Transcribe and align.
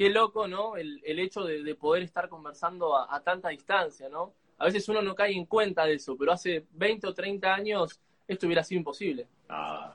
qué 0.00 0.08
loco, 0.08 0.48
¿no? 0.48 0.78
El, 0.78 1.02
hecho 1.04 1.44
de, 1.44 1.74
poder 1.74 2.02
estar 2.02 2.30
conversando 2.30 2.96
a, 2.96 3.20
tanta 3.20 3.50
distancia, 3.50 4.08
¿no? 4.08 4.32
A 4.56 4.64
veces 4.64 4.88
uno 4.88 5.02
no 5.02 5.14
cae 5.14 5.34
en 5.34 5.44
cuenta 5.44 5.84
de 5.84 5.92
eso, 5.92 6.16
pero 6.16 6.32
hace 6.32 6.64
20 6.70 7.06
o 7.06 7.12
30 7.12 7.52
años 7.54 8.00
esto 8.26 8.46
hubiera 8.46 8.64
sido 8.64 8.78
imposible. 8.78 9.28
Ah, 9.50 9.94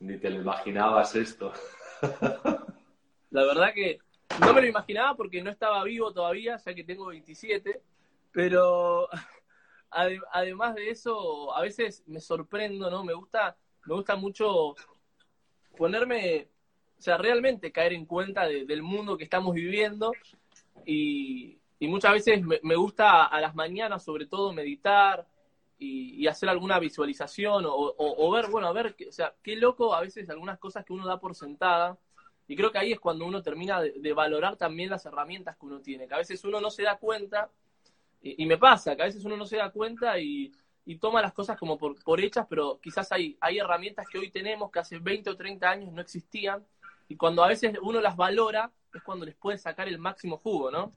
ni 0.00 0.16
te 0.16 0.30
lo 0.30 0.40
imaginabas 0.40 1.14
esto. 1.16 1.52
La 3.30 3.44
verdad 3.44 3.74
que 3.74 3.98
no 4.40 4.54
me 4.54 4.62
lo 4.62 4.66
imaginaba 4.68 5.18
porque 5.18 5.42
no 5.42 5.50
estaba 5.50 5.84
vivo 5.84 6.10
todavía, 6.14 6.56
ya 6.56 6.74
que 6.74 6.82
tengo 6.82 7.04
27, 7.08 7.82
pero 8.32 9.06
además 9.90 10.76
de 10.76 10.88
eso, 10.88 11.54
a 11.54 11.60
veces 11.60 12.04
me 12.06 12.20
sorprendo, 12.20 12.90
¿no? 12.90 13.04
Me 13.04 13.12
gusta, 13.12 13.54
me 13.84 13.96
gusta 13.96 14.16
mucho 14.16 14.76
ponerme, 15.76 16.48
o 17.02 17.04
sea, 17.04 17.18
realmente 17.18 17.72
caer 17.72 17.94
en 17.94 18.06
cuenta 18.06 18.46
del 18.46 18.80
mundo 18.80 19.16
que 19.16 19.24
estamos 19.24 19.54
viviendo. 19.56 20.12
Y, 20.86 21.58
muchas 21.80 22.12
veces 22.12 22.40
me, 22.62 22.76
gusta 22.76 23.24
a 23.24 23.40
las 23.40 23.56
mañanas, 23.56 24.04
sobre 24.04 24.26
todo, 24.26 24.52
meditar 24.52 25.26
y, 25.80 26.24
hacer 26.28 26.48
alguna 26.48 26.78
visualización 26.78 27.64
o, 27.66 28.30
ver, 28.30 28.46
bueno, 28.46 28.68
a 28.68 28.72
ver, 28.72 28.94
o 29.08 29.10
sea, 29.10 29.34
qué 29.42 29.56
loco 29.56 29.96
a 29.96 30.00
veces 30.00 30.30
algunas 30.30 30.60
cosas 30.60 30.84
que 30.84 30.92
uno 30.92 31.04
da 31.04 31.18
por 31.18 31.34
sentada. 31.34 31.98
Y 32.46 32.54
creo 32.54 32.70
que 32.70 32.78
ahí 32.78 32.92
es 32.92 33.00
cuando 33.00 33.26
uno 33.26 33.42
termina 33.42 33.80
de, 33.80 34.12
valorar 34.12 34.56
también 34.56 34.88
las 34.88 35.04
herramientas 35.04 35.56
que 35.56 35.66
uno 35.66 35.80
tiene, 35.80 36.06
que 36.06 36.14
a 36.14 36.18
veces 36.18 36.44
uno 36.44 36.60
no 36.60 36.70
se 36.70 36.84
da 36.84 36.98
cuenta, 36.98 37.50
y, 38.22 38.46
me 38.46 38.58
pasa, 38.58 38.94
que 38.94 39.02
a 39.02 39.06
veces 39.06 39.24
uno 39.24 39.36
no 39.36 39.44
se 39.46 39.56
da 39.56 39.70
cuenta 39.70 40.20
y, 40.20 40.52
toma 41.00 41.20
las 41.20 41.32
cosas 41.32 41.58
como 41.58 41.76
por, 41.78 42.00
por 42.04 42.20
hechas, 42.20 42.46
pero 42.48 42.78
quizás 42.80 43.10
hay, 43.10 43.36
hay 43.40 43.58
herramientas 43.58 44.06
que 44.08 44.18
hoy 44.18 44.30
tenemos 44.30 44.70
que 44.70 44.78
hace 44.78 45.00
20 45.00 45.30
o 45.30 45.36
30 45.36 45.68
años 45.68 45.92
no 45.92 46.00
existían, 46.00 46.64
y 47.12 47.16
cuando 47.16 47.44
a 47.44 47.48
veces 47.48 47.76
uno 47.82 48.00
las 48.00 48.16
valora, 48.16 48.72
es 48.94 49.02
cuando 49.02 49.26
les 49.26 49.34
puede 49.34 49.58
sacar 49.58 49.86
el 49.86 49.98
máximo 49.98 50.38
jugo, 50.38 50.70
¿no? 50.70 50.90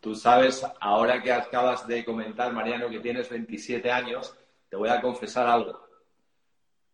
Tú 0.00 0.14
sabes, 0.14 0.64
ahora 0.80 1.22
que 1.22 1.30
acabas 1.30 1.86
de 1.86 2.02
comentar, 2.02 2.50
Mariano, 2.50 2.88
que 2.88 3.00
tienes 3.00 3.28
27 3.28 3.92
años, 3.92 4.34
te 4.70 4.76
voy 4.76 4.88
a 4.88 5.02
confesar 5.02 5.46
algo. 5.46 5.86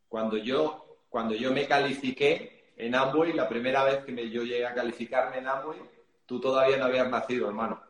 Cuando 0.09 0.37
yo, 0.37 0.99
cuando 1.09 1.37
yo 1.37 1.53
me 1.53 1.69
califiqué 1.69 2.73
en 2.77 2.97
Amway, 2.97 3.35
la 3.35 3.49
primera 3.49 3.85
vez 3.85 4.05
que 4.05 4.11
me, 4.11 4.29
yo 4.29 4.43
llegué 4.43 4.67
a 4.67 4.75
calificarme 4.75 5.39
en 5.39 5.47
Amway, 5.47 5.79
tú 6.27 6.41
todavía 6.41 6.77
no 6.77 6.87
habías 6.87 7.09
nacido, 7.09 7.47
hermano. 7.47 7.81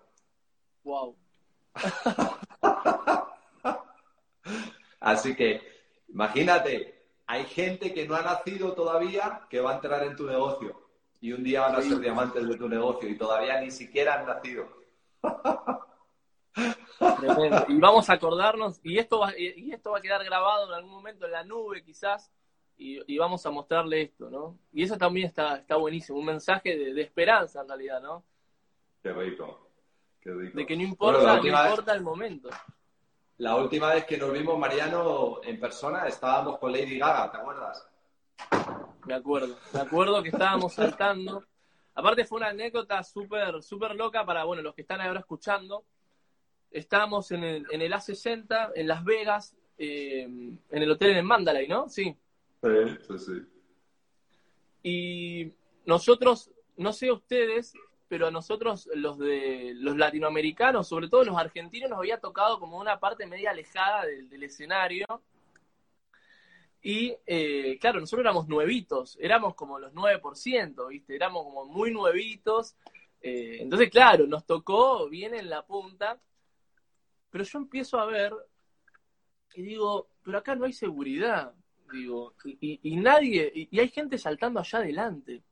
Wow. 0.84 1.16
Así 5.00 5.34
que, 5.34 5.62
imagínate, 6.08 6.95
hay 7.26 7.44
gente 7.44 7.92
que 7.92 8.06
no 8.06 8.14
ha 8.14 8.22
nacido 8.22 8.72
todavía 8.72 9.46
que 9.50 9.60
va 9.60 9.72
a 9.72 9.74
entrar 9.76 10.02
en 10.04 10.16
tu 10.16 10.26
negocio 10.26 10.80
y 11.20 11.32
un 11.32 11.42
día 11.42 11.62
van 11.62 11.76
a 11.76 11.82
ser 11.82 11.98
diamantes 11.98 12.46
de 12.46 12.56
tu 12.56 12.68
negocio 12.68 13.08
y 13.08 13.16
todavía 13.16 13.60
ni 13.60 13.70
siquiera 13.70 14.20
han 14.20 14.26
nacido. 14.26 14.68
Y 17.68 17.78
vamos 17.78 18.08
a 18.08 18.14
acordarnos, 18.14 18.80
y 18.82 18.98
esto, 18.98 19.20
va, 19.20 19.36
y 19.36 19.70
esto 19.70 19.90
va 19.90 19.98
a 19.98 20.00
quedar 20.00 20.24
grabado 20.24 20.68
en 20.68 20.72
algún 20.72 20.92
momento 20.92 21.26
en 21.26 21.32
la 21.32 21.44
nube 21.44 21.82
quizás, 21.84 22.32
y, 22.78 23.18
vamos 23.18 23.44
a 23.46 23.50
mostrarle 23.50 24.02
esto, 24.02 24.30
¿no? 24.30 24.58
Y 24.72 24.82
eso 24.82 24.96
también 24.96 25.26
está, 25.26 25.56
está 25.56 25.76
buenísimo, 25.76 26.18
un 26.18 26.26
mensaje 26.26 26.76
de, 26.76 27.00
esperanza 27.00 27.62
en 27.62 27.68
realidad, 27.68 28.00
¿no? 28.00 28.24
Qué 29.02 29.12
rico, 29.12 29.68
qué 30.20 30.30
rico. 30.30 30.56
De 30.56 30.66
que 30.66 30.76
no 30.76 30.82
importa, 30.82 31.36
no 31.36 31.46
importa 31.46 31.92
el 31.94 32.02
momento. 32.02 32.48
La 33.38 33.56
última 33.56 33.92
vez 33.92 34.04
que 34.04 34.16
nos 34.16 34.32
vimos, 34.32 34.58
Mariano, 34.58 35.40
en 35.44 35.60
persona, 35.60 36.06
estábamos 36.06 36.58
con 36.58 36.72
Lady 36.72 36.98
Gaga, 36.98 37.30
¿te 37.30 37.38
acuerdas? 37.38 37.88
Me 39.04 39.14
acuerdo, 39.14 39.56
me 39.72 39.80
acuerdo 39.80 40.22
que 40.22 40.30
estábamos 40.30 40.74
saltando 40.74 41.44
Aparte 41.96 42.26
fue 42.26 42.36
una 42.36 42.48
anécdota 42.48 43.02
súper 43.02 43.62
súper 43.62 43.94
loca 43.94 44.24
para, 44.26 44.44
bueno, 44.44 44.60
los 44.60 44.74
que 44.74 44.82
están 44.82 45.00
ahora 45.00 45.20
escuchando. 45.20 45.86
Estábamos 46.70 47.30
en 47.30 47.42
el, 47.42 47.66
en 47.70 47.80
el 47.80 47.90
A60, 47.90 48.72
en 48.74 48.86
Las 48.86 49.02
Vegas, 49.02 49.56
eh, 49.78 50.24
en 50.24 50.60
el 50.70 50.90
hotel 50.90 51.16
en 51.16 51.24
Mandalay, 51.24 51.66
¿no? 51.66 51.88
Sí. 51.88 52.14
Sí, 52.62 52.98
sí, 53.08 53.18
sí. 53.18 53.42
Y 54.82 55.52
nosotros, 55.86 56.50
no 56.76 56.92
sé 56.92 57.10
ustedes, 57.10 57.72
pero 58.08 58.28
a 58.28 58.30
nosotros 58.30 58.88
los 58.94 59.18
de 59.18 59.72
los 59.74 59.96
latinoamericanos, 59.96 60.88
sobre 60.88 61.08
todo 61.08 61.24
los 61.24 61.36
argentinos, 61.36 61.90
nos 61.90 61.98
había 61.98 62.18
tocado 62.18 62.58
como 62.60 62.78
una 62.78 63.00
parte 63.00 63.26
media 63.26 63.50
alejada 63.50 64.04
del, 64.04 64.42
escenario 64.42 65.06
y 66.82 67.16
eh, 67.26 67.78
claro, 67.80 67.98
nosotros 68.00 68.24
éramos 68.24 68.46
nuevitos, 68.48 69.18
éramos 69.20 69.54
como 69.54 69.78
los 69.78 69.92
9%, 69.92 70.88
¿viste? 70.88 71.16
Éramos 71.16 71.42
como 71.44 71.64
muy 71.64 71.90
nuevitos. 71.90 72.76
Eh, 73.20 73.58
entonces, 73.60 73.90
claro, 73.90 74.26
nos 74.26 74.46
tocó 74.46 75.08
bien 75.08 75.34
en 75.34 75.50
la 75.50 75.66
punta. 75.66 76.20
Pero 77.30 77.42
yo 77.44 77.58
empiezo 77.58 77.98
a 77.98 78.06
ver 78.06 78.32
y 79.56 79.62
digo, 79.62 80.08
pero 80.22 80.38
acá 80.38 80.54
no 80.54 80.66
hay 80.66 80.72
seguridad. 80.72 81.54
Digo, 81.92 82.34
y, 82.60 82.96
nadie, 82.96 83.50
y, 83.54 83.80
hay 83.80 83.88
gente 83.88 84.18
saltando 84.18 84.60
allá 84.60 84.80
adelante. 84.80 85.42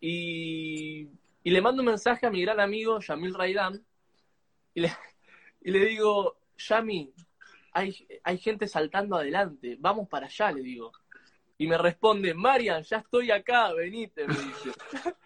Y, 0.00 1.08
le 1.50 1.60
mando 1.60 1.82
un 1.82 1.86
mensaje 1.86 2.26
a 2.26 2.30
mi 2.30 2.42
gran 2.42 2.60
amigo 2.60 3.00
Yamil 3.00 3.34
Raidán 3.34 3.84
y 4.74 4.80
le, 4.80 4.92
y 5.62 5.70
le 5.70 5.86
digo, 5.86 6.38
Yami, 6.56 7.12
hay, 7.72 8.38
gente 8.38 8.66
saltando 8.66 9.16
adelante, 9.16 9.76
vamos 9.78 10.08
para 10.08 10.26
allá, 10.26 10.52
le 10.52 10.62
digo. 10.62 10.92
Y 11.58 11.66
me 11.66 11.78
responde, 11.78 12.34
Marian, 12.34 12.82
ya 12.82 12.98
estoy 12.98 13.30
acá, 13.30 13.72
venite, 13.72 14.26
me 14.26 14.34
dice. 14.34 14.72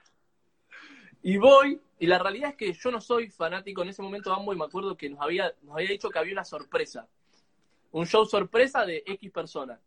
y 1.22 1.36
voy, 1.36 1.80
y 1.98 2.06
la 2.06 2.18
realidad 2.18 2.50
es 2.50 2.56
que 2.56 2.72
yo 2.72 2.90
no 2.90 3.00
soy 3.00 3.30
fanático 3.30 3.82
en 3.82 3.88
ese 3.88 4.02
momento 4.02 4.34
de 4.34 4.52
y 4.52 4.56
me 4.56 4.64
acuerdo 4.64 4.96
que 4.96 5.10
nos 5.10 5.20
había, 5.20 5.52
nos 5.62 5.76
había 5.76 5.90
dicho 5.90 6.10
que 6.10 6.18
había 6.18 6.32
una 6.32 6.44
sorpresa. 6.44 7.08
Un 7.92 8.06
show 8.06 8.24
sorpresa 8.24 8.84
de 8.86 9.02
X 9.06 9.30
personas. 9.30 9.78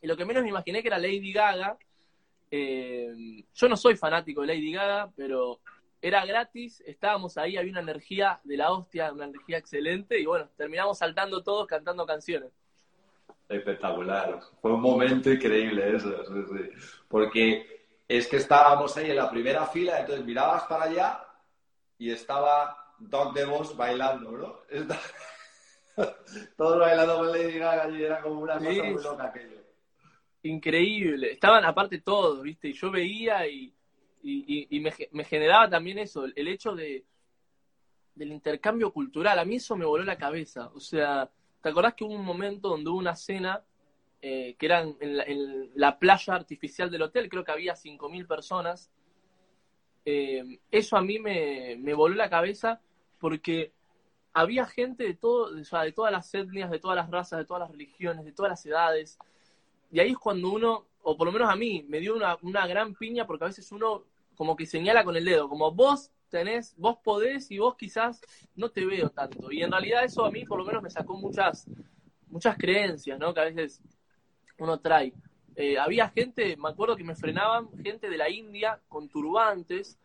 Y 0.00 0.06
lo 0.06 0.16
que 0.16 0.24
menos 0.24 0.42
me 0.42 0.50
imaginé 0.50 0.82
que 0.82 0.88
era 0.88 0.98
Lady 0.98 1.32
Gaga. 1.32 1.76
Eh, 2.50 3.44
yo 3.54 3.68
no 3.68 3.76
soy 3.76 3.96
fanático 3.96 4.42
de 4.42 4.48
Lady 4.48 4.72
Gaga, 4.72 5.10
pero 5.16 5.60
era 6.00 6.26
gratis, 6.26 6.82
estábamos 6.86 7.38
ahí, 7.38 7.56
había 7.56 7.70
una 7.70 7.80
energía 7.80 8.40
de 8.44 8.58
la 8.58 8.70
hostia, 8.70 9.10
una 9.12 9.24
energía 9.24 9.56
excelente, 9.56 10.20
y 10.20 10.26
bueno, 10.26 10.50
terminamos 10.56 10.98
saltando 10.98 11.42
todos 11.42 11.66
cantando 11.66 12.04
canciones. 12.04 12.52
Espectacular, 13.48 14.38
fue 14.60 14.72
un 14.72 14.82
momento 14.82 15.30
increíble 15.30 15.96
eso, 15.96 16.14
porque 17.08 17.88
es 18.06 18.28
que 18.28 18.36
estábamos 18.36 18.96
ahí 18.96 19.10
en 19.10 19.16
la 19.16 19.30
primera 19.30 19.64
fila, 19.66 20.00
entonces 20.00 20.24
mirabas 20.26 20.64
para 20.64 20.84
allá 20.84 21.26
y 21.96 22.10
estaba 22.10 22.94
Doc 22.98 23.34
DeVos 23.34 23.74
bailando, 23.76 24.30
¿no? 24.32 24.60
Todos 26.56 26.80
bailando 26.80 27.16
con 27.16 27.32
Lady 27.32 27.58
Gaga 27.58 27.88
y 27.88 28.02
era 28.02 28.20
como 28.20 28.40
una 28.40 28.58
cosa 28.58 28.70
muy 28.70 29.02
loca 29.02 29.24
aquello. 29.24 29.63
Increíble, 30.44 31.32
estaban 31.32 31.64
aparte 31.64 32.00
todos, 32.00 32.42
¿viste? 32.42 32.68
Y 32.68 32.72
yo 32.72 32.90
veía 32.90 33.46
y 33.48 33.74
y, 34.26 34.80
me, 34.80 35.24
generaba 35.24 35.68
también 35.68 35.98
eso, 35.98 36.24
el, 36.24 36.48
hecho 36.48 36.74
de 36.74 37.04
del 38.14 38.32
intercambio 38.32 38.92
cultural. 38.92 39.38
A 39.38 39.44
mí 39.44 39.56
eso 39.56 39.76
me 39.76 39.84
voló 39.84 40.04
la 40.04 40.16
cabeza. 40.16 40.70
O 40.74 40.80
sea, 40.80 41.28
¿te 41.60 41.68
acordás 41.68 41.94
que 41.94 42.04
hubo 42.04 42.14
un 42.14 42.24
momento 42.24 42.68
donde 42.68 42.88
hubo 42.88 42.98
una 42.98 43.16
cena 43.16 43.62
eh, 44.22 44.54
que 44.58 44.66
era 44.66 44.80
en 44.80 45.70
la, 45.74 45.98
playa 45.98 46.34
artificial 46.34 46.90
del 46.90 47.02
hotel? 47.02 47.28
Creo 47.28 47.44
que 47.44 47.52
había 47.52 47.74
5.000 47.74 48.26
personas. 48.26 48.90
Eh, 50.06 50.60
eso 50.70 50.96
a 50.96 51.02
mí 51.02 51.18
me, 51.18 51.76
me, 51.78 51.92
voló 51.92 52.14
la 52.14 52.30
cabeza 52.30 52.80
porque 53.18 53.72
había 54.32 54.64
gente 54.64 55.04
de, 55.04 55.14
todo, 55.14 55.52
de, 55.52 55.62
de 55.62 55.92
todas 55.92 56.12
las 56.12 56.32
etnias, 56.34 56.70
de 56.70 56.78
todas 56.78 56.96
las 56.96 57.10
razas, 57.10 57.40
de 57.40 57.44
todas 57.44 57.62
las 57.62 57.70
religiones, 57.70 58.24
de 58.24 58.32
todas 58.32 58.50
las 58.50 58.64
edades. 58.64 59.18
Y 59.94 60.00
ahí 60.00 60.10
es 60.10 60.18
cuando 60.18 60.50
uno, 60.50 60.88
o 61.02 61.16
por 61.16 61.24
lo 61.24 61.32
menos 61.32 61.48
a 61.48 61.54
mí, 61.54 61.84
me 61.88 62.00
dio 62.00 62.16
una, 62.16 62.36
una 62.42 62.66
gran 62.66 62.96
piña 62.96 63.28
porque 63.28 63.44
a 63.44 63.46
veces 63.46 63.70
uno 63.70 64.02
como 64.34 64.56
que 64.56 64.66
señala 64.66 65.04
con 65.04 65.16
el 65.16 65.24
dedo, 65.24 65.48
como 65.48 65.70
vos 65.70 66.10
tenés, 66.28 66.74
vos 66.76 66.98
podés 67.04 67.48
y 67.52 67.58
vos 67.58 67.76
quizás 67.76 68.20
no 68.56 68.72
te 68.72 68.84
veo 68.84 69.10
tanto. 69.10 69.52
Y 69.52 69.62
en 69.62 69.70
realidad 69.70 70.02
eso 70.02 70.24
a 70.24 70.32
mí 70.32 70.44
por 70.44 70.58
lo 70.58 70.64
menos 70.64 70.82
me 70.82 70.90
sacó 70.90 71.16
muchas, 71.16 71.68
muchas 72.26 72.58
creencias, 72.58 73.20
¿no? 73.20 73.32
Que 73.32 73.40
a 73.40 73.44
veces 73.44 73.80
uno 74.58 74.80
trae. 74.80 75.12
Eh, 75.54 75.78
había 75.78 76.08
gente, 76.08 76.56
me 76.56 76.70
acuerdo 76.70 76.96
que 76.96 77.04
me 77.04 77.14
frenaban, 77.14 77.68
gente 77.80 78.10
de 78.10 78.18
la 78.18 78.28
India 78.28 78.80
con 78.88 79.08
turbantes. 79.08 79.96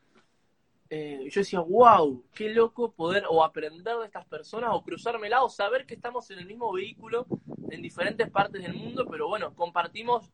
Eh, 0.92 1.30
yo 1.30 1.42
decía, 1.42 1.60
wow, 1.60 2.24
qué 2.34 2.50
loco 2.50 2.92
poder 2.92 3.24
o 3.30 3.44
aprender 3.44 3.96
de 3.98 4.06
estas 4.06 4.26
personas 4.26 4.72
o 4.74 4.82
cruzármela 4.82 5.44
o 5.44 5.50
saber 5.50 5.86
que 5.86 5.94
estamos 5.94 6.32
en 6.32 6.40
el 6.40 6.48
mismo 6.48 6.74
vehículo 6.74 7.28
en 7.70 7.82
diferentes 7.82 8.28
partes 8.32 8.64
del 8.64 8.74
mundo, 8.74 9.06
pero 9.08 9.28
bueno, 9.28 9.54
compartimos 9.54 10.32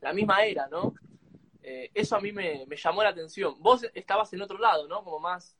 la 0.00 0.12
misma 0.12 0.44
era, 0.44 0.68
¿no? 0.68 0.94
Eh, 1.64 1.90
eso 1.94 2.14
a 2.14 2.20
mí 2.20 2.30
me, 2.30 2.64
llamó 2.76 3.02
la 3.02 3.08
atención. 3.08 3.56
Vos 3.58 3.84
estabas 3.92 4.32
en 4.32 4.42
otro 4.42 4.58
lado, 4.58 4.86
¿no? 4.86 5.02
Como 5.02 5.18
más... 5.18 5.56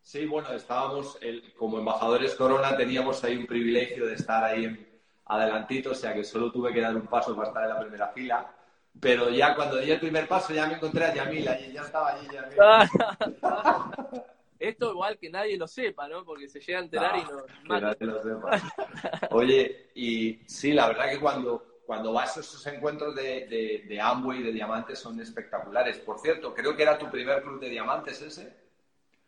Sí, 0.00 0.24
bueno, 0.26 0.52
estábamos, 0.52 1.18
como 1.56 1.80
embajadores 1.80 2.34
Corona 2.36 2.76
teníamos 2.76 3.22
ahí 3.24 3.36
un 3.36 3.46
privilegio 3.46 4.06
de 4.06 4.14
estar 4.14 4.42
ahí 4.44 5.00
adelantito, 5.26 5.90
o 5.90 5.94
sea 5.94 6.14
que 6.14 6.24
solo 6.24 6.50
tuve 6.50 6.72
que 6.72 6.80
dar 6.80 6.96
un 6.96 7.06
paso 7.08 7.34
para 7.36 7.48
estar 7.48 7.64
en 7.64 7.70
la 7.70 7.80
primera 7.80 8.08
fila. 8.08 8.54
Pero 9.00 9.30
ya 9.30 9.54
cuando 9.54 9.76
di 9.76 9.90
el 9.90 10.00
primer 10.00 10.26
paso 10.26 10.52
ya 10.52 10.66
me 10.66 10.74
encontré 10.74 11.04
a 11.04 11.14
Yamila 11.14 11.58
y 11.60 11.72
ya 11.72 11.82
estaba 11.82 12.14
allí 12.14 12.26
Esto 14.58 14.90
igual 14.90 15.18
que 15.18 15.30
nadie 15.30 15.56
lo 15.56 15.68
sepa, 15.68 16.08
¿no? 16.08 16.24
Porque 16.24 16.48
se 16.48 16.58
llega 16.58 16.80
a 16.80 16.82
enterar 16.82 17.16
y 17.16 17.22
no... 17.68 17.80
nadie 17.80 18.06
lo 18.06 18.20
sepa. 18.20 18.60
Oye, 19.30 19.90
y 19.94 20.40
sí, 20.48 20.72
la 20.72 20.88
verdad 20.88 21.10
que 21.10 21.20
cuando, 21.20 21.82
cuando 21.86 22.12
vas 22.12 22.36
a 22.36 22.40
esos 22.40 22.66
encuentros 22.66 23.14
de, 23.14 23.46
de, 23.46 23.84
de 23.88 24.00
Amway, 24.00 24.42
de 24.42 24.50
diamantes, 24.50 24.98
son 24.98 25.20
espectaculares. 25.20 25.98
Por 25.98 26.18
cierto, 26.18 26.52
creo 26.54 26.74
que 26.74 26.82
era 26.82 26.98
tu 26.98 27.08
primer 27.08 27.40
club 27.42 27.60
de 27.60 27.68
diamantes 27.68 28.20
ese. 28.20 28.52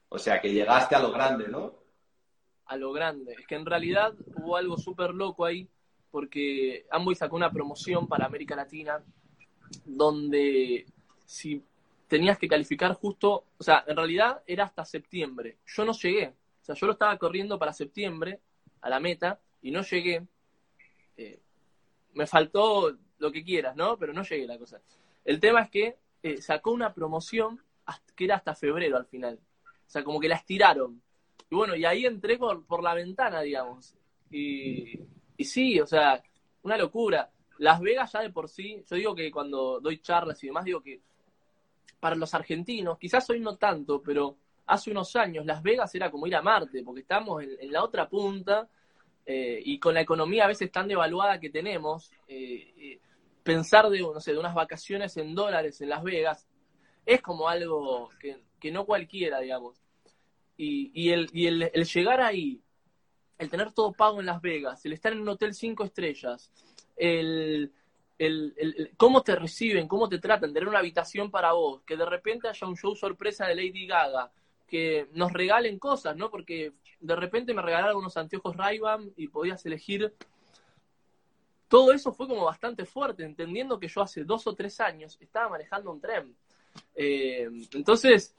O 0.09 0.19
sea, 0.19 0.41
que 0.41 0.53
llegaste 0.53 0.97
a 0.97 0.99
lo 0.99 1.13
grande, 1.13 1.47
¿no? 1.47 1.75
A 2.65 2.77
lo 2.77 2.91
grande. 2.91 3.37
Es 3.39 3.47
que 3.47 3.55
en 3.55 3.67
realidad 3.67 4.13
hubo 4.35 4.57
algo 4.57 4.79
súper 4.79 5.15
loco 5.15 5.45
ahí, 5.45 5.69
porque 6.11 6.87
Amway 6.91 7.15
sacó 7.15 7.37
una 7.37 7.53
promoción 7.53 8.09
para 8.09 8.27
América 8.27 8.57
Latina 8.57 9.01
donde 9.85 10.87
si 11.27 11.63
tenías 12.09 12.39
que 12.39 12.49
calificar 12.49 12.95
justo, 12.95 13.45
o 13.57 13.63
sea, 13.63 13.85
en 13.87 13.97
realidad 13.97 14.43
era 14.47 14.65
hasta 14.65 14.85
septiembre. 14.85 15.59
Yo 15.67 15.85
no 15.85 15.93
llegué, 15.93 16.29
o 16.29 16.65
sea, 16.65 16.75
yo 16.75 16.87
lo 16.87 16.93
estaba 16.93 17.17
corriendo 17.19 17.59
para 17.59 17.73
septiembre 17.73 18.41
a 18.81 18.91
la 18.91 19.01
meta 19.01 19.41
y 19.63 19.71
no 19.71 19.83
llegué. 19.83 20.27
Eh, 21.17 21.41
me 22.15 22.27
faltó 22.27 22.97
lo 23.19 23.31
que 23.31 23.45
quieras, 23.45 23.77
¿no? 23.77 23.97
Pero 23.97 24.13
no 24.13 24.23
llegué 24.25 24.47
la 24.47 24.59
cosa. 24.59 24.81
El 25.25 25.39
tema 25.39 25.63
es 25.63 25.71
que 25.71 25.99
eh, 26.23 26.43
sacó 26.43 26.73
una 26.73 26.93
promoción 26.93 27.63
que 28.15 28.25
era 28.25 28.37
hasta 28.37 28.55
febrero 28.55 28.97
al 28.97 29.07
final. 29.07 29.39
O 29.65 29.91
sea, 29.91 30.05
como 30.05 30.21
que 30.21 30.29
la 30.29 30.37
estiraron. 30.37 31.03
Y 31.49 31.55
bueno, 31.55 31.75
y 31.75 31.85
ahí 31.85 32.07
entré 32.07 32.39
por, 32.39 32.65
por 32.65 32.83
la 32.83 32.95
ventana, 32.95 33.41
digamos. 33.41 33.95
Y, 34.31 35.01
y 35.37 35.45
sí, 35.45 35.81
o 35.81 35.87
sea, 35.87 36.23
una 36.63 36.77
locura. 36.77 37.31
Las 37.61 37.79
Vegas 37.79 38.11
ya 38.13 38.21
de 38.21 38.31
por 38.31 38.49
sí, 38.49 38.83
yo 38.89 38.97
digo 38.97 39.15
que 39.15 39.31
cuando 39.31 39.81
doy 39.81 39.99
charlas 39.99 40.43
y 40.43 40.47
demás, 40.47 40.65
digo 40.65 40.83
que 40.83 41.03
para 42.01 42.17
los 42.17 42.33
argentinos, 42.33 42.99
quizás 42.99 43.29
hoy 43.29 43.39
no 43.39 43.57
tanto, 43.57 44.01
pero 44.01 44.39
hace 44.65 44.91
unos 44.91 45.15
años 45.15 45.45
Las 45.45 45.63
Vegas 45.63 45.95
era 45.95 46.11
como 46.11 46.27
ir 46.27 46.35
a 46.35 46.41
Marte, 46.41 46.83
porque 46.83 47.03
estamos 47.03 47.43
en, 47.43 47.71
la 47.71 47.85
otra 47.85 48.09
punta 48.09 48.67
eh, 49.27 49.61
y 49.63 49.79
con 49.79 49.93
la 49.93 50.01
economía 50.01 50.45
a 50.45 50.49
veces 50.49 50.73
tan 50.73 50.89
devaluada 50.89 51.39
que 51.39 51.51
tenemos, 51.51 52.11
eh, 52.29 52.73
eh, 52.79 53.01
pensar 53.43 53.91
de, 53.91 53.99
de 53.99 54.39
unas 54.39 54.55
vacaciones 54.55 55.19
en 55.19 55.35
dólares 55.35 55.83
en 55.83 55.91
Las 55.91 56.03
Vegas 56.03 56.49
es 57.05 57.21
como 57.21 57.47
algo 57.47 58.09
que, 58.19 58.71
no 58.71 58.87
cualquiera, 58.87 59.39
digamos. 59.39 59.77
Y, 60.57 61.11
el, 61.11 61.29
y 61.33 61.47
el, 61.47 61.71
el 61.75 61.85
llegar 61.85 62.23
ahí, 62.23 62.63
el 63.39 63.51
tener 63.51 63.73
todo 63.73 63.93
pago 63.93 64.21
en 64.21 64.27
Las 64.27 64.41
Vegas, 64.41 64.85
el 64.87 64.95
estar 64.95 65.13
en 65.13 65.21
un 65.21 65.29
hotel 65.29 65.55
cinco 65.55 65.85
estrellas, 65.85 66.51
el, 67.01 67.73
el, 68.19 68.93
cómo 68.99 69.23
te 69.23 69.35
reciben, 69.35 69.89
cómo 69.89 70.09
te 70.09 70.19
tratan, 70.19 70.53
tener 70.53 70.69
una 70.69 70.81
habitación 70.81 71.31
para 71.31 71.53
vos, 71.53 71.83
que 71.87 71.97
de 71.97 72.05
repente 72.05 72.49
haya 72.49 72.67
un 72.67 72.77
show 72.77 72.95
sorpresa 72.95 73.47
de 73.47 73.55
Lady 73.55 73.87
Gaga, 73.87 74.31
que 74.69 75.09
nos 75.13 75.33
regalen 75.33 75.79
cosas, 75.79 76.17
¿no? 76.17 76.31
Porque 76.31 76.75
de 77.01 77.17
repente 77.17 77.55
me 77.55 77.63
regalaron 77.63 77.97
unos 77.97 78.17
anteojos 78.17 78.57
ray 78.57 78.79
y 79.17 79.29
podías 79.29 79.65
elegir. 79.65 80.15
Todo 81.67 81.93
eso 81.93 82.13
fue 82.13 82.29
como 82.29 82.45
bastante 82.45 82.85
fuerte, 82.85 83.25
entendiendo 83.25 83.81
que 83.81 83.89
yo 83.89 84.03
hace 84.03 84.25
dos 84.25 84.47
o 84.47 84.55
tres 84.55 84.81
años 84.81 85.17
estaba 85.21 85.49
manejando 85.49 85.91
un 85.91 86.01
tren. 86.01 86.37
Eh, 86.95 87.49
entonces, 87.73 88.35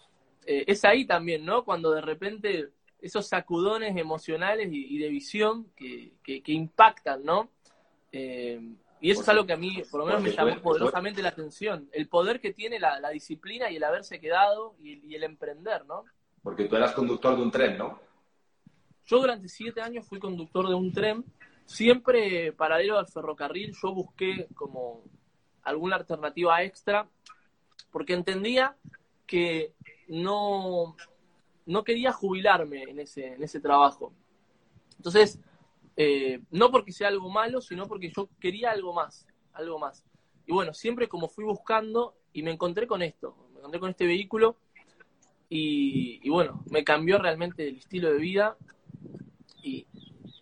eh, 0.45 0.63
es 0.67 0.85
ahí 0.85 1.05
también, 1.05 1.43
¿no? 1.43 1.65
Cuando 1.65 1.91
de 1.91 2.01
repente 2.01 2.69
esos 3.01 3.27
sacudones 3.27 3.97
emocionales 3.97 4.69
y, 4.71 4.99
de 4.99 5.09
visión 5.09 5.71
que, 5.75 6.11
que 6.23 6.51
impactan, 6.51 7.23
¿no? 7.23 7.49
Eh, 8.11 8.59
y 9.01 9.09
eso 9.09 9.21
es 9.21 9.29
algo 9.29 9.47
que 9.47 9.53
a 9.53 9.57
mí, 9.57 9.81
por 9.89 10.01
lo 10.01 10.05
menos, 10.05 10.21
me 10.21 10.31
llamó 10.31 10.61
poderosamente 10.61 11.23
la 11.23 11.29
atención. 11.29 11.89
El 11.91 12.07
poder 12.07 12.39
que 12.39 12.53
tiene 12.53 12.79
la, 12.79 13.09
disciplina 13.09 13.71
y 13.71 13.77
el 13.77 13.83
haberse 13.83 14.19
quedado 14.19 14.75
y, 14.79 15.15
el 15.15 15.23
emprender, 15.23 15.85
¿no? 15.85 16.05
Porque 16.43 16.65
tú 16.65 16.75
eras 16.75 16.93
conductor 16.93 17.35
de 17.35 17.41
un 17.41 17.51
tren, 17.51 17.79
¿no? 17.79 17.99
Yo 19.07 19.19
durante 19.19 19.49
siete 19.49 19.81
años 19.81 20.05
fui 20.07 20.19
conductor 20.19 20.67
de 20.67 20.75
un 20.75 20.93
tren, 20.93 21.25
siempre 21.65 22.53
paralelo 22.53 22.99
al 22.99 23.07
ferrocarril. 23.07 23.73
Yo 23.81 23.91
busqué 23.91 24.47
como 24.53 25.03
alguna 25.63 25.95
alternativa 25.95 26.61
extra, 26.61 27.07
porque 27.91 28.13
entendía 28.13 28.75
que 29.25 29.73
no, 30.07 30.95
no 31.65 31.83
quería 31.83 32.11
jubilarme 32.11 32.83
en 32.83 32.99
ese, 32.99 33.33
en 33.33 33.43
ese 33.43 33.59
trabajo. 33.59 34.13
Entonces, 34.97 35.39
eh, 36.03 36.41
no 36.49 36.71
porque 36.71 36.91
sea 36.91 37.09
algo 37.09 37.29
malo, 37.29 37.61
sino 37.61 37.85
porque 37.85 38.09
yo 38.09 38.27
quería 38.39 38.71
algo 38.71 38.91
más, 38.91 39.27
algo 39.53 39.77
más. 39.77 40.03
Y 40.47 40.51
bueno, 40.51 40.73
siempre 40.73 41.07
como 41.07 41.29
fui 41.29 41.43
buscando 41.43 42.15
y 42.33 42.41
me 42.41 42.49
encontré 42.49 42.87
con 42.87 43.03
esto, 43.03 43.37
me 43.51 43.59
encontré 43.59 43.79
con 43.79 43.91
este 43.91 44.07
vehículo 44.07 44.57
y, 45.47 46.27
bueno, 46.27 46.63
me 46.71 46.83
cambió 46.83 47.19
realmente 47.19 47.67
el 47.67 47.77
estilo 47.77 48.11
de 48.11 48.17
vida 48.17 48.57
y 49.61 49.85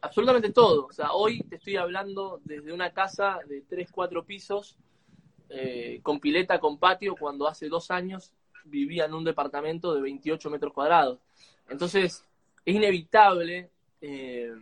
absolutamente 0.02 0.54
todo. 0.54 0.86
O 0.86 0.94
sea, 0.94 1.12
hoy 1.12 1.42
te 1.42 1.58
estoy 1.58 1.76
hablando 1.76 2.40
desde 2.46 2.72
una 2.72 2.94
casa 2.94 3.40
de 3.46 3.62
3, 3.68 3.92
4 3.92 4.24
pisos, 4.24 4.78
eh, 5.50 6.00
con 6.04 6.22
pileta, 6.22 6.62
con 6.62 6.78
patio, 6.78 7.18
cuando 7.20 7.50
hace 7.50 7.68
dos 7.68 7.92
años 7.92 8.32
vivía 8.64 9.04
en 9.04 9.14
un 9.14 9.26
departamento 9.26 9.94
de 9.94 10.02
28 10.04 10.50
metros 10.50 10.72
cuadrados. 10.72 11.20
Entonces, 11.68 12.24
es 12.64 12.76
inevitable 12.76 13.72
eh, 14.00 14.54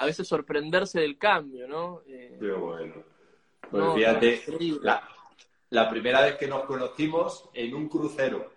a 0.00 0.06
veces 0.06 0.26
sorprenderse 0.26 0.98
del 0.98 1.18
cambio, 1.18 1.68
¿no? 1.68 2.00
Eh, 2.06 2.38
Qué 2.40 2.52
bueno. 2.52 2.94
Pues 3.70 3.94
fíjate, 3.94 4.42
la, 5.68 5.90
primera 5.90 6.22
vez 6.22 6.36
que 6.36 6.48
nos 6.48 6.64
conocimos 6.64 7.50
en 7.52 7.74
un 7.74 7.86
crucero. 7.86 8.50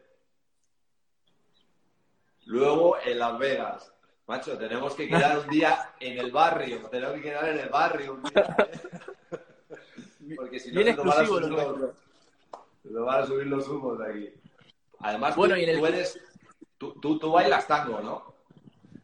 Luego 2.46 2.96
en 2.98 3.20
Las 3.20 3.38
Vegas. 3.38 3.94
Macho, 4.26 4.58
tenemos 4.58 4.96
que 4.96 5.10
quedar 5.10 5.38
un 5.40 5.50
día 5.50 5.94
en 6.00 6.18
el 6.18 6.32
barrio. 6.32 6.88
Tenemos 6.90 7.16
que 7.16 7.22
quedar 7.22 7.50
en 7.50 7.60
el 7.60 7.70
barrio 7.70 8.14
un 8.14 8.24
día. 8.24 8.56
¿eh? 8.60 10.36
Porque 10.38 10.62
si 10.62 10.72
no, 10.72 10.82
Bien 10.82 10.96
van 10.96 11.10
a 11.10 11.26
subir 11.26 11.50
los, 11.50 13.06
van 13.06 13.22
a 13.22 13.26
subir 13.26 13.48
los 13.48 13.68
humos 13.68 14.00
de 14.00 14.10
aquí. 14.10 14.34
Además, 15.00 15.36
bueno, 15.36 15.56
tú, 15.56 15.62
y 15.62 15.78
tú, 15.78 15.86
eres, 15.88 16.20
tú, 16.78 17.20
tú 17.20 17.32
bailas 17.34 17.68
tango, 17.68 18.00
¿no? 18.00 18.34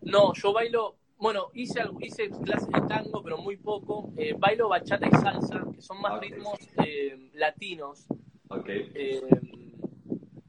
No, 0.02 0.34
yo 0.34 0.54
bailo 0.54 0.99
bueno, 1.20 1.50
hice, 1.54 1.82
hice 2.00 2.30
clases 2.30 2.70
de 2.70 2.82
tango, 2.88 3.22
pero 3.22 3.38
muy 3.38 3.58
poco. 3.58 4.14
Eh, 4.16 4.34
bailo 4.38 4.70
bachata 4.70 5.06
y 5.06 5.12
salsa, 5.12 5.66
que 5.76 5.82
son 5.82 6.00
más 6.00 6.18
ritmos 6.22 6.58
eh, 6.86 7.30
latinos. 7.34 8.08
Okay. 8.48 8.90
Eh, 8.96 9.22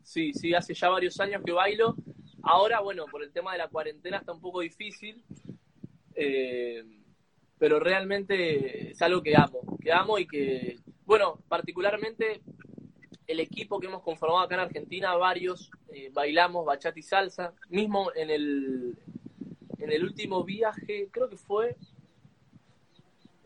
sí, 0.05 0.32
sí, 0.32 0.54
hace 0.54 0.73
ya 0.75 0.88
varios 0.88 1.18
años 1.18 1.42
que 1.44 1.50
bailo. 1.50 1.97
Ahora, 2.44 2.80
bueno, 2.80 3.06
por 3.11 3.25
el 3.25 3.33
tema 3.33 3.52
de 3.52 3.59
la 3.59 3.68
cuarentena 3.68 4.18
está 4.18 4.33
un 4.33 4.40
poco 4.40 4.61
difícil. 4.61 5.25
pero 7.59 7.80
realmente 7.80 8.92
es 8.92 9.02
algo 9.02 9.23
que 9.23 9.37
amo. 9.37 9.76
Que 9.83 9.92
amo 9.92 10.18
y 10.18 10.26
que, 10.28 10.76
bueno, 11.04 11.40
particularmente 11.49 12.42
el 13.26 13.40
equipo 13.40 13.80
que 13.80 13.88
hemos 13.88 14.02
conformado 14.02 14.42
acá 14.42 14.54
en 14.54 14.61
Argentina, 14.61 15.16
varios 15.16 15.68
bailamos 16.12 16.64
bachata 16.64 16.99
y 16.99 17.02
salsa. 17.02 17.54
Mismo 17.68 18.12
en 18.14 18.30
el, 18.30 18.99
en 19.80 19.92
el 19.92 20.04
último 20.04 20.44
viaje, 20.44 21.08
creo 21.10 21.28
que 21.28 21.37
fue 21.37 21.76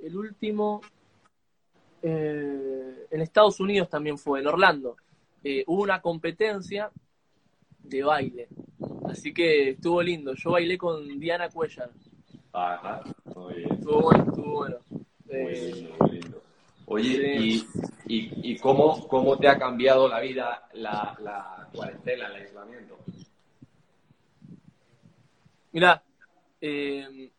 el 0.02 0.16
último, 0.16 0.82
eh, 2.02 3.06
en 3.10 3.20
Estados 3.20 3.58
Unidos 3.60 3.88
también 3.88 4.18
fue, 4.18 4.40
en 4.40 4.46
Orlando. 4.46 4.96
Eh, 5.42 5.64
hubo 5.66 5.82
una 5.82 6.00
competencia 6.00 6.90
de 7.82 8.02
baile. 8.02 8.48
Así 9.08 9.32
que 9.32 9.70
estuvo 9.70 10.02
lindo. 10.02 10.34
Yo 10.34 10.52
bailé 10.52 10.76
con 10.76 11.18
Diana 11.18 11.48
Cuellar. 11.48 11.90
Ajá, 12.52 13.02
muy 13.34 13.54
bien. 13.54 13.72
Estuvo 13.72 14.02
bueno, 14.02 14.24
estuvo 14.24 14.52
bueno. 14.52 14.76
Muy 14.90 15.04
eh, 15.30 15.72
lindo, 15.74 15.96
muy 16.00 16.10
lindo. 16.10 16.42
Oye, 16.86 17.38
¿y, 18.06 18.52
y, 18.52 18.58
cómo, 18.58 19.08
cómo, 19.08 19.38
te 19.38 19.48
ha 19.48 19.58
cambiado 19.58 20.06
la 20.06 20.20
vida 20.20 20.68
la, 20.74 21.16
la 21.22 21.68
cuarentena, 21.72 22.26
el 22.26 22.42
aislamiento? 22.42 22.98
Mira, 25.72 26.03
eh, 26.66 27.30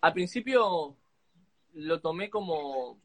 al 0.00 0.12
principio 0.12 0.96
lo 1.72 2.00
tomé 2.00 2.30
como, 2.30 2.90
o 2.90 3.00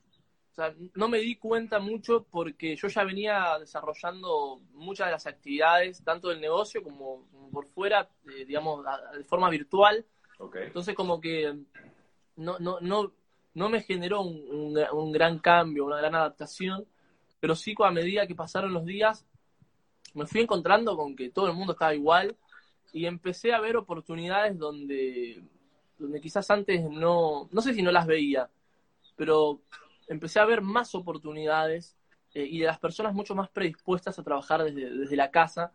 sea, 0.52 0.76
no 0.94 1.08
me 1.08 1.18
di 1.18 1.38
cuenta 1.38 1.80
mucho 1.80 2.28
porque 2.30 2.76
yo 2.76 2.88
ya 2.88 3.04
venía 3.04 3.58
desarrollando 3.60 4.62
muchas 4.74 5.08
de 5.08 5.14
las 5.14 5.26
actividades, 5.26 6.04
tanto 6.04 6.30
del 6.30 6.40
negocio 6.40 6.84
como, 6.84 7.26
por 7.52 7.66
fuera, 7.66 8.08
eh, 8.28 8.46
digamos, 8.46 8.86
de 9.18 9.24
forma 9.24 9.50
virtual. 9.50 10.06
Entonces 10.54 10.94
como 10.94 11.20
que 11.20 11.58
no, 12.36 12.60
no, 12.60 12.80
no, 12.80 13.12
no 13.56 13.70
me 13.70 13.82
generó 13.82 14.22
un, 14.22 14.78
un, 14.92 15.12
gran 15.12 15.40
cambio, 15.40 15.86
una 15.86 15.98
gran 15.98 16.14
adaptación, 16.14 16.86
pero 17.40 17.56
sí 17.56 17.74
a 17.80 17.90
medida 17.90 18.28
que 18.28 18.36
pasaron 18.36 18.72
los 18.72 18.86
días 18.86 19.26
me 20.14 20.28
fui 20.28 20.42
encontrando 20.42 20.96
con 20.96 21.16
que 21.16 21.32
todo 21.32 21.48
el 21.48 21.54
mundo 21.54 21.74
estaba 21.74 21.96
igual 21.96 22.38
y 22.94 23.06
empecé 23.06 23.54
a 23.54 23.60
ver 23.60 23.78
oportunidades 23.78 24.58
donde, 24.58 25.44
donde 25.98 26.22
quizás 26.22 26.50
antes 26.50 26.84
no, 26.90 27.48
no 27.52 27.62
sé 27.62 27.74
si 27.74 27.82
no 27.82 27.92
las 27.92 28.08
veía, 28.08 28.50
pero 29.16 29.62
empecé 30.08 30.40
a 30.40 30.46
ver 30.46 30.62
más 30.62 30.96
oportunidades 30.96 31.96
eh, 32.34 32.46
y 32.46 32.60
de 32.60 32.66
las 32.66 32.80
personas 32.80 33.14
mucho 33.14 33.36
más 33.36 33.50
predispuestas 33.50 34.18
a 34.18 34.24
trabajar 34.24 34.64
desde, 34.64 34.90
desde 34.90 35.16
la 35.16 35.32
casa. 35.32 35.74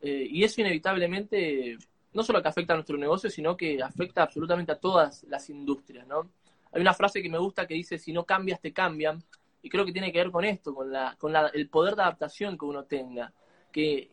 Eh, 0.00 0.26
y 0.30 0.44
eso 0.44 0.60
inevitablemente 0.60 1.78
no 2.12 2.22
solo 2.22 2.42
que 2.42 2.48
afecta 2.48 2.72
a 2.72 2.76
nuestro 2.76 2.96
negocio, 2.96 3.30
sino 3.30 3.56
que 3.56 3.82
afecta 3.82 4.22
absolutamente 4.22 4.72
a 4.72 4.78
todas 4.78 5.24
las 5.24 5.48
industrias, 5.50 6.06
¿no? 6.06 6.30
Hay 6.72 6.80
una 6.80 6.94
frase 6.94 7.22
que 7.22 7.28
me 7.28 7.38
gusta 7.38 7.66
que 7.66 7.74
dice, 7.74 7.98
si 7.98 8.12
no 8.12 8.24
cambias, 8.24 8.60
te 8.60 8.72
cambian. 8.72 9.22
Y 9.62 9.68
creo 9.68 9.84
que 9.84 9.92
tiene 9.92 10.12
que 10.12 10.18
ver 10.18 10.30
con 10.30 10.44
esto, 10.44 10.74
con, 10.74 10.90
la, 10.90 11.16
con 11.18 11.32
la, 11.32 11.48
el 11.48 11.68
poder 11.68 11.94
de 11.94 12.02
adaptación 12.02 12.56
que 12.56 12.64
uno 12.64 12.84
tenga. 12.84 13.32
Que, 13.70 14.08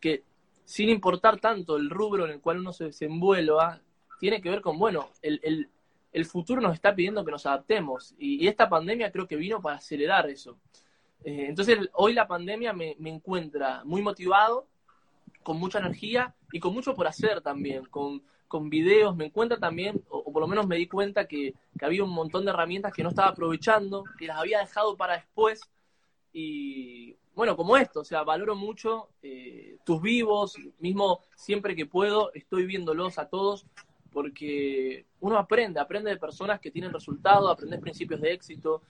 que 0.00 0.24
sin 0.70 0.88
importar 0.88 1.40
tanto 1.40 1.76
el 1.76 1.90
rubro 1.90 2.26
en 2.26 2.30
el 2.30 2.40
cual 2.40 2.60
uno 2.60 2.72
se 2.72 2.84
desenvuelva, 2.84 3.80
tiene 4.20 4.40
que 4.40 4.50
ver 4.50 4.60
con, 4.60 4.78
bueno, 4.78 5.10
el, 5.20 5.40
el, 5.42 5.68
el 6.12 6.24
futuro 6.24 6.60
nos 6.60 6.74
está 6.74 6.94
pidiendo 6.94 7.24
que 7.24 7.32
nos 7.32 7.44
adaptemos. 7.44 8.14
Y, 8.20 8.46
esta 8.46 8.68
pandemia 8.68 9.10
creo 9.10 9.26
que 9.26 9.34
vino 9.34 9.60
para 9.60 9.78
acelerar 9.78 10.30
eso. 10.30 10.58
Eh, 11.24 11.46
entonces, 11.48 11.76
hoy 11.94 12.12
la 12.12 12.28
pandemia 12.28 12.72
me, 12.72 12.94
me 13.00 13.10
encuentra 13.10 13.82
muy 13.84 14.00
motivado, 14.00 14.68
con 15.42 15.58
mucha 15.58 15.80
energía 15.80 16.36
y 16.52 16.60
con 16.60 16.72
mucho 16.72 16.94
por 16.94 17.08
hacer 17.08 17.40
también, 17.40 17.86
con, 17.86 18.22
con 18.46 18.70
videos, 18.70 19.16
me 19.16 19.24
encuentra 19.24 19.58
también, 19.58 20.00
o, 20.08 20.32
por 20.32 20.40
lo 20.40 20.46
menos 20.46 20.68
me 20.68 20.76
di 20.76 20.86
cuenta 20.86 21.26
que, 21.26 21.52
había 21.82 22.04
un 22.04 22.10
montón 22.10 22.44
de 22.44 22.52
herramientas 22.52 22.92
que 22.92 23.02
no 23.02 23.08
estaba 23.08 23.30
aprovechando, 23.30 24.04
que 24.16 24.28
las 24.28 24.38
había 24.38 24.60
dejado 24.60 24.96
para 24.96 25.14
después. 25.14 25.62
Y 26.32 27.16
bueno, 27.40 27.56
como 27.56 27.78
esto, 27.78 28.00
o 28.00 28.04
sea, 28.04 28.22
valoro 28.22 28.54
mucho 28.54 29.08
eh, 29.22 29.78
tus 29.82 30.02
vivos, 30.02 30.58
mismo 30.78 31.20
siempre 31.34 31.74
que 31.74 31.86
puedo, 31.86 32.30
estoy 32.34 32.66
viéndolos 32.66 33.16
a 33.16 33.30
todos, 33.30 33.64
porque 34.12 35.06
uno 35.20 35.38
aprende, 35.38 35.80
aprende 35.80 36.10
de 36.10 36.18
personas 36.18 36.60
que 36.60 36.70
tienen 36.70 36.92
resultados, 36.92 37.50
aprende 37.50 37.78
principios 37.78 38.20
de 38.20 38.34
éxito, 38.34 38.82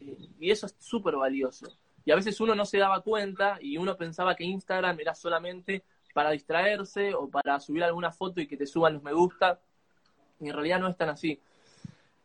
eh, 0.00 0.16
y 0.40 0.50
eso 0.50 0.64
es 0.64 0.74
súper 0.78 1.16
valioso. 1.16 1.66
Y 2.06 2.10
a 2.10 2.16
veces 2.16 2.40
uno 2.40 2.54
no 2.54 2.64
se 2.64 2.78
daba 2.78 3.02
cuenta 3.02 3.58
y 3.60 3.76
uno 3.76 3.94
pensaba 3.94 4.34
que 4.34 4.44
Instagram 4.44 4.98
era 5.00 5.14
solamente 5.14 5.84
para 6.14 6.30
distraerse 6.30 7.12
o 7.12 7.28
para 7.28 7.60
subir 7.60 7.84
alguna 7.84 8.10
foto 8.10 8.40
y 8.40 8.46
que 8.46 8.56
te 8.56 8.66
suban 8.66 8.94
los 8.94 9.02
me 9.02 9.12
gusta. 9.12 9.60
Y 10.40 10.48
en 10.48 10.54
realidad 10.54 10.80
no 10.80 10.88
es 10.88 10.96
tan 10.96 11.10
así. 11.10 11.38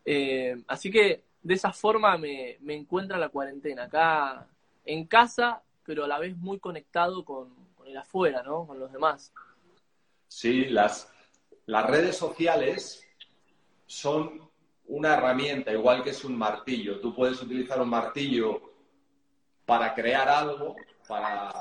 Eh, 0.06 0.64
así 0.66 0.90
que 0.90 1.26
de 1.42 1.54
esa 1.54 1.74
forma 1.74 2.18
me, 2.18 2.58
me 2.62 2.74
encuentra 2.74 3.18
la 3.18 3.28
cuarentena, 3.28 3.84
acá 3.84 4.48
en 4.86 5.06
casa, 5.06 5.62
pero 5.86 6.06
a 6.06 6.08
la 6.08 6.20
vez 6.20 6.36
muy 6.38 6.60
conectado 6.60 7.24
con, 7.26 7.54
el 7.86 7.98
afuera, 7.98 8.42
¿no? 8.44 8.66
Con 8.66 8.80
los 8.80 8.92
demás. 8.92 9.34
Sí, 10.28 10.66
las, 10.66 11.12
las 11.66 11.86
redes 11.86 12.16
sociales 12.16 13.06
son 13.86 14.50
una 14.88 15.16
herramienta, 15.16 15.72
igual 15.72 16.02
que 16.02 16.12
es 16.12 16.24
un 16.24 16.38
martillo. 16.38 17.02
Tú 17.02 17.14
puedes 17.14 17.42
utilizar 17.42 17.82
un 17.82 17.90
martillo 17.90 18.62
para 19.66 19.94
crear 19.94 20.30
algo, 20.30 20.76
para 21.08 21.52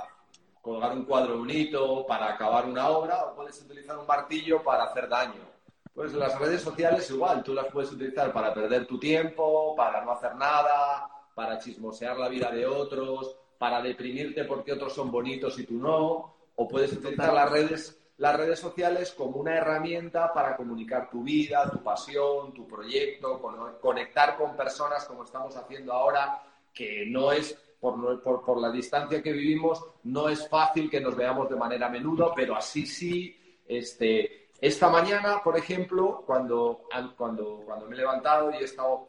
colgar 0.63 0.93
un 0.93 1.05
cuadro 1.05 1.39
bonito 1.39 2.07
para 2.07 2.29
acabar 2.33 2.67
una 2.67 2.89
obra 2.89 3.25
o 3.25 3.35
puedes 3.35 3.61
utilizar 3.61 3.99
un 3.99 4.07
martillo 4.07 4.63
para 4.63 4.85
hacer 4.85 5.09
daño. 5.09 5.51
Pues 5.93 6.15
las 6.15 6.39
redes 6.39 6.63
sociales 6.63 7.11
igual, 7.11 7.43
tú 7.43 7.53
las 7.53 7.67
puedes 7.67 7.93
utilizar 7.93 8.33
para 8.33 8.55
perder 8.55 8.87
tu 8.87 8.99
tiempo, 8.99 9.75
para 9.77 10.03
no 10.05 10.13
hacer 10.13 10.37
nada, 10.37 11.07
para 11.35 11.59
chismosear 11.59 12.17
la 12.17 12.29
vida 12.29 12.51
de 12.51 12.65
otros, 12.65 13.37
para 13.63 13.81
deprimirte 13.81 14.43
porque 14.43 14.73
otros 14.73 14.93
son 14.93 15.13
bonitos 15.13 15.57
y 15.61 15.65
tú 15.65 15.75
no, 15.75 16.35
o 16.57 16.67
puedes 16.67 16.95
utilizar 16.95 17.33
las 17.33 17.49
redes, 17.49 17.97
las 18.17 18.37
redes 18.37 18.59
sociales 18.59 19.13
como 19.13 19.37
una 19.37 19.55
herramienta 19.55 20.33
para 20.33 20.57
comunicar 20.57 21.09
tu 21.09 21.23
vida, 21.23 21.71
tu 21.71 21.81
pasión, 21.81 22.53
tu 22.53 22.67
proyecto, 22.67 23.41
conectar 23.81 24.37
con 24.37 24.57
personas 24.57 25.05
como 25.05 25.23
estamos 25.23 25.57
haciendo 25.57 25.93
ahora, 25.93 26.43
que 26.75 27.07
no 27.07 27.31
es 27.31 27.57
por, 27.79 28.21
por, 28.21 28.61
la 28.61 28.73
distancia 28.73 29.23
que 29.23 29.31
vivimos, 29.31 29.81
no 30.03 30.29
es 30.29 30.49
fácil 30.49 30.91
que 30.91 31.01
nos 31.01 31.15
veamos 31.15 31.49
de 31.49 31.55
manera 31.55 31.87
a 31.87 31.91
menudo, 31.91 32.33
pero 32.35 32.57
así 32.57 32.85
sí, 32.85 33.61
este, 33.69 34.49
esta 34.61 34.89
mañana, 34.89 35.41
por 35.41 35.57
ejemplo, 35.57 36.25
cuando, 36.27 36.89
cuando, 37.17 37.63
cuando 37.65 37.87
me 37.87 37.95
he 37.95 37.99
levantado 37.99 38.51
y 38.51 38.57
he 38.57 38.65
estado, 38.65 39.07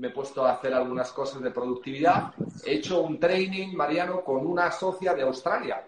me 0.00 0.08
he 0.08 0.10
puesto 0.10 0.46
a 0.46 0.52
hacer 0.52 0.72
algunas 0.72 1.12
cosas 1.12 1.42
de 1.42 1.50
productividad, 1.50 2.32
he 2.64 2.76
hecho 2.76 3.02
un 3.02 3.20
training, 3.20 3.74
Mariano, 3.74 4.24
con 4.24 4.46
una 4.46 4.72
socia 4.72 5.12
de 5.12 5.22
Australia. 5.22 5.86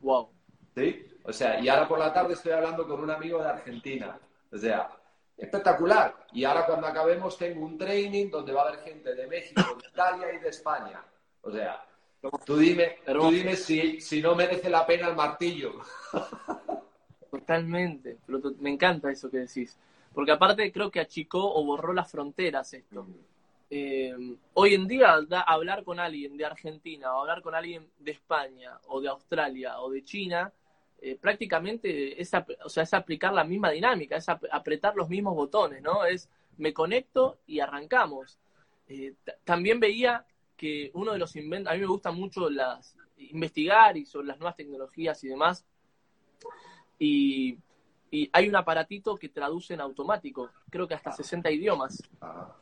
Wow. 0.00 0.28
¿Sí? 0.72 1.04
O 1.24 1.32
sea, 1.32 1.58
y 1.58 1.68
ahora 1.68 1.88
por 1.88 1.98
la 1.98 2.12
tarde 2.12 2.34
estoy 2.34 2.52
hablando 2.52 2.86
con 2.86 3.00
un 3.00 3.10
amigo 3.10 3.42
de 3.42 3.48
Argentina. 3.48 4.16
O 4.52 4.56
sea, 4.56 4.88
espectacular. 5.36 6.14
Y 6.32 6.44
ahora 6.44 6.64
cuando 6.64 6.86
acabemos 6.86 7.36
tengo 7.36 7.66
un 7.66 7.76
training 7.76 8.30
donde 8.30 8.52
va 8.52 8.62
a 8.62 8.68
haber 8.68 8.80
gente 8.84 9.12
de 9.16 9.26
México, 9.26 9.62
de 9.82 9.88
Italia 9.88 10.32
y 10.32 10.38
de 10.38 10.48
España. 10.48 11.02
O 11.42 11.50
sea, 11.50 11.84
tú 12.44 12.56
dime, 12.56 12.98
tú 13.04 13.30
dime 13.32 13.56
si, 13.56 14.00
si 14.00 14.22
no 14.22 14.36
merece 14.36 14.70
la 14.70 14.86
pena 14.86 15.08
el 15.08 15.16
martillo. 15.16 15.72
Totalmente. 17.32 18.18
Me 18.60 18.70
encanta 18.70 19.10
eso 19.10 19.28
que 19.28 19.38
decís. 19.38 19.76
Porque 20.16 20.32
aparte 20.32 20.72
creo 20.72 20.90
que 20.90 21.00
achicó 21.00 21.54
o 21.54 21.62
borró 21.62 21.92
las 21.92 22.10
fronteras 22.10 22.72
esto. 22.72 23.06
Eh, 23.68 24.16
hoy 24.54 24.72
en 24.72 24.88
día 24.88 25.14
hablar 25.46 25.84
con 25.84 26.00
alguien 26.00 26.38
de 26.38 26.46
Argentina 26.46 27.14
o 27.14 27.20
hablar 27.20 27.42
con 27.42 27.54
alguien 27.54 27.86
de 27.98 28.12
España 28.12 28.80
o 28.88 29.02
de 29.02 29.08
Australia 29.08 29.78
o 29.78 29.90
de 29.90 30.02
China 30.02 30.50
eh, 31.02 31.18
prácticamente 31.20 32.18
es, 32.18 32.32
o 32.64 32.68
sea, 32.70 32.84
es 32.84 32.94
aplicar 32.94 33.34
la 33.34 33.44
misma 33.44 33.72
dinámica, 33.72 34.16
es 34.16 34.26
apretar 34.30 34.96
los 34.96 35.10
mismos 35.10 35.34
botones, 35.34 35.82
¿no? 35.82 36.06
Es 36.06 36.30
me 36.56 36.72
conecto 36.72 37.40
y 37.46 37.60
arrancamos. 37.60 38.38
Eh, 38.88 39.16
también 39.44 39.80
veía 39.80 40.24
que 40.56 40.90
uno 40.94 41.12
de 41.12 41.18
los 41.18 41.36
inventos, 41.36 41.70
a 41.70 41.74
mí 41.74 41.82
me 41.82 41.88
gusta 41.88 42.10
mucho 42.10 42.48
las, 42.48 42.96
investigar 43.18 43.98
y 43.98 44.06
sobre 44.06 44.28
las 44.28 44.38
nuevas 44.38 44.56
tecnologías 44.56 45.22
y 45.24 45.28
demás, 45.28 45.66
y, 46.98 47.58
hay 48.32 48.48
un 48.48 48.56
aparatito 48.56 49.16
que 49.16 49.28
traduce 49.28 49.74
en 49.74 49.80
automático, 49.80 50.50
creo 50.70 50.86
que 50.86 50.94
hasta 50.94 51.12
60 51.12 51.50
idiomas. 51.50 52.02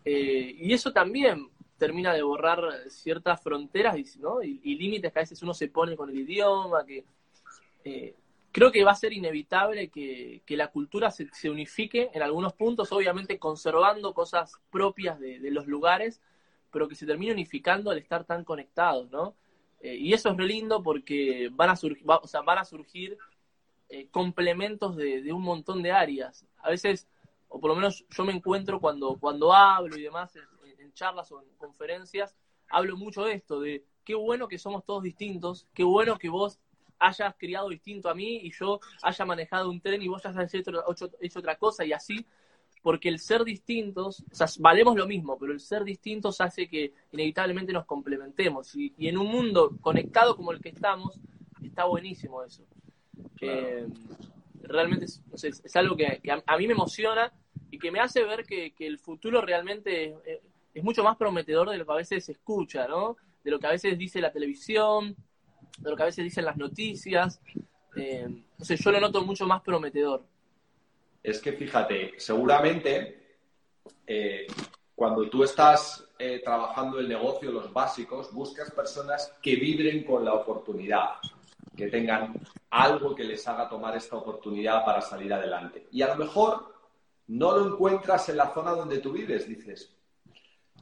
Eh, 0.05 0.57
y 0.59 0.73
eso 0.73 0.93
también 0.93 1.49
termina 1.79 2.13
de 2.13 2.23
borrar 2.23 2.61
ciertas 2.89 3.43
fronteras 3.43 4.17
¿no? 4.17 4.43
y, 4.43 4.75
límites 4.77 5.13
que 5.13 5.19
a 5.19 5.23
veces 5.23 5.43
uno 5.43 5.55
se 5.55 5.69
pone 5.69 5.97
con 5.97 6.11
el 6.11 6.19
idioma, 6.19 6.85
que 6.85 7.05
creo 8.55 8.71
que 8.71 8.85
va 8.85 8.93
a 8.93 8.95
ser 8.95 9.13
inevitable 9.13 9.89
que, 9.89 10.41
la 10.51 10.69
cultura 10.69 11.11
se, 11.11 11.51
unifique 11.51 12.11
en 12.15 12.23
algunos 12.23 12.53
puntos, 12.53 12.93
obviamente 12.93 13.37
conservando 13.37 14.15
cosas 14.15 14.53
propias 14.71 15.19
de, 15.19 15.51
los 15.51 15.67
lugares, 15.67 16.21
pero 16.71 16.87
que 16.87 16.95
se 16.95 17.05
termine 17.05 17.33
unificando 17.33 17.91
al 17.91 17.99
estar 17.99 18.25
tan 18.25 18.45
conectados, 18.45 19.11
¿no? 19.11 19.35
Eh, 19.81 19.97
y 19.97 20.13
eso 20.13 20.31
es 20.31 20.37
re 20.37 20.47
lindo 20.47 20.85
porque 20.85 21.51
van 21.53 21.71
a, 21.71 21.77
surgir, 21.77 22.05
o 22.07 22.29
sea, 22.29 22.43
van 22.43 22.59
a 22.59 22.65
surgir 22.65 23.19
eh, 23.89 24.09
complementos 24.11 24.97
de, 24.97 25.33
un 25.33 25.43
montón 25.43 25.83
de 25.83 25.93
áreas. 25.93 26.47
A 26.59 26.71
veces, 26.71 27.09
o 27.49 27.61
por 27.61 27.71
lo 27.71 27.77
menos 27.77 28.05
yo 28.11 28.25
me 28.25 28.33
encuentro 28.33 28.81
cuando, 28.81 29.17
cuando 29.19 29.53
hablo 29.53 29.97
y 29.97 30.03
demás 30.03 30.35
en, 30.37 30.93
charlas 30.95 31.33
o 31.33 31.43
en 31.43 31.49
conferencias, 31.57 32.37
hablo 32.71 32.97
mucho 32.97 33.25
de 33.25 33.33
esto, 33.35 33.61
de 33.61 33.85
qué 34.05 34.15
bueno 34.15 34.47
que 34.47 34.59
somos 34.59 34.85
todos 34.85 35.03
distintos, 35.03 35.67
qué 35.75 35.83
bueno 35.83 36.19
que 36.19 36.29
vos 36.29 36.61
hayas 37.01 37.35
criado 37.37 37.69
distinto 37.69 38.09
a 38.09 38.15
mí 38.15 38.37
y 38.43 38.53
yo 38.53 38.79
haya 39.03 39.25
manejado 39.25 39.71
un 39.71 39.81
tren 39.81 40.01
y 40.03 40.09
vos 40.09 40.25
hayas 40.25 40.55
hecho, 40.55 40.71
hecho, 41.21 41.39
otra 41.41 41.57
cosa 41.57 41.85
y 41.85 41.93
así, 41.93 42.25
porque 42.81 43.09
el 43.09 43.19
ser 43.19 43.45
distintos, 43.45 44.25
o 44.31 44.35
sea, 44.35 44.47
valemos 44.61 44.97
lo 44.97 45.07
mismo, 45.07 45.39
pero 45.39 45.53
el 45.53 45.61
ser 45.61 45.85
distintos 45.85 46.41
hace 46.41 46.69
que 46.69 46.93
inevitablemente 47.13 47.73
nos 47.73 47.87
complementemos 47.87 48.75
y, 48.77 48.95
en 48.99 49.19
un 49.19 49.27
mundo 49.27 49.77
conectado 49.81 50.37
como 50.37 50.53
el 50.53 50.61
que 50.61 50.69
estamos, 50.69 51.19
está 51.63 51.85
buenísimo 51.87 52.43
eso. 52.43 52.65
Eh, 53.41 53.87
realmente 54.63 55.05
es, 55.05 55.77
algo 55.77 55.97
que, 55.97 56.21
a, 56.47 56.57
mí 56.57 56.67
me 56.67 56.73
emociona 56.73 57.33
y 57.71 57.79
que 57.79 57.91
me 57.91 58.01
hace 58.01 58.25
ver 58.25 58.45
que, 58.45 58.73
el 58.79 58.99
futuro 58.99 59.41
realmente 59.41 60.17
es, 60.25 60.41
es, 60.75 60.85
mucho 60.85 61.05
más 61.05 61.17
prometedor 61.17 61.71
de 61.71 61.79
lo 61.79 61.87
que 61.87 61.93
a 61.93 61.97
veces 61.97 62.25
se 62.25 62.33
escucha, 62.33 62.89
¿no? 62.89 63.17
De 63.43 63.51
lo 63.51 63.59
que 63.59 63.67
a 63.67 63.71
veces 63.71 63.99
dice 63.99 64.21
la 64.21 64.33
televisión, 64.33 65.17
de 65.79 65.91
lo 65.91 65.97
que 65.97 66.03
a 66.03 66.07
veces 66.07 66.25
dicen 66.25 66.45
las 66.45 66.57
noticias. 66.57 67.41
Eh, 67.97 68.27
no 68.59 68.65
sé, 68.65 68.77
yo 68.77 68.91
lo 68.91 69.01
noto 69.01 69.25
mucho 69.25 69.47
más 69.47 69.63
prometedor. 69.63 70.25
Es 71.23 71.41
que 71.41 71.53
fíjate, 71.53 72.15
seguramente 72.19 73.39
eh, 74.07 74.47
cuando 74.95 75.29
tú 75.29 75.43
estás 75.45 76.07
eh, 76.19 76.41
trabajando 76.45 76.99
el 76.99 77.09
negocio, 77.09 77.51
los 77.51 77.73
básicos, 77.73 78.33
buscas 78.33 78.71
personas 78.71 79.35
que 79.43 79.57
vibren 79.57 80.05
con 80.05 80.25
la 80.25 80.35
oportunidad, 80.35 81.15
que 81.77 81.89
tengan 81.89 82.35
algo 82.71 83.15
que 83.15 83.25
les 83.25 83.47
haga 83.47 83.69
tomar 83.69 83.97
esta 83.97 84.17
oportunidad 84.17 84.85
para 84.85 85.01
salir 85.01 85.33
adelante. 85.33 85.89
Y 85.91 86.03
a 86.03 86.09
lo 86.09 86.17
mejor 86.17 86.75
no 87.29 87.57
lo 87.57 87.75
encuentras 87.75 88.29
en 88.29 88.37
la 88.37 88.53
zona 88.53 88.73
donde 88.73 88.99
tú 88.99 89.13
vives, 89.13 89.49
dices. 89.49 89.95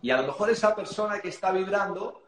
Y 0.01 0.11
a 0.11 0.21
lo 0.21 0.29
mejor 0.29 0.51
esa 0.51 0.75
persona 0.75 1.21
que 1.21 1.29
está 1.29 1.53
vibrando 1.53 2.23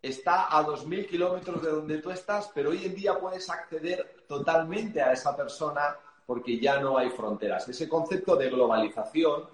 está 0.00 0.56
a 0.56 0.64
2.000 0.64 1.08
kilómetros 1.08 1.62
de 1.62 1.70
donde 1.70 1.98
tú 1.98 2.10
estás, 2.10 2.50
pero 2.54 2.70
hoy 2.70 2.84
en 2.84 2.94
día 2.94 3.18
puedes 3.18 3.50
acceder 3.50 4.24
totalmente 4.26 5.02
a 5.02 5.12
esa 5.12 5.36
persona 5.36 5.96
porque 6.24 6.58
ya 6.58 6.78
no 6.78 6.96
hay 6.96 7.10
fronteras. 7.10 7.68
Ese 7.68 7.88
concepto 7.88 8.36
de 8.36 8.50
globalización 8.50 9.44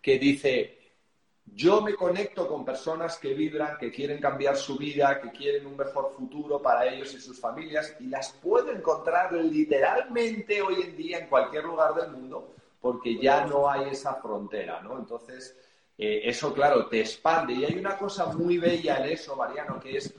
que 0.00 0.18
dice, 0.18 0.75
yo 1.54 1.80
me 1.80 1.94
conecto 1.94 2.46
con 2.48 2.64
personas 2.64 3.18
que 3.18 3.32
vibran, 3.32 3.78
que 3.78 3.90
quieren 3.90 4.20
cambiar 4.20 4.56
su 4.56 4.76
vida, 4.76 5.20
que 5.20 5.30
quieren 5.30 5.66
un 5.66 5.76
mejor 5.76 6.12
futuro 6.16 6.60
para 6.60 6.86
ellos 6.86 7.14
y 7.14 7.20
sus 7.20 7.40
familias 7.40 7.96
y 8.00 8.06
las 8.08 8.32
puedo 8.32 8.70
encontrar 8.70 9.32
literalmente 9.32 10.60
hoy 10.60 10.82
en 10.82 10.96
día 10.96 11.18
en 11.18 11.28
cualquier 11.28 11.64
lugar 11.64 11.94
del 11.94 12.10
mundo 12.10 12.52
porque 12.86 13.18
ya 13.18 13.44
no 13.46 13.68
hay 13.68 13.90
esa 13.90 14.14
frontera, 14.14 14.80
¿no? 14.80 14.96
Entonces, 14.96 15.56
eh, 15.98 16.20
eso, 16.24 16.54
claro, 16.54 16.86
te 16.86 17.00
expande. 17.00 17.54
Y 17.54 17.64
hay 17.64 17.78
una 17.78 17.98
cosa 17.98 18.26
muy 18.26 18.58
bella 18.58 18.98
en 18.98 19.12
eso, 19.12 19.34
Mariano, 19.34 19.80
que 19.80 19.96
es 19.96 20.14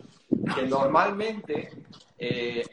que 0.54 0.64
normalmente, 0.64 1.72
eh, 2.18 2.66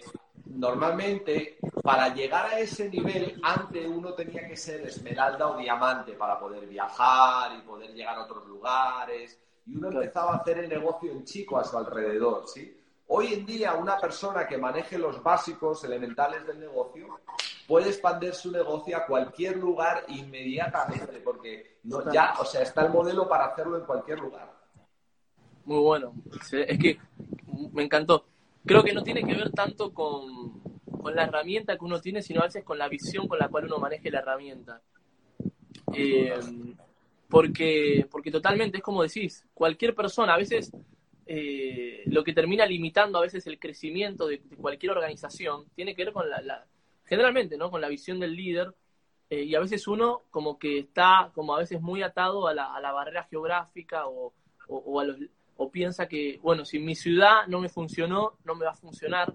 normalmente, 0.46 1.58
para 1.84 2.14
llegar 2.14 2.46
a 2.46 2.58
ese 2.58 2.88
nivel, 2.88 3.38
antes 3.42 3.86
uno 3.86 4.14
tenía 4.14 4.48
que 4.48 4.56
ser 4.56 4.80
esmeralda 4.86 5.48
o 5.48 5.58
diamante 5.58 6.14
para 6.14 6.40
poder 6.40 6.66
viajar 6.66 7.58
y 7.58 7.60
poder 7.60 7.92
llegar 7.92 8.16
a 8.16 8.24
otros 8.24 8.46
lugares. 8.46 9.38
Y 9.66 9.76
uno 9.76 9.88
empezaba 9.88 10.32
a 10.32 10.36
hacer 10.36 10.60
el 10.60 10.70
negocio 10.70 11.12
en 11.12 11.24
chico 11.24 11.58
a 11.58 11.64
su 11.64 11.76
alrededor, 11.76 12.48
¿sí? 12.48 12.74
Hoy 13.08 13.34
en 13.34 13.44
día, 13.44 13.74
una 13.74 13.98
persona 13.98 14.46
que 14.46 14.56
maneje 14.56 14.96
los 14.96 15.22
básicos 15.22 15.84
elementales 15.84 16.46
del 16.46 16.58
negocio 16.58 17.20
puede 17.68 17.90
expandir 17.90 18.32
su 18.32 18.50
negocio 18.50 18.96
a 18.96 19.04
cualquier 19.04 19.58
lugar 19.58 20.06
inmediatamente, 20.08 21.20
porque 21.22 21.80
no, 21.82 22.10
ya, 22.10 22.32
o 22.40 22.46
sea, 22.46 22.62
está 22.62 22.86
el 22.86 22.92
modelo 22.92 23.28
para 23.28 23.44
hacerlo 23.44 23.76
en 23.76 23.84
cualquier 23.84 24.20
lugar. 24.20 24.50
Muy 25.66 25.80
bueno. 25.80 26.14
Es 26.50 26.78
que 26.78 26.98
me 27.72 27.82
encantó. 27.82 28.24
Creo 28.64 28.82
que 28.82 28.94
no 28.94 29.02
tiene 29.02 29.22
que 29.22 29.34
ver 29.34 29.50
tanto 29.52 29.92
con, 29.92 30.63
la 31.10 31.24
herramienta 31.24 31.76
que 31.76 31.84
uno 31.84 32.00
tiene, 32.00 32.22
sino 32.22 32.40
a 32.40 32.44
veces 32.44 32.64
con 32.64 32.78
la 32.78 32.88
visión 32.88 33.26
con 33.28 33.38
la 33.38 33.48
cual 33.48 33.64
uno 33.66 33.78
maneje 33.78 34.10
la 34.10 34.20
herramienta. 34.20 34.80
Eh, 35.92 36.34
porque, 37.28 38.06
porque 38.10 38.30
totalmente, 38.30 38.78
es 38.78 38.82
como 38.82 39.02
decís, 39.02 39.46
cualquier 39.54 39.94
persona, 39.94 40.34
a 40.34 40.38
veces 40.38 40.72
eh, 41.26 42.02
lo 42.06 42.22
que 42.22 42.32
termina 42.32 42.66
limitando 42.66 43.18
a 43.18 43.22
veces 43.22 43.46
el 43.46 43.58
crecimiento 43.58 44.26
de, 44.26 44.40
cualquier 44.60 44.92
organización 44.92 45.64
tiene 45.74 45.94
que 45.94 46.04
ver 46.04 46.12
con 46.12 46.28
la, 46.28 46.66
generalmente, 47.04 47.56
¿no? 47.56 47.70
Con 47.70 47.80
la 47.80 47.88
visión 47.88 48.20
del 48.20 48.36
líder. 48.36 48.74
Eh, 49.30 49.44
y 49.44 49.54
a 49.54 49.60
veces 49.60 49.88
uno 49.88 50.22
como 50.30 50.58
que 50.58 50.80
está 50.80 51.30
como 51.34 51.54
a 51.54 51.58
veces 51.58 51.80
muy 51.80 52.02
atado 52.02 52.46
a 52.46 52.52
la, 52.52 52.74
a 52.74 52.80
la 52.80 52.92
barrera 52.92 53.24
geográfica 53.24 54.06
o, 54.06 54.34
o, 54.68 55.00
a 55.00 55.04
los, 55.04 55.16
o 55.56 55.70
piensa 55.70 56.06
que, 56.06 56.38
bueno, 56.42 56.64
si 56.64 56.78
mi 56.78 56.94
ciudad 56.94 57.46
no 57.48 57.60
me 57.60 57.70
funcionó, 57.70 58.36
no 58.44 58.54
me 58.54 58.66
va 58.66 58.72
a 58.72 58.76
funcionar. 58.76 59.32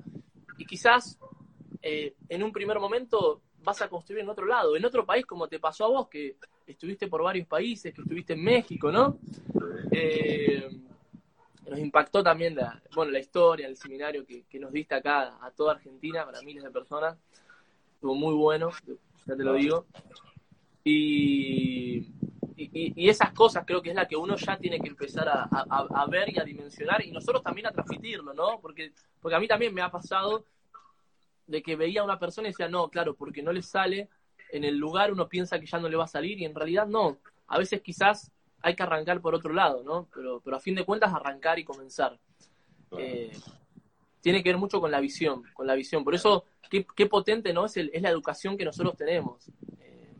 Y 0.58 0.66
quizás 0.66 1.18
eh, 1.82 2.16
en 2.28 2.44
un 2.44 2.52
primer 2.52 2.80
momento 2.80 3.42
vas 3.64 3.82
a 3.82 3.90
construir 3.90 4.22
en 4.22 4.30
otro 4.30 4.46
lado, 4.46 4.76
en 4.76 4.86
otro 4.86 5.06
país, 5.06 5.26
como 5.26 5.48
te 5.48 5.60
pasó 5.60 5.86
a 5.86 5.90
vos, 5.90 6.08
que 6.08 6.38
estuviste 6.66 7.08
por 7.08 7.24
varios 7.24 7.48
países, 7.48 7.94
que 7.94 8.02
estuviste 8.02 8.34
en 8.34 8.44
México, 8.44 8.92
¿no? 8.92 9.18
Eh, 9.92 10.70
nos 11.68 11.80
impactó 11.80 12.24
también 12.24 12.56
la, 12.56 12.82
bueno, 12.96 13.12
la 13.12 13.20
historia, 13.20 13.68
el 13.68 13.78
seminario 13.78 14.26
que, 14.26 14.60
nos 14.60 14.72
diste 14.72 14.96
acá 14.96 15.38
a 15.42 15.52
toda 15.52 15.74
Argentina, 15.74 16.26
para 16.26 16.42
miles 16.42 16.64
de 16.64 16.72
personas. 16.72 17.18
Estuvo 17.96 18.16
muy 18.16 18.34
bueno, 18.34 18.72
ya 19.26 19.36
te 19.36 19.44
lo 19.44 19.54
digo. 19.54 19.86
Y, 20.84 22.08
y, 22.56 23.10
esas 23.10 23.32
cosas 23.34 23.66
creo 23.66 23.82
que 23.82 23.90
es 23.90 23.96
la 23.96 24.08
que 24.08 24.16
uno 24.16 24.36
ya 24.36 24.58
tiene 24.58 24.80
que 24.80 24.88
empezar 24.88 25.28
a, 25.30 26.06
ver 26.10 26.30
y 26.30 26.40
a 26.40 26.44
dimensionar 26.44 27.06
y 27.06 27.12
nosotros 27.12 27.44
también 27.44 27.68
a 27.68 27.72
transmitirlo, 27.72 28.34
¿no? 28.34 28.60
Porque, 28.62 28.94
porque 29.22 29.36
a 29.36 29.40
mí 29.40 29.48
también 29.48 29.74
me 29.74 29.82
ha 29.82 29.92
pasado 29.92 30.46
de 31.50 31.64
que 31.64 31.76
veía 31.76 32.02
a 32.02 32.04
una 32.04 32.20
persona 32.20 32.48
y 32.48 32.52
decía, 32.52 32.68
no, 32.68 32.90
claro, 32.90 33.16
porque 33.16 33.42
no 33.42 33.52
le 33.52 33.62
sale 33.62 34.08
en 34.52 34.64
el 34.64 34.78
lugar, 34.78 35.12
uno 35.12 35.28
piensa 35.28 35.60
que 35.60 35.66
ya 35.66 35.80
no 35.80 35.90
le 35.90 35.98
va 35.98 36.06
a 36.06 36.08
salir 36.08 36.40
y 36.40 36.46
en 36.46 36.56
realidad 36.56 36.88
no. 36.88 37.18
A 37.48 37.58
veces 37.58 37.82
quizás 37.82 38.32
hay 38.62 38.76
que 38.76 38.84
arrancar 38.84 39.20
por 39.22 39.34
otro 39.34 39.54
lado, 39.54 39.84
¿no? 39.84 40.08
Pero, 40.14 40.42
pero 40.42 40.58
a 40.58 40.60
fin 40.60 40.76
de 40.76 40.86
cuentas 40.86 41.14
arrancar 41.14 41.58
y 41.60 41.64
comenzar. 41.64 42.20
Eh, 42.98 43.32
tiene 44.22 44.44
que 44.44 44.50
ver 44.50 44.58
mucho 44.58 44.80
con 44.80 44.92
la 44.92 45.00
visión, 45.00 45.44
con 45.54 45.66
la 45.66 45.76
visión. 45.76 46.04
Por 46.04 46.14
eso, 46.14 46.46
qué, 46.70 46.86
qué 46.96 47.08
potente, 47.08 47.52
¿no? 47.52 47.66
Es, 47.66 47.78
es 47.78 48.02
la 48.02 48.10
educación 48.10 48.58
que 48.58 48.66
nosotros 48.66 48.96
tenemos. 48.96 49.48
Eh, 49.80 50.14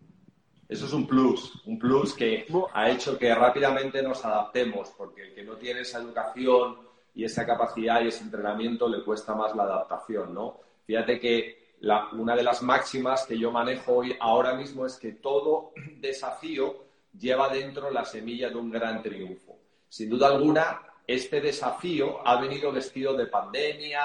eso 0.68 0.86
es 0.86 0.94
un 0.94 1.06
plus, 1.06 1.62
un 1.66 1.78
plus 1.78 2.14
que 2.14 2.48
ha 2.74 2.90
hecho 2.90 3.20
que 3.20 3.34
rápidamente 3.36 4.02
nos 4.02 4.26
adaptemos, 4.26 4.90
porque 4.98 5.28
el 5.28 5.36
que 5.36 5.44
no 5.44 5.58
tiene 5.58 5.82
esa 5.82 6.00
educación 6.00 6.78
y 7.14 7.24
esa 7.24 7.46
capacidad 7.46 8.02
y 8.02 8.08
ese 8.08 8.24
entrenamiento 8.24 8.88
le 8.88 9.04
cuesta 9.04 9.36
más 9.36 9.56
la 9.56 9.64
adaptación, 9.64 10.34
¿no? 10.34 10.69
Fíjate 10.90 11.20
que 11.20 11.76
una 12.14 12.36
de 12.36 12.42
las 12.42 12.64
máximas 12.64 13.28
que 13.28 13.38
yo 13.38 13.52
manejo 13.52 13.98
hoy 13.98 14.18
ahora 14.20 14.56
mismo 14.56 14.88
es 14.88 14.98
que 14.98 15.12
todo 15.12 15.72
desafío 16.00 16.84
lleva 17.16 17.48
dentro 17.48 17.92
la 17.92 18.04
semilla 18.04 18.50
de 18.50 18.56
un 18.56 18.72
gran 18.72 19.04
triunfo. 19.04 19.60
Sin 19.88 20.10
duda 20.10 20.30
alguna, 20.30 20.82
este 21.06 21.42
desafío 21.42 22.28
ha 22.28 22.42
venido 22.42 22.72
vestido 22.72 23.14
de 23.14 23.28
pandemia, 23.28 24.02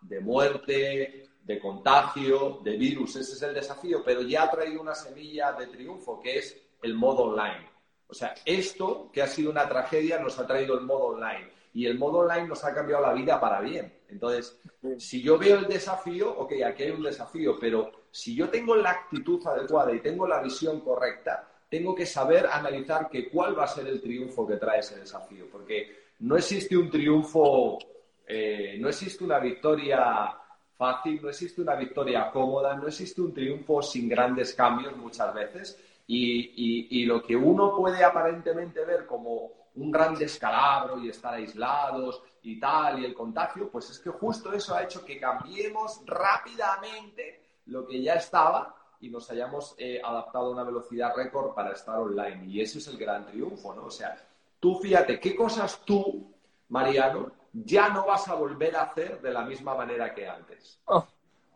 de 0.00 0.20
muerte, 0.20 1.28
de 1.42 1.60
contagio, 1.60 2.60
de 2.64 2.78
virus. 2.78 3.16
Ese 3.16 3.34
es 3.34 3.42
el 3.42 3.52
desafío, 3.52 4.02
pero 4.02 4.22
ya 4.22 4.44
ha 4.44 4.50
traído 4.50 4.80
una 4.80 4.94
semilla 4.94 5.52
de 5.52 5.66
triunfo, 5.66 6.18
que 6.18 6.38
es 6.38 6.56
el 6.80 6.94
modo 6.94 7.24
online. 7.24 7.68
O 8.08 8.14
sea, 8.14 8.32
esto 8.46 9.10
que 9.12 9.20
ha 9.20 9.26
sido 9.26 9.50
una 9.50 9.68
tragedia 9.68 10.18
nos 10.18 10.38
ha 10.38 10.46
traído 10.46 10.78
el 10.78 10.86
modo 10.86 11.08
online. 11.08 11.50
Y 11.74 11.86
el 11.86 11.98
modo 11.98 12.18
online 12.18 12.48
nos 12.48 12.64
ha 12.64 12.74
cambiado 12.74 13.02
la 13.02 13.14
vida 13.14 13.40
para 13.40 13.60
bien. 13.60 13.92
Entonces, 14.08 14.60
si 14.98 15.22
yo 15.22 15.38
veo 15.38 15.58
el 15.58 15.66
desafío, 15.66 16.30
ok, 16.38 16.52
aquí 16.66 16.82
hay 16.82 16.90
un 16.90 17.02
desafío, 17.02 17.56
pero 17.58 17.90
si 18.10 18.34
yo 18.34 18.50
tengo 18.50 18.76
la 18.76 18.90
actitud 18.90 19.44
adecuada 19.46 19.92
y 19.92 20.00
tengo 20.00 20.26
la 20.26 20.42
visión 20.42 20.80
correcta, 20.80 21.48
tengo 21.70 21.94
que 21.94 22.04
saber 22.04 22.46
analizar 22.46 23.08
que 23.08 23.30
cuál 23.30 23.58
va 23.58 23.64
a 23.64 23.68
ser 23.68 23.86
el 23.86 24.02
triunfo 24.02 24.46
que 24.46 24.56
trae 24.56 24.80
ese 24.80 25.00
desafío, 25.00 25.46
porque 25.50 26.10
no 26.18 26.36
existe 26.36 26.76
un 26.76 26.90
triunfo, 26.90 27.78
eh, 28.26 28.76
no 28.78 28.88
existe 28.90 29.24
una 29.24 29.38
victoria 29.38 30.36
fácil, 30.76 31.22
no 31.22 31.30
existe 31.30 31.62
una 31.62 31.74
victoria 31.76 32.30
cómoda, 32.30 32.76
no 32.76 32.88
existe 32.88 33.22
un 33.22 33.32
triunfo 33.32 33.80
sin 33.82 34.08
grandes 34.08 34.52
cambios 34.54 34.96
muchas 34.96 35.32
veces. 35.32 35.80
Y, 36.06 37.04
lo 37.06 37.22
que 37.22 37.36
uno 37.36 37.74
puede 37.76 38.04
aparentemente 38.04 38.84
ver 38.84 39.06
como 39.06 39.52
un 39.74 39.90
gran 39.90 40.14
descalabro 40.14 40.98
y 40.98 41.08
estar 41.08 41.34
aislados 41.34 42.22
y 42.42 42.58
tal, 42.58 43.00
y 43.00 43.04
el 43.04 43.14
contagio, 43.14 43.70
pues 43.70 43.90
es 43.90 43.98
que 43.98 44.10
justo 44.10 44.52
eso 44.52 44.74
ha 44.74 44.82
hecho 44.82 45.04
que 45.04 45.18
cambiemos 45.18 46.02
rápidamente 46.06 47.42
lo 47.66 47.86
que 47.86 48.02
ya 48.02 48.14
estaba 48.14 48.74
y 49.00 49.08
nos 49.08 49.30
hayamos 49.30 49.74
eh, 49.78 50.00
adaptado 50.02 50.46
a 50.46 50.50
una 50.50 50.62
velocidad 50.64 51.14
récord 51.16 51.54
para 51.54 51.72
estar 51.72 51.98
online. 51.98 52.46
Y 52.46 52.60
ese 52.60 52.78
es 52.78 52.88
el 52.88 52.96
gran 52.96 53.26
triunfo, 53.26 53.74
¿no? 53.74 53.86
O 53.86 53.90
sea, 53.90 54.16
tú 54.60 54.76
fíjate, 54.76 55.18
¿qué 55.18 55.34
cosas 55.34 55.80
tú, 55.84 56.32
Mariano, 56.68 57.32
ya 57.52 57.88
no 57.88 58.06
vas 58.06 58.28
a 58.28 58.34
volver 58.34 58.76
a 58.76 58.82
hacer 58.82 59.20
de 59.20 59.32
la 59.32 59.44
misma 59.44 59.74
manera 59.74 60.14
que 60.14 60.28
antes? 60.28 60.80
Oh, 60.84 61.06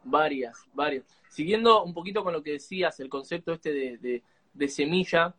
varias, 0.05 0.65
varias. 0.73 1.05
Siguiendo 1.29 1.85
un 1.85 1.95
poquito 1.95 2.25
con 2.25 2.33
lo 2.33 2.43
que 2.43 2.53
decías, 2.53 2.99
el 3.01 3.09
concepto 3.09 3.53
este 3.53 3.73
de, 4.53 4.69
semilla, 4.69 5.35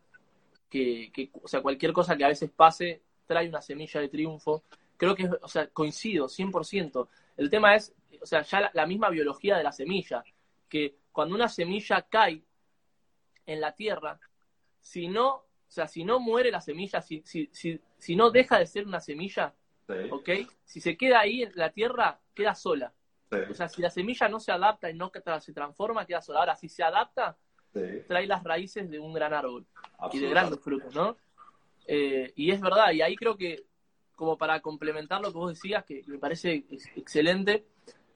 que, 0.68 1.30
o 1.42 1.48
sea, 1.48 1.60
cualquier 1.60 1.92
cosa 1.92 2.16
que 2.16 2.24
a 2.24 2.28
veces 2.28 2.50
pase 2.50 3.02
trae 3.26 3.48
una 3.48 3.62
semilla 3.62 4.00
de 4.00 4.08
triunfo. 4.08 4.64
Creo 4.96 5.14
que, 5.14 5.28
o 5.40 5.48
sea, 5.48 5.68
coincido 5.68 6.26
100%. 6.26 7.08
El 7.36 7.50
tema 7.50 7.76
es, 7.76 7.94
o 8.20 8.26
sea, 8.26 8.42
ya 8.42 8.70
la 8.72 8.86
misma 8.86 9.10
biología 9.10 9.56
de 9.56 9.64
la 9.64 9.72
semilla, 9.72 10.24
que 10.68 10.96
cuando 11.12 11.34
una 11.34 11.48
semilla 11.48 12.02
cae 12.02 12.42
en 13.46 13.60
la 13.60 13.72
tierra, 13.72 14.18
si 14.80 15.08
no, 15.08 15.28
o 15.28 15.70
sea, 15.70 15.86
si 15.86 16.04
no 16.04 16.18
muere 16.18 16.50
la 16.50 16.60
semilla, 16.60 17.00
si, 17.00 17.22
si, 17.24 17.50
si, 17.52 18.16
no 18.16 18.30
deja 18.30 18.58
de 18.58 18.66
ser 18.66 18.86
una 18.86 19.00
semilla, 19.00 19.54
¿ok? 20.10 20.30
Si 20.64 20.80
se 20.80 20.96
queda 20.96 21.20
ahí 21.20 21.42
en 21.42 21.52
la 21.54 21.70
tierra, 21.70 22.20
queda 22.34 22.54
sola. 22.54 22.92
O 23.50 23.54
sea, 23.54 23.68
si 23.68 23.82
la 23.82 23.90
semilla 23.90 24.28
no 24.28 24.40
se 24.40 24.52
adapta 24.52 24.90
y 24.90 24.94
no 24.94 25.12
se 25.40 25.52
transforma, 25.52 26.06
queda 26.06 26.22
sola. 26.22 26.40
Ahora, 26.40 26.56
si 26.56 26.68
se 26.68 26.82
adapta, 26.82 27.36
trae 27.72 28.26
las 28.26 28.42
raíces 28.44 28.90
de 28.90 28.98
un 28.98 29.12
gran 29.12 29.32
árbol 29.32 29.66
y 30.12 30.18
de 30.18 30.28
grandes 30.28 30.60
frutos, 30.60 30.94
¿no? 30.94 31.16
Eh, 31.86 32.32
y 32.36 32.50
es 32.50 32.60
verdad, 32.60 32.92
y 32.92 33.00
ahí 33.00 33.16
creo 33.16 33.36
que, 33.36 33.64
como 34.14 34.36
para 34.36 34.60
complementar 34.60 35.20
lo 35.20 35.32
que 35.32 35.38
vos 35.38 35.50
decías, 35.50 35.84
que 35.84 36.02
me 36.06 36.18
parece 36.18 36.64
excelente, 36.96 37.64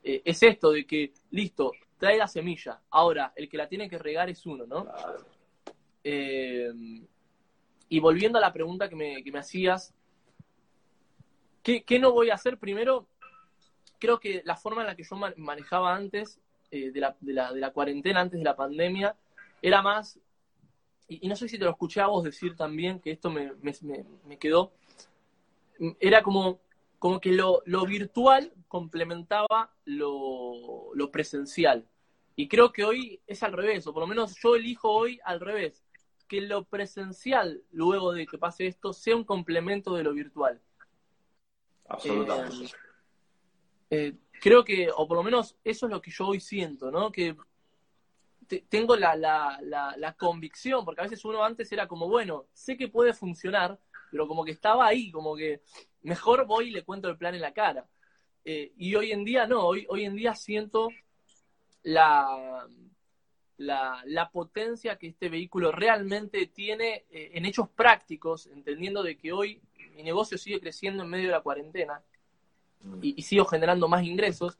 eh, 0.02 0.22
es 0.24 0.42
esto 0.42 0.72
de 0.72 0.86
que, 0.86 1.12
listo, 1.30 1.72
trae 1.98 2.18
la 2.18 2.26
semilla. 2.26 2.80
Ahora, 2.90 3.32
el 3.36 3.48
que 3.48 3.56
la 3.56 3.68
tiene 3.68 3.88
que 3.88 3.98
regar 3.98 4.28
es 4.28 4.44
uno, 4.44 4.66
¿no? 4.66 4.86
Eh, 6.04 6.72
y 7.88 8.00
volviendo 8.00 8.38
a 8.38 8.40
la 8.40 8.52
pregunta 8.52 8.88
que 8.88 8.96
me, 8.96 9.38
hacías, 9.38 9.94
¿qué, 11.62 11.98
no 12.00 12.12
voy 12.12 12.30
a 12.30 12.34
hacer? 12.34 12.58
Primero, 12.58 13.06
creo 13.98 14.18
que 14.18 14.42
la 14.44 14.56
forma 14.56 14.80
en 14.80 14.86
la 14.86 14.96
que 14.96 15.04
yo 15.04 15.14
manejaba 15.36 15.94
antes 15.94 16.40
eh, 16.70 16.90
de, 16.90 17.00
la, 17.00 17.70
cuarentena, 17.70 18.20
antes 18.20 18.40
de 18.40 18.44
la 18.44 18.56
pandemia, 18.56 19.14
era 19.62 19.80
más, 19.80 20.20
y, 21.08 21.28
no 21.28 21.36
sé 21.36 21.48
si 21.48 21.58
te 21.58 21.64
lo 21.64 21.70
escuché 21.70 22.00
a 22.00 22.08
vos 22.08 22.24
decir 22.24 22.56
también, 22.56 23.00
que 23.00 23.12
esto 23.12 23.30
me, 23.30 23.52
quedó, 24.38 24.72
era 26.00 26.22
como, 26.22 26.60
como 26.98 27.20
que 27.20 27.32
lo, 27.32 27.62
virtual 27.86 28.52
complementaba 28.68 29.72
lo, 29.84 30.92
lo 30.94 31.10
presencial. 31.10 31.86
Y 32.34 32.48
creo 32.48 32.72
que 32.72 32.84
hoy 32.84 33.20
es 33.26 33.42
al 33.42 33.52
revés, 33.52 33.86
o 33.86 33.92
por 33.92 34.02
lo 34.02 34.06
menos 34.06 34.36
yo 34.42 34.56
elijo 34.56 34.90
hoy 34.90 35.20
al 35.24 35.40
revés. 35.40 35.84
que 36.26 36.40
lo 36.40 36.64
presencial, 36.64 37.62
luego 37.70 38.12
de 38.12 38.26
que 38.26 38.38
pase 38.38 38.66
esto, 38.66 38.92
sea 38.92 39.14
un 39.14 39.24
complemento 39.24 39.94
de 39.94 40.02
lo 40.02 40.14
virtual. 40.14 40.60
Absolutamente. 41.88 42.64
Eh, 42.64 42.70
eh, 43.90 44.14
creo 44.40 44.64
que, 44.64 44.90
o 44.90 45.06
por 45.06 45.18
lo 45.18 45.22
menos 45.22 45.56
eso 45.62 45.86
es 45.86 45.92
lo 45.92 46.00
que 46.00 46.10
yo 46.10 46.28
hoy 46.28 46.40
siento, 46.40 46.90
¿no? 46.90 47.12
Que 47.12 47.36
tengo 48.68 48.96
la, 48.96 49.16
la, 49.16 49.58
la, 49.96 50.12
convicción, 50.14 50.84
porque 50.84 51.00
a 51.00 51.04
veces 51.04 51.24
uno 51.24 51.44
antes 51.44 51.70
era 51.72 51.86
como, 51.86 52.08
bueno, 52.08 52.46
sé 52.52 52.76
que 52.76 52.88
puede 52.88 53.12
funcionar, 53.12 53.78
pero 54.10 54.28
como 54.28 54.44
que 54.44 54.52
estaba 54.52 54.86
ahí, 54.86 55.10
como 55.10 55.36
que 55.36 55.62
mejor 56.02 56.46
voy 56.46 56.68
y 56.68 56.70
le 56.70 56.84
cuento 56.84 57.08
el 57.08 57.16
plan 57.16 57.34
en 57.34 57.40
la 57.40 57.52
cara. 57.52 57.86
Eh, 58.44 58.72
y 58.76 58.94
hoy 58.94 59.12
en 59.12 59.24
día 59.24 59.46
no, 59.46 59.66
hoy, 59.66 59.86
hoy 59.88 60.04
en 60.04 60.16
día 60.16 60.34
siento 60.34 60.88
la, 61.82 62.66
la, 63.56 64.02
la, 64.06 64.30
potencia 64.30 64.98
que 64.98 65.08
este 65.08 65.28
vehículo 65.28 65.70
realmente 65.70 66.46
tiene 66.46 67.04
eh, 67.10 67.30
en 67.34 67.46
hechos 67.46 67.68
prácticos, 67.68 68.46
entendiendo 68.46 69.02
de 69.02 69.16
que 69.16 69.32
hoy 69.32 69.60
mi 69.94 70.02
negocio 70.02 70.38
sigue 70.38 70.60
creciendo 70.60 71.04
en 71.04 71.10
medio 71.10 71.26
de 71.26 71.32
la 71.32 71.40
cuarentena 71.40 72.02
y, 73.00 73.22
sigo 73.22 73.44
generando 73.44 73.88
más 73.88 74.04
ingresos. 74.04 74.58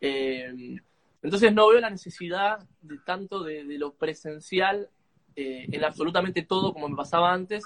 Eh, 0.00 0.76
entonces 1.22 1.52
no 1.52 1.68
veo 1.68 1.80
la 1.80 1.90
necesidad 1.90 2.58
de 2.80 2.98
tanto 2.98 3.42
de, 3.42 3.64
lo 3.78 3.94
presencial 3.94 4.88
eh, 5.36 5.66
en 5.70 5.84
absolutamente 5.84 6.42
todo 6.42 6.72
como 6.72 6.88
me 6.88 6.96
pasaba 6.96 7.32
antes 7.32 7.64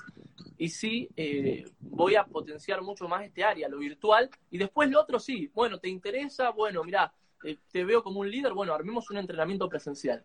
y 0.58 0.68
sí 0.68 1.08
voy 1.80 2.14
a 2.14 2.24
potenciar 2.24 2.82
mucho 2.82 3.08
más 3.08 3.24
este 3.24 3.44
área, 3.44 3.68
lo 3.68 3.78
virtual 3.78 4.30
y 4.50 4.58
después 4.58 4.90
lo 4.90 5.00
otro 5.00 5.18
sí, 5.18 5.50
bueno, 5.54 5.78
¿te 5.78 5.88
interesa? 5.88 6.50
Bueno, 6.50 6.82
mira, 6.84 7.12
te 7.70 7.84
veo 7.84 8.02
como 8.02 8.20
un 8.20 8.30
líder, 8.30 8.54
bueno, 8.54 8.72
armemos 8.72 9.10
un 9.10 9.18
entrenamiento 9.18 9.68
presencial 9.68 10.24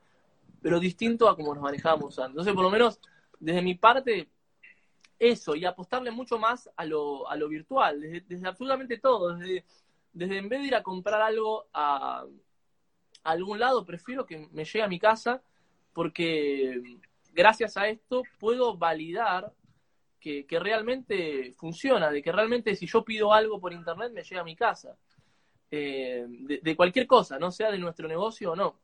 pero 0.61 0.79
distinto 0.79 1.27
a 1.27 1.35
como 1.35 1.53
nos 1.53 1.63
manejamos 1.63 2.17
antes. 2.19 2.31
Entonces, 2.31 2.53
por 2.53 2.63
lo 2.63 2.69
menos, 2.69 2.99
desde 3.39 3.61
mi 3.61 3.75
parte, 3.75 4.29
eso, 5.17 5.55
y 5.55 5.65
apostarle 5.65 6.11
mucho 6.11 6.37
más 6.37 6.69
a 6.75 6.85
lo, 6.85 7.29
a 7.29 7.35
lo 7.35 7.47
virtual, 7.49 8.01
desde, 8.01 8.47
absolutamente 8.47 8.97
todo, 8.97 9.35
desde, 9.35 9.65
desde 10.13 10.37
en 10.37 10.49
vez 10.49 10.61
de 10.61 10.67
ir 10.67 10.75
a 10.75 10.83
comprar 10.83 11.21
algo 11.21 11.67
a, 11.73 12.25
algún 13.23 13.59
lado, 13.59 13.85
prefiero 13.85 14.25
que 14.25 14.47
me 14.51 14.65
llegue 14.65 14.83
a 14.83 14.87
mi 14.87 14.99
casa, 14.99 15.41
porque 15.93 16.81
gracias 17.33 17.77
a 17.77 17.87
esto 17.87 18.23
puedo 18.39 18.77
validar 18.77 19.53
que, 20.19 20.45
realmente 20.59 21.53
funciona, 21.53 22.11
de 22.11 22.21
que 22.21 22.31
realmente 22.31 22.75
si 22.75 22.85
yo 22.85 23.03
pido 23.03 23.33
algo 23.33 23.59
por 23.59 23.73
internet 23.73 24.11
me 24.13 24.23
llega 24.23 24.41
a 24.41 24.45
mi 24.45 24.55
casa. 24.55 24.95
Eh, 25.73 26.25
de, 26.27 26.59
de, 26.61 26.75
cualquier 26.75 27.07
cosa, 27.07 27.39
no 27.39 27.49
sea 27.49 27.71
de 27.71 27.79
nuestro 27.79 28.07
negocio 28.07 28.51
o 28.51 28.55
no. 28.55 28.79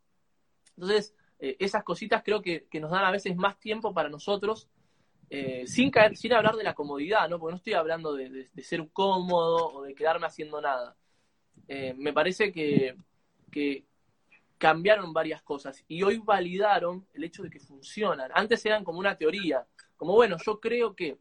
Entonces, 0.75 1.13
eh, 1.39 1.55
esas 1.59 1.83
cositas 1.83 2.23
creo 2.23 2.41
que, 2.41 2.67
nos 2.79 2.91
dan 2.91 3.05
a 3.05 3.11
veces 3.11 3.35
más 3.35 3.59
tiempo 3.59 3.93
para 3.93 4.09
nosotros, 4.09 4.67
eh, 5.29 5.67
sin, 5.67 5.91
caer, 5.91 6.15
sin 6.15 6.33
hablar 6.33 6.55
de 6.55 6.63
la 6.63 6.73
comodidad, 6.73 7.29
¿no? 7.29 7.39
porque 7.39 7.51
no 7.51 7.57
estoy 7.57 7.73
hablando 7.73 8.13
de, 8.15 8.49
ser 8.63 8.87
cómodo 8.91 9.73
o 9.73 9.83
de 9.83 9.93
quedarme 9.93 10.27
haciendo 10.27 10.61
nada. 10.61 10.95
Me 11.67 12.13
parece 12.13 12.51
que, 12.53 12.95
que 13.51 13.85
cambiaron 14.57 15.13
varias 15.13 15.41
cosas 15.41 15.83
y 15.87 16.01
hoy 16.03 16.17
validaron 16.17 17.05
el 17.13 17.23
hecho 17.23 17.43
de 17.43 17.49
que 17.49 17.59
funcionan. 17.59 18.31
Antes 18.33 18.65
eran 18.65 18.83
como 18.83 18.99
una 18.99 19.15
teoría, 19.15 19.65
como 19.95 20.13
bueno, 20.13 20.37
yo 20.43 20.59
creo 20.59 20.95
que, 20.95 21.17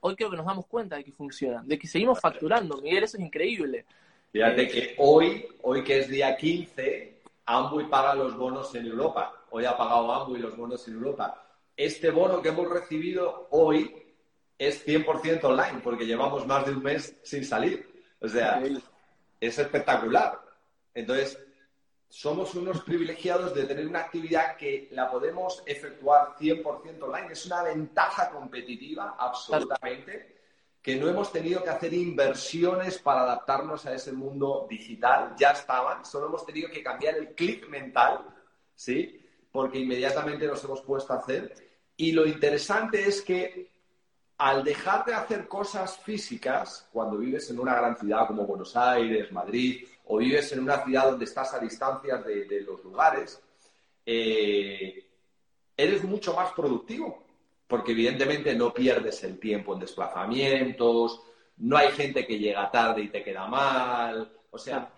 hoy 0.00 0.16
creo 0.16 0.30
que 0.30 0.36
nos 0.36 0.46
damos 0.46 0.66
cuenta 0.66 0.96
de 0.96 1.04
que 1.04 1.12
funcionan, 1.12 1.66
de 1.66 1.78
que 1.78 1.86
seguimos 1.86 2.20
facturando, 2.20 2.80
Miguel, 2.80 3.04
eso 3.04 3.16
es 3.16 3.22
increíble. 3.22 3.84
Fíjate 4.32 4.68
que 4.68 4.94
hoy, 4.98 5.46
hoy 5.62 5.82
que 5.82 6.00
es 6.00 6.08
día 6.08 6.36
15, 6.36 7.20
Amway 7.46 7.88
paga 7.88 8.14
los 8.14 8.36
bonos 8.36 8.74
en 8.74 8.86
Europa. 8.86 9.44
Hoy 9.50 9.64
ha 9.64 9.76
pagado 9.76 10.12
Amway 10.12 10.40
los 10.40 10.56
bonos 10.56 10.86
en 10.86 10.94
Europa. 10.94 11.44
Este 11.76 12.10
bono 12.10 12.40
que 12.40 12.50
hemos 12.50 12.68
recibido 12.68 13.48
hoy 13.50 13.92
es 14.56 14.86
100% 14.86 15.42
online 15.44 15.80
porque 15.82 16.06
llevamos 16.06 16.46
más 16.46 16.64
de 16.66 16.72
un 16.72 16.82
mes 16.82 17.16
sin 17.22 17.44
salir. 17.44 18.04
O 18.20 18.28
sea, 18.28 18.62
es 19.40 19.58
espectacular. 19.58 20.38
Entonces, 20.94 21.38
somos 22.10 22.54
unos 22.54 22.82
privilegiados 22.82 23.54
de 23.54 23.64
tener 23.64 23.86
una 23.86 24.00
actividad 24.00 24.56
que 24.56 24.88
la 24.90 25.10
podemos 25.10 25.62
efectuar 25.64 26.36
100% 26.38 27.02
online. 27.02 27.32
Es 27.32 27.46
una 27.46 27.62
ventaja 27.62 28.30
competitiva, 28.30 29.16
absolutamente 29.18 30.40
que 30.82 30.96
no 30.96 31.08
hemos 31.08 31.30
tenido 31.30 31.62
que 31.62 31.70
hacer 31.70 31.92
inversiones 31.92 32.98
para 32.98 33.22
adaptarnos 33.22 33.84
a 33.86 33.94
ese 33.94 34.12
mundo 34.12 34.66
digital, 34.68 35.34
ya 35.38 35.50
estaban, 35.50 36.04
solo 36.04 36.26
hemos 36.26 36.46
tenido 36.46 36.70
que 36.70 36.82
cambiar 36.82 37.16
el 37.16 37.34
clic 37.34 37.68
mental, 37.68 38.24
¿sí? 38.74 39.20
Porque 39.52 39.78
inmediatamente 39.78 40.46
nos 40.46 40.64
hemos 40.64 40.80
puesto 40.80 41.12
a 41.12 41.18
hacer. 41.18 41.54
Y 41.96 42.12
lo 42.12 42.26
interesante 42.26 43.06
es 43.06 43.20
que 43.20 43.70
al 44.38 44.64
dejar 44.64 45.04
de 45.04 45.12
hacer 45.12 45.46
cosas 45.46 45.98
físicas, 45.98 46.88
cuando 46.90 47.18
vives 47.18 47.50
en 47.50 47.60
una 47.60 47.74
gran 47.74 47.98
ciudad 47.98 48.26
como 48.26 48.46
Buenos 48.46 48.74
Aires, 48.74 49.30
Madrid, 49.32 49.86
o 50.12 50.16
vives 50.16 50.50
en 50.50 50.60
una 50.60 50.84
ciudad 50.84 51.10
donde 51.10 51.24
estás 51.24 51.54
a 51.54 51.60
distancias 51.60 52.24
de, 52.24 52.62
los 52.62 52.82
lugares, 52.82 53.40
eh, 54.04 55.06
eres 55.76 56.02
mucho 56.02 56.34
más 56.34 56.52
productivo 56.52 57.24
porque 57.68 57.92
evidentemente 57.92 58.52
no 58.56 58.74
pierdes 58.74 59.22
el 59.22 59.38
tiempo 59.38 59.72
en 59.72 59.78
desplazamientos, 59.78 61.22
no 61.58 61.76
hay 61.76 61.92
gente 61.92 62.26
que 62.26 62.40
llega 62.40 62.70
tarde 62.72 63.02
y 63.02 63.08
te 63.08 63.22
queda 63.22 63.46
mal, 63.46 64.32
o 64.50 64.58
sea, 64.58 64.90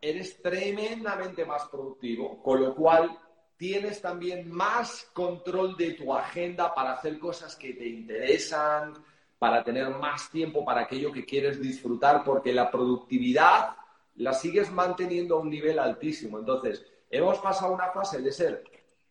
eres 0.00 0.40
tremendamente 0.40 1.44
más 1.44 1.64
productivo, 1.64 2.40
con 2.40 2.60
lo 2.62 2.72
cual 2.76 3.18
tienes 3.56 4.00
también 4.00 4.48
más 4.48 5.10
control 5.12 5.76
de 5.76 5.94
tu 5.94 6.14
agenda 6.14 6.72
para 6.72 6.92
hacer 6.92 7.18
cosas 7.18 7.56
que 7.56 7.74
te 7.74 7.88
interesan, 7.88 8.94
para 9.36 9.64
tener 9.64 9.90
más 9.90 10.30
tiempo 10.30 10.64
para 10.64 10.82
aquello 10.82 11.10
que 11.10 11.24
quieres 11.24 11.60
disfrutar, 11.60 12.22
porque 12.22 12.52
la 12.52 12.70
productividad 12.70 13.79
la 14.20 14.34
sigues 14.34 14.70
manteniendo 14.70 15.36
a 15.36 15.40
un 15.40 15.48
nivel 15.48 15.78
altísimo. 15.78 16.38
Entonces, 16.38 16.84
hemos 17.08 17.38
pasado 17.38 17.72
una 17.72 17.90
fase 17.90 18.20
de 18.20 18.30
ser 18.30 18.64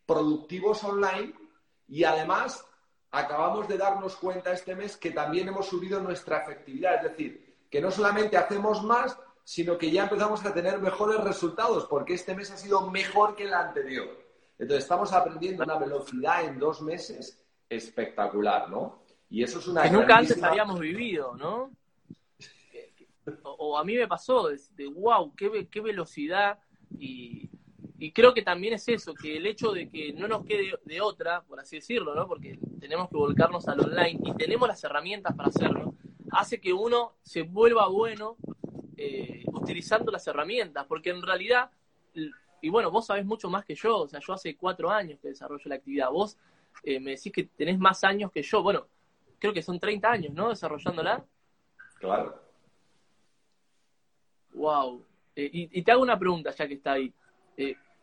productivos 0.06 0.84
online 0.84 1.34
y 1.88 2.04
además 2.04 2.64
acabamos 3.10 3.68
de 3.68 3.80
darnos 3.80 4.16
cuenta 4.18 4.52
este 4.52 4.76
mes 4.76 4.98
que 4.98 5.10
también 5.10 5.48
hemos 5.48 5.66
subido 5.66 6.00
nuestra 6.00 6.44
efectividad. 6.44 6.98
Es 6.98 7.12
decir, 7.12 7.58
que 7.72 7.82
no 7.82 7.90
solamente 7.90 8.38
hacemos 8.38 8.84
más, 8.84 9.18
sino 9.44 9.80
que 9.80 9.90
ya 9.90 10.04
empezamos 10.04 10.46
a 10.46 10.54
tener 10.54 10.80
mejores 10.80 11.20
resultados, 11.22 11.88
porque 11.88 12.14
este 12.14 12.36
mes 12.36 12.52
ha 12.52 12.58
sido 12.58 12.92
mejor 12.92 13.36
que 13.36 13.46
el 13.46 13.54
anterior. 13.56 14.10
Entonces, 14.60 14.84
estamos 14.84 15.12
aprendiendo 15.12 15.64
una 15.64 15.80
velocidad 15.80 16.46
en 16.46 16.60
dos 16.60 16.84
meses 16.84 17.44
espectacular, 17.68 18.70
¿no? 18.70 19.02
Y 19.28 19.42
eso 19.42 19.58
es 19.58 19.68
una. 19.68 19.84
Que 19.84 19.90
nunca 19.90 20.18
antes 20.18 20.42
habíamos 20.44 20.80
vivido, 20.80 21.36
¿no? 21.36 21.72
O, 23.44 23.78
a 23.78 23.84
mí 23.84 23.96
me 23.96 24.08
pasó, 24.08 24.50
de, 24.50 24.88
wow, 24.88 25.34
qué, 25.36 25.68
qué 25.70 25.82
velocidad 25.82 26.60
y 26.98 27.50
y 28.00 28.14
creo 28.14 28.34
que 28.34 28.42
también 28.42 28.74
es 28.74 28.88
eso, 28.88 29.14
que 29.14 29.36
el 29.36 29.46
hecho 29.46 29.74
de 29.74 29.90
que 29.90 30.14
no 30.14 30.28
nos 30.28 30.46
quede 30.46 30.80
de 30.86 31.02
otra, 31.02 31.42
por 31.42 31.60
así 31.60 31.76
decirlo, 31.76 32.16
¿no? 32.16 32.28
Porque 32.28 32.58
tenemos 32.80 33.10
que 33.10 33.18
volcarnos 33.18 33.68
al 33.68 33.82
online 33.82 34.20
y 34.24 34.34
tenemos 34.36 34.70
las 34.70 34.82
herramientas 34.86 35.36
para 35.36 35.50
hacerlo, 35.50 35.94
hace 36.32 36.62
que 36.62 36.72
uno 36.72 37.16
se 37.24 37.42
vuelva 37.42 37.88
bueno 37.90 38.38
eh, 38.96 39.44
utilizando 39.52 40.14
las 40.14 40.26
herramientas, 40.28 40.86
porque 40.88 41.10
en 41.10 41.22
realidad, 41.22 41.72
y 42.62 42.70
bueno, 42.70 42.90
vos 42.90 43.06
sabés 43.06 43.26
mucho 43.26 43.50
más 43.50 43.66
que 43.66 43.76
yo, 43.76 44.00
o 44.00 44.08
sea, 44.08 44.22
yo 44.26 44.34
hace 44.34 44.56
cuatro 44.56 44.90
años 44.90 45.20
que 45.22 45.30
desarrollo 45.30 45.64
la 45.66 45.76
actividad, 45.76 46.10
vos 46.10 46.38
eh, 46.84 47.02
me 47.02 47.12
decís 47.12 47.34
que 47.34 47.44
tenés 47.44 47.80
más 47.80 48.06
años 48.06 48.32
que 48.32 48.42
yo, 48.42 48.64
bueno, 48.64 48.88
creo 49.40 49.54
que 49.54 49.62
son 49.62 49.78
30 49.78 50.10
años, 50.10 50.34
¿no? 50.34 50.50
Desarrollándola. 50.50 51.26
Claro. 52.00 52.49
Wow. 54.54 55.06
Eh, 55.36 55.50
y, 55.52 55.82
te 55.82 55.92
hago 55.92 56.02
una 56.02 56.20
pregunta, 56.20 56.52
ya 56.52 56.68
que 56.68 56.76
está 56.76 56.94
ahí. 56.94 57.14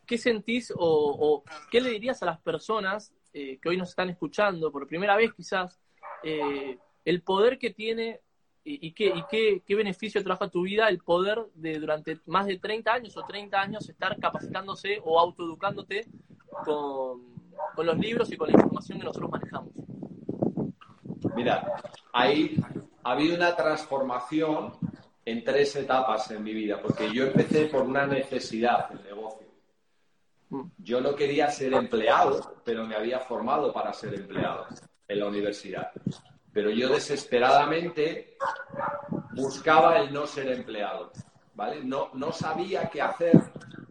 ¿qué 0.07 0.17
sentís 0.17 0.73
o, 0.75 1.43
qué 1.69 1.81
le 1.81 1.91
dirías 1.91 2.23
a 2.23 2.27
las 2.27 2.39
personas 2.39 3.13
eh, 3.33 3.59
que 3.61 3.69
hoy 3.69 3.77
nos 3.77 3.89
están 3.89 4.09
escuchando 4.09 4.71
por 4.71 4.87
primera 4.87 5.15
vez 5.15 5.33
quizás, 5.33 5.79
eh, 6.23 6.79
el 7.05 7.21
poder 7.21 7.59
que 7.59 7.71
tiene 7.71 8.21
y, 8.63 8.91
qué, 8.91 9.61
beneficio 9.75 10.23
trajo 10.23 10.45
a 10.45 10.49
tu 10.49 10.63
vida 10.63 10.89
el 10.89 10.99
poder 10.99 11.45
de 11.53 11.79
durante 11.79 12.19
más 12.25 12.47
de 12.47 12.57
30 12.57 12.91
años 12.91 13.15
o 13.15 13.23
30 13.25 13.61
años 13.61 13.87
estar 13.87 14.17
capacitándose 14.19 14.99
o 15.05 15.19
autoeducándote 15.19 16.05
con, 16.65 17.21
con 17.75 17.85
los 17.85 17.97
libros 17.97 18.29
y 18.31 18.37
con 18.37 18.49
la 18.49 18.55
información 18.55 18.99
que 18.99 19.05
nosotros 19.05 19.31
manejamos? 19.31 19.71
Mira, 21.33 21.81
ahí 22.11 22.57
ha 23.03 23.11
habido 23.11 23.35
una 23.35 23.55
transformación 23.55 24.73
en 25.27 25.43
tres 25.43 25.75
etapas 25.75 26.31
en 26.31 26.41
mi 26.41 26.53
vida, 26.53 26.81
porque 26.81 27.13
yo 27.13 27.25
empecé 27.25 27.65
por 27.65 27.81
una 27.81 28.07
necesidad 28.07 28.87
del 28.87 29.03
negocio. 29.03 29.45
Yo 30.77 31.01
no 31.01 31.13
quería 31.15 31.51
ser 31.51 31.73
empleado, 31.73 32.61
pero 32.63 32.87
me 32.87 32.95
había 32.95 33.19
formado 33.19 33.73
para 33.73 33.91
ser 33.91 34.13
empleado 34.13 34.67
en 35.05 35.19
la 35.19 35.27
universidad. 35.27 35.91
Pero 36.53 36.69
yo 36.69 36.87
desesperadamente 36.87 38.37
buscaba 39.33 39.99
el 39.99 40.13
no 40.13 40.25
ser 40.25 40.47
empleado, 40.47 41.11
¿vale? 41.55 41.83
No, 41.83 42.09
no 42.13 42.31
sabía 42.31 42.89
qué 42.89 43.01
hacer 43.01 43.37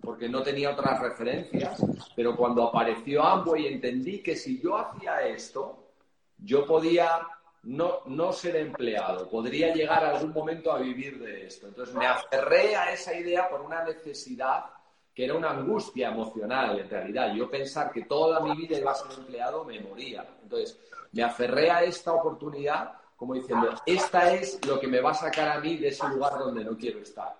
porque 0.00 0.30
no 0.30 0.42
tenía 0.42 0.70
otras 0.70 0.98
referencias, 1.02 1.84
pero 2.16 2.34
cuando 2.34 2.66
apareció 2.66 3.22
Amway 3.22 3.66
entendí 3.66 4.22
que 4.22 4.36
si 4.36 4.58
yo 4.58 4.78
hacía 4.78 5.20
esto, 5.26 5.90
yo 6.38 6.64
podía 6.64 7.28
no, 7.66 8.00
no 8.06 8.32
ser 8.32 8.56
empleado, 8.56 9.28
podría 9.28 9.74
llegar 9.74 10.04
algún 10.04 10.32
momento 10.32 10.72
a 10.72 10.78
vivir 10.78 11.18
de 11.18 11.46
esto. 11.46 11.66
Entonces 11.66 11.94
me 11.94 12.06
aferré 12.06 12.76
a 12.76 12.92
esa 12.92 13.12
idea 13.14 13.48
por 13.48 13.60
una 13.60 13.82
necesidad 13.84 14.66
que 15.12 15.24
era 15.24 15.34
una 15.34 15.50
angustia 15.50 16.08
emocional 16.08 16.78
en 16.78 16.88
realidad. 16.88 17.34
Yo 17.34 17.50
pensar 17.50 17.90
que 17.90 18.02
toda 18.02 18.40
mi 18.40 18.54
vida 18.54 18.78
iba 18.78 18.92
a 18.92 18.94
ser 18.94 19.18
empleado 19.18 19.64
me 19.64 19.80
moría. 19.80 20.24
Entonces 20.42 20.78
me 21.12 21.24
aferré 21.24 21.70
a 21.70 21.82
esta 21.82 22.12
oportunidad 22.12 22.92
como 23.16 23.34
diciendo, 23.34 23.70
esta 23.86 24.32
es 24.34 24.64
lo 24.66 24.78
que 24.78 24.86
me 24.86 25.00
va 25.00 25.10
a 25.10 25.14
sacar 25.14 25.48
a 25.48 25.58
mí 25.58 25.76
de 25.78 25.88
ese 25.88 26.06
lugar 26.08 26.38
donde 26.38 26.62
no 26.62 26.76
quiero 26.76 27.00
estar. 27.00 27.34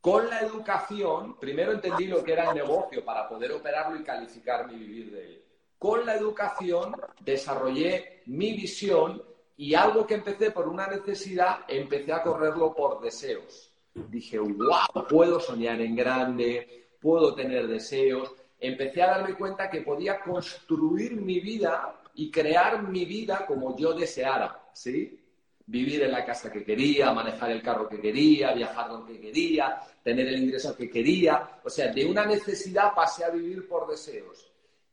Con 0.00 0.28
la 0.28 0.40
educación, 0.40 1.38
primero 1.38 1.72
entendí 1.72 2.06
lo 2.06 2.24
que 2.24 2.32
era 2.32 2.50
el 2.50 2.56
negocio 2.56 3.04
para 3.04 3.28
poder 3.28 3.52
operarlo 3.52 3.98
y 3.98 4.02
calificarme 4.02 4.74
y 4.74 4.78
vivir 4.78 5.12
de 5.12 5.26
él. 5.26 5.44
Con 5.78 6.04
la 6.04 6.16
educación 6.16 6.94
desarrollé 7.20 8.22
mi 8.26 8.52
visión 8.52 9.22
y 9.60 9.74
algo 9.74 10.06
que 10.06 10.14
empecé 10.14 10.52
por 10.52 10.66
una 10.66 10.86
necesidad, 10.86 11.66
empecé 11.68 12.14
a 12.14 12.22
correrlo 12.22 12.74
por 12.74 12.98
deseos. 12.98 13.70
Dije, 13.92 14.38
wow, 14.38 15.06
puedo 15.06 15.38
soñar 15.38 15.78
en 15.82 15.94
grande, 15.94 16.88
puedo 16.98 17.34
tener 17.34 17.68
deseos. 17.68 18.32
Empecé 18.58 19.02
a 19.02 19.08
darme 19.08 19.34
cuenta 19.34 19.68
que 19.68 19.82
podía 19.82 20.22
construir 20.22 21.12
mi 21.12 21.40
vida 21.40 22.00
y 22.14 22.30
crear 22.30 22.88
mi 22.88 23.04
vida 23.04 23.44
como 23.44 23.76
yo 23.76 23.92
deseara, 23.92 24.70
¿sí? 24.72 25.20
Vivir 25.66 26.04
en 26.04 26.12
la 26.12 26.24
casa 26.24 26.50
que 26.50 26.64
quería, 26.64 27.12
manejar 27.12 27.50
el 27.50 27.60
carro 27.60 27.86
que 27.86 28.00
quería, 28.00 28.54
viajar 28.54 28.88
donde 28.88 29.20
quería, 29.20 29.78
tener 30.02 30.26
el 30.26 30.42
ingreso 30.42 30.74
que 30.74 30.88
quería. 30.88 31.60
O 31.62 31.68
sea, 31.68 31.92
de 31.92 32.06
una 32.06 32.24
necesidad 32.24 32.94
pasé 32.94 33.24
a 33.24 33.28
vivir 33.28 33.68
por 33.68 33.86
deseos. 33.90 34.49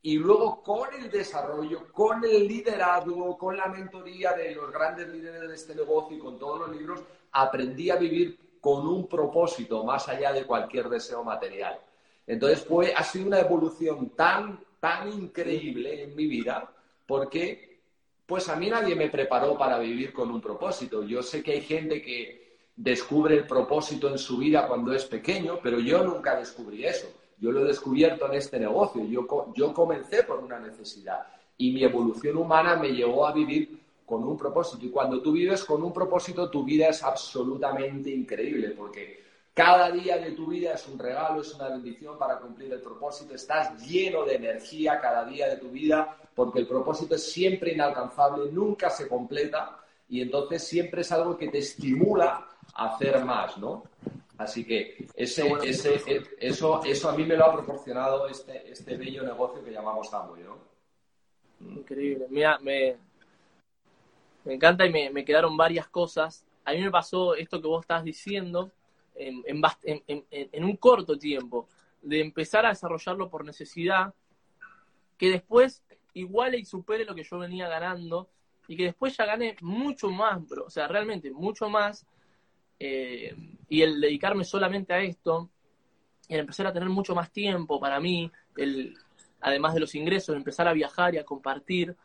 Y 0.07 0.17
luego 0.19 0.63
con 0.63 0.87
el 0.93 1.11
desarrollo, 1.11 1.91
con 1.91 2.23
el 2.23 2.47
liderazgo, 2.47 3.37
con 3.37 3.57
la 3.57 3.67
mentoría 3.67 4.31
de 4.31 4.55
los 4.55 4.71
grandes 4.71 5.09
líderes 5.09 5.49
de 5.49 5.53
este 5.53 5.75
negocio 5.75 6.15
y 6.15 6.19
con 6.19 6.39
todos 6.39 6.61
los 6.61 6.77
libros, 6.77 7.01
aprendí 7.33 7.89
a 7.89 7.97
vivir 7.97 8.39
con 8.61 8.87
un 8.87 9.05
propósito 9.09 9.83
más 9.83 10.07
allá 10.07 10.31
de 10.31 10.45
cualquier 10.45 10.87
deseo 10.87 11.25
material. 11.25 11.77
Entonces 12.25 12.63
fue, 12.63 12.93
ha 12.95 13.03
sido 13.03 13.27
una 13.27 13.41
evolución 13.41 14.11
tan, 14.11 14.63
tan 14.79 15.11
increíble 15.11 16.03
en 16.03 16.15
mi 16.15 16.25
vida 16.25 16.71
porque 17.05 17.81
pues 18.25 18.47
a 18.47 18.55
mí 18.55 18.69
nadie 18.69 18.95
me 18.95 19.09
preparó 19.09 19.57
para 19.57 19.77
vivir 19.77 20.13
con 20.13 20.31
un 20.31 20.39
propósito. 20.39 21.03
Yo 21.03 21.21
sé 21.21 21.43
que 21.43 21.51
hay 21.51 21.61
gente 21.61 22.01
que 22.01 22.59
descubre 22.77 23.35
el 23.35 23.45
propósito 23.45 24.07
en 24.07 24.17
su 24.17 24.37
vida 24.37 24.69
cuando 24.69 24.93
es 24.93 25.03
pequeño, 25.03 25.59
pero 25.61 25.81
yo 25.81 26.01
nunca 26.01 26.37
descubrí 26.37 26.85
eso. 26.85 27.09
Yo 27.39 27.51
lo 27.51 27.61
he 27.61 27.67
descubierto 27.67 28.25
en 28.25 28.33
este 28.33 28.59
negocio. 28.59 29.03
Yo, 29.05 29.53
yo 29.55 29.73
comencé 29.73 30.23
por 30.23 30.39
una 30.39 30.59
necesidad 30.59 31.27
y 31.57 31.71
mi 31.71 31.83
evolución 31.83 32.37
humana 32.37 32.75
me 32.75 32.89
llevó 32.89 33.27
a 33.27 33.33
vivir 33.33 33.79
con 34.05 34.23
un 34.23 34.37
propósito. 34.37 34.85
Y 34.85 34.89
cuando 34.89 35.21
tú 35.21 35.33
vives 35.33 35.63
con 35.63 35.83
un 35.83 35.91
propósito, 35.91 36.49
tu 36.49 36.63
vida 36.63 36.87
es 36.87 37.03
absolutamente 37.03 38.09
increíble 38.09 38.69
porque 38.69 39.23
cada 39.53 39.91
día 39.91 40.17
de 40.17 40.31
tu 40.31 40.47
vida 40.47 40.73
es 40.73 40.87
un 40.87 40.99
regalo, 40.99 41.41
es 41.41 41.53
una 41.55 41.69
bendición 41.69 42.17
para 42.17 42.39
cumplir 42.39 42.71
el 42.71 42.79
propósito. 42.79 43.33
Estás 43.33 43.85
lleno 43.87 44.23
de 44.23 44.35
energía 44.35 44.99
cada 45.01 45.25
día 45.25 45.49
de 45.49 45.57
tu 45.57 45.69
vida 45.69 46.15
porque 46.35 46.59
el 46.59 46.67
propósito 46.67 47.15
es 47.15 47.31
siempre 47.31 47.73
inalcanzable, 47.73 48.51
nunca 48.51 48.89
se 48.89 49.07
completa 49.07 49.79
y 50.07 50.21
entonces 50.21 50.63
siempre 50.63 51.01
es 51.01 51.11
algo 51.11 51.35
que 51.35 51.47
te 51.49 51.57
estimula 51.57 52.47
a 52.75 52.93
hacer 52.93 53.25
más, 53.25 53.57
¿no? 53.57 53.83
Así 54.37 54.65
que 54.65 55.07
ese, 55.15 55.51
ese, 55.63 56.01
eso, 56.39 56.83
eso 56.83 57.09
a 57.09 57.15
mí 57.15 57.25
me 57.25 57.35
lo 57.35 57.45
ha 57.45 57.53
proporcionado 57.53 58.27
este, 58.27 58.71
este 58.71 58.95
bello 58.95 59.23
negocio 59.23 59.63
que 59.63 59.71
llamamos 59.71 60.13
Amway, 60.13 60.43
¿no? 60.43 60.57
Increíble. 61.59 62.27
Mira, 62.29 62.59
me, 62.59 62.97
me 64.45 64.53
encanta 64.53 64.85
y 64.85 64.91
me, 64.91 65.09
me 65.09 65.25
quedaron 65.25 65.57
varias 65.57 65.87
cosas. 65.87 66.45
A 66.65 66.73
mí 66.73 66.81
me 66.81 66.91
pasó 66.91 67.33
esto 67.33 67.61
que 67.61 67.67
vos 67.67 67.81
estás 67.81 68.03
diciendo 68.03 68.71
en, 69.17 70.63
un 70.63 70.75
corto 70.77 71.17
tiempo, 71.17 71.67
de 72.01 72.21
empezar 72.21 72.65
a 72.65 72.69
desarrollarlo 72.69 73.29
por 73.29 73.43
necesidad, 73.43 74.13
que 75.17 75.29
después 75.29 75.83
iguale 76.13 76.57
y 76.57 76.65
supere 76.65 77.05
lo 77.05 77.15
que 77.15 77.23
yo 77.23 77.39
venía 77.39 77.67
ganando 77.67 78.29
y 78.67 78.75
que 78.75 78.83
después 78.83 79.15
ya 79.15 79.25
gane 79.25 79.55
mucho 79.61 80.09
más, 80.09 80.45
bro, 80.47 80.65
o 80.65 80.69
sea, 80.69 80.87
realmente 80.87 81.31
mucho 81.31 81.69
más. 81.69 82.05
Eh, 82.79 83.35
y 83.69 83.81
el 83.81 83.99
dedicarme 83.99 84.43
solamente 84.43 84.93
a 84.93 84.99
esto, 84.99 85.49
y 86.27 86.33
el 86.33 86.41
empezar 86.41 86.67
a 86.67 86.73
tener 86.73 86.89
mucho 86.89 87.15
más 87.15 87.31
tiempo 87.31 87.79
para 87.79 87.99
mí, 87.99 88.31
el, 88.55 88.95
además 89.41 89.73
de 89.73 89.79
los 89.79 89.95
ingresos, 89.95 90.35
empezar 90.35 90.67
a 90.67 90.73
viajar 90.73 91.15
y 91.15 91.17
a 91.17 91.25
compartir. 91.25 91.95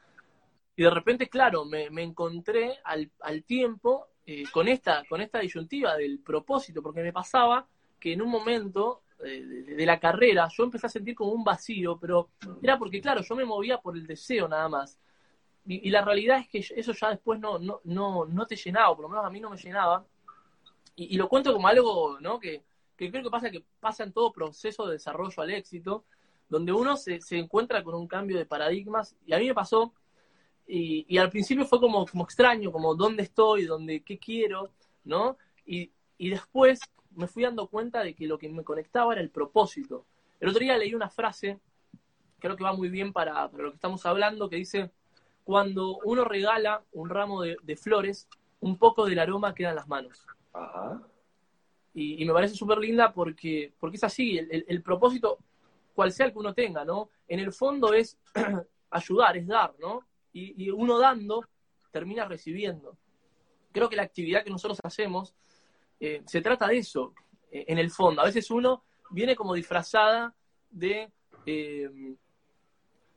Y 0.76 0.82
de 0.82 0.90
repente, 0.90 1.28
claro, 1.28 1.64
me, 1.64 1.86
encontré 2.02 2.78
al, 2.84 3.10
al 3.20 3.44
tiempo 3.44 4.08
eh, 4.24 4.44
con, 4.52 4.68
esta, 4.68 5.02
con 5.08 5.20
esta 5.20 5.40
disyuntiva 5.40 5.96
del 5.96 6.20
propósito, 6.20 6.82
porque 6.82 7.02
me 7.02 7.12
pasaba 7.12 7.66
que 7.98 8.12
en 8.12 8.22
un 8.22 8.30
momento 8.30 9.02
eh, 9.24 9.42
de, 9.76 9.86
la 9.86 9.98
carrera 10.00 10.48
yo 10.56 10.64
empecé 10.64 10.86
a 10.86 10.90
sentir 10.90 11.14
como 11.14 11.32
un 11.32 11.44
vacío, 11.44 11.98
pero 11.98 12.30
era 12.62 12.78
porque, 12.78 13.00
claro, 13.00 13.22
yo 13.22 13.34
me 13.34 13.44
movía 13.44 13.78
por 13.78 13.96
el 13.96 14.06
deseo 14.06 14.48
nada 14.48 14.68
más. 14.68 14.98
Y, 15.64 15.90
la 15.90 16.02
realidad 16.02 16.38
es 16.38 16.48
que 16.48 16.58
eso 16.58 16.92
ya 16.92 17.10
después 17.10 17.38
no, 17.38 17.58
no, 17.60 17.80
no, 17.84 18.24
no 18.26 18.46
te 18.46 18.56
llenaba, 18.56 18.96
por 18.96 19.04
lo 19.04 19.08
menos 19.08 19.24
a 19.24 19.30
mí 19.30 19.38
no 19.38 19.50
me 19.50 19.56
llenaba. 19.56 20.04
Y, 20.94 21.16
lo 21.16 21.28
cuento 21.28 21.52
como 21.52 21.68
algo 21.68 22.20
¿no? 22.20 22.38
que, 22.38 22.62
creo 22.96 23.22
que 23.22 23.30
pasa 23.30 23.50
que 23.50 23.64
pasa 23.80 24.04
en 24.04 24.12
todo 24.12 24.32
proceso 24.32 24.86
de 24.86 24.94
desarrollo 24.94 25.42
al 25.42 25.50
éxito, 25.50 26.04
donde 26.48 26.72
uno 26.72 26.96
se, 26.96 27.20
se 27.20 27.38
encuentra 27.38 27.82
con 27.82 27.94
un 27.94 28.06
cambio 28.06 28.36
de 28.36 28.46
paradigmas. 28.46 29.16
Y 29.26 29.32
a 29.32 29.38
mí 29.38 29.46
me 29.46 29.54
pasó 29.54 29.92
y, 30.66 31.18
al 31.18 31.30
principio 31.30 31.64
fue 31.66 31.80
como, 31.80 32.06
como 32.06 32.24
extraño, 32.24 32.72
como 32.72 32.94
dónde 32.94 33.24
estoy, 33.24 33.64
dónde, 33.64 34.02
qué 34.02 34.18
quiero, 34.18 34.70
¿no? 35.04 35.36
Y, 35.66 35.90
después 36.18 36.80
me 37.10 37.26
fui 37.26 37.42
dando 37.42 37.66
cuenta 37.66 38.02
de 38.02 38.14
que 38.14 38.26
lo 38.26 38.38
que 38.38 38.48
me 38.48 38.64
conectaba 38.64 39.12
era 39.12 39.20
el 39.20 39.30
propósito. 39.30 40.06
El 40.40 40.48
otro 40.48 40.60
día 40.60 40.78
leí 40.78 40.94
una 40.94 41.10
frase, 41.10 41.58
creo 42.38 42.56
que 42.56 42.64
va 42.64 42.72
muy 42.72 42.88
bien 42.88 43.12
para, 43.12 43.48
lo 43.48 43.70
que 43.70 43.74
estamos 43.74 44.06
hablando, 44.06 44.48
que 44.48 44.56
dice, 44.56 44.90
cuando 45.44 45.98
uno 46.04 46.24
regala 46.24 46.84
un 46.92 47.10
ramo 47.10 47.42
de, 47.42 47.76
flores, 47.76 48.28
un 48.60 48.78
poco 48.78 49.04
del 49.04 49.18
aroma 49.18 49.54
queda 49.54 49.70
en 49.70 49.76
las 49.76 49.88
manos. 49.88 50.24
Y, 51.94 52.24
me 52.24 52.32
parece 52.32 52.54
súper 52.54 52.78
linda 52.78 53.12
porque, 53.12 53.72
porque 53.78 53.96
es 53.96 54.04
así, 54.04 54.38
el, 54.38 54.64
el, 54.66 54.82
propósito, 54.82 55.38
cual 55.94 56.10
sea 56.10 56.26
el 56.26 56.32
que 56.32 56.38
uno 56.38 56.54
tenga, 56.54 56.84
¿no? 56.84 57.10
En 57.28 57.38
el 57.40 57.52
fondo 57.52 57.92
es 57.92 58.18
ayudar, 58.90 59.36
es 59.36 59.46
dar, 59.46 59.74
¿no? 59.78 60.04
y, 60.32 60.70
uno 60.70 60.98
dando 60.98 61.46
termina 61.90 62.24
recibiendo. 62.24 62.96
Creo 63.70 63.88
que 63.88 63.96
la 63.96 64.02
actividad 64.02 64.44
que 64.44 64.50
nosotros 64.50 64.78
hacemos 64.82 65.34
eh, 66.00 66.22
se 66.26 66.40
trata 66.40 66.66
de 66.68 66.78
eso, 66.78 67.14
eh, 67.50 67.64
en 67.68 67.78
el 67.78 67.90
fondo. 67.90 68.22
A 68.22 68.24
veces 68.24 68.50
uno 68.50 68.82
viene 69.10 69.36
como 69.36 69.54
disfrazada 69.54 70.34
de, 70.70 71.12
eh, 71.46 71.90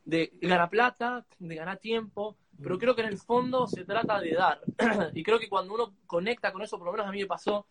de 0.05 0.31
ganar 0.41 0.69
plata, 0.69 1.25
de 1.39 1.55
ganar 1.55 1.77
tiempo, 1.79 2.37
pero 2.61 2.77
creo 2.77 2.95
que 2.95 3.01
en 3.01 3.09
el 3.09 3.17
fondo 3.17 3.67
se 3.67 3.83
trata 3.83 4.19
de 4.19 4.33
dar. 4.33 4.61
y 5.13 5.23
creo 5.23 5.39
que 5.39 5.49
cuando 5.49 5.73
uno 5.73 5.95
conecta 6.07 6.53
con 6.53 6.61
eso, 6.61 6.77
por 6.77 6.87
lo 6.87 6.93
menos 6.93 7.07
a 7.07 7.11
mí 7.11 7.19
me 7.19 7.25
pasó, 7.25 7.65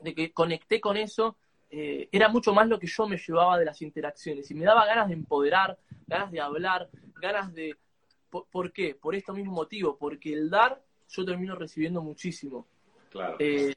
de 0.00 0.14
que 0.14 0.32
conecté 0.32 0.80
con 0.80 0.96
eso, 0.96 1.36
era 1.70 2.28
mucho 2.28 2.54
más 2.54 2.68
lo 2.68 2.78
que 2.78 2.86
yo 2.86 3.08
me 3.08 3.16
llevaba 3.16 3.58
de 3.58 3.64
las 3.64 3.82
interacciones 3.82 4.48
y 4.48 4.54
me 4.54 4.64
daba 4.64 4.86
ganas 4.86 5.08
de 5.08 5.14
empoderar, 5.14 5.76
ganas 6.06 6.30
de 6.30 6.40
hablar, 6.40 6.88
ganas 7.20 7.52
de, 7.52 7.76
¿Por, 8.42 8.72
qué? 8.72 8.94
Por 8.94 9.14
este 9.14 9.32
mismo 9.32 9.52
motivo, 9.52 9.96
porque 9.96 10.32
el 10.32 10.50
dar 10.50 10.82
yo 11.08 11.24
termino 11.24 11.54
recibiendo 11.54 12.02
muchísimo. 12.02 12.66
Claro. 13.10 13.36
Eh, 13.38 13.72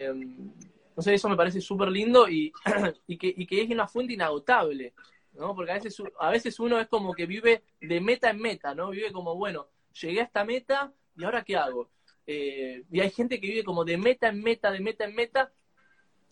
no 0.95 1.03
sé, 1.03 1.13
eso 1.13 1.29
me 1.29 1.35
parece 1.35 1.61
súper 1.61 1.89
lindo 1.89 2.27
y, 2.27 2.51
que, 3.19 3.35
es 3.49 3.69
una 3.69 3.87
fuente 3.87 4.13
inagotable, 4.13 4.93
¿no? 5.37 5.55
Porque 5.55 5.71
a 5.71 5.75
veces, 5.75 6.01
a 6.19 6.29
veces 6.29 6.59
uno 6.59 6.79
es 6.79 6.87
como 6.87 7.13
que 7.13 7.25
vive 7.25 7.63
de 7.79 8.01
meta 8.01 8.29
en 8.29 8.39
meta, 8.39 8.75
¿no? 8.75 8.89
Vive 8.89 9.11
como, 9.11 9.35
bueno, 9.35 9.67
llegué 10.01 10.21
a 10.21 10.25
esta 10.25 10.43
meta 10.43 10.93
y 11.15 11.23
ahora 11.23 11.43
qué 11.43 11.55
hago. 11.55 11.89
Eh, 12.25 12.83
y 12.91 12.99
hay 12.99 13.09
gente 13.09 13.39
que 13.39 13.47
vive 13.47 13.63
como 13.63 13.85
de 13.85 13.97
meta 13.97 14.27
en 14.27 14.41
meta, 14.41 14.71
de 14.71 14.79
meta 14.79 15.05
en 15.05 15.15
meta, 15.15 15.51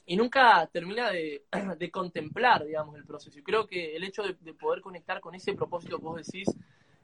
y 0.06 0.16
nunca 0.18 0.68
termina 0.72 1.10
de, 1.12 1.46
contemplar, 1.92 2.66
digamos, 2.66 2.96
el 2.96 3.06
proceso. 3.06 3.40
Y 3.40 3.44
creo 3.44 3.66
que 3.66 3.96
el 3.96 4.04
hecho 4.04 4.24
de, 4.24 4.36
de, 4.40 4.54
poder 4.54 4.82
conectar 4.82 5.20
con 5.20 5.34
ese 5.34 5.54
propósito 5.54 5.98
que 5.98 6.04
vos 6.04 6.18
decís, 6.18 6.48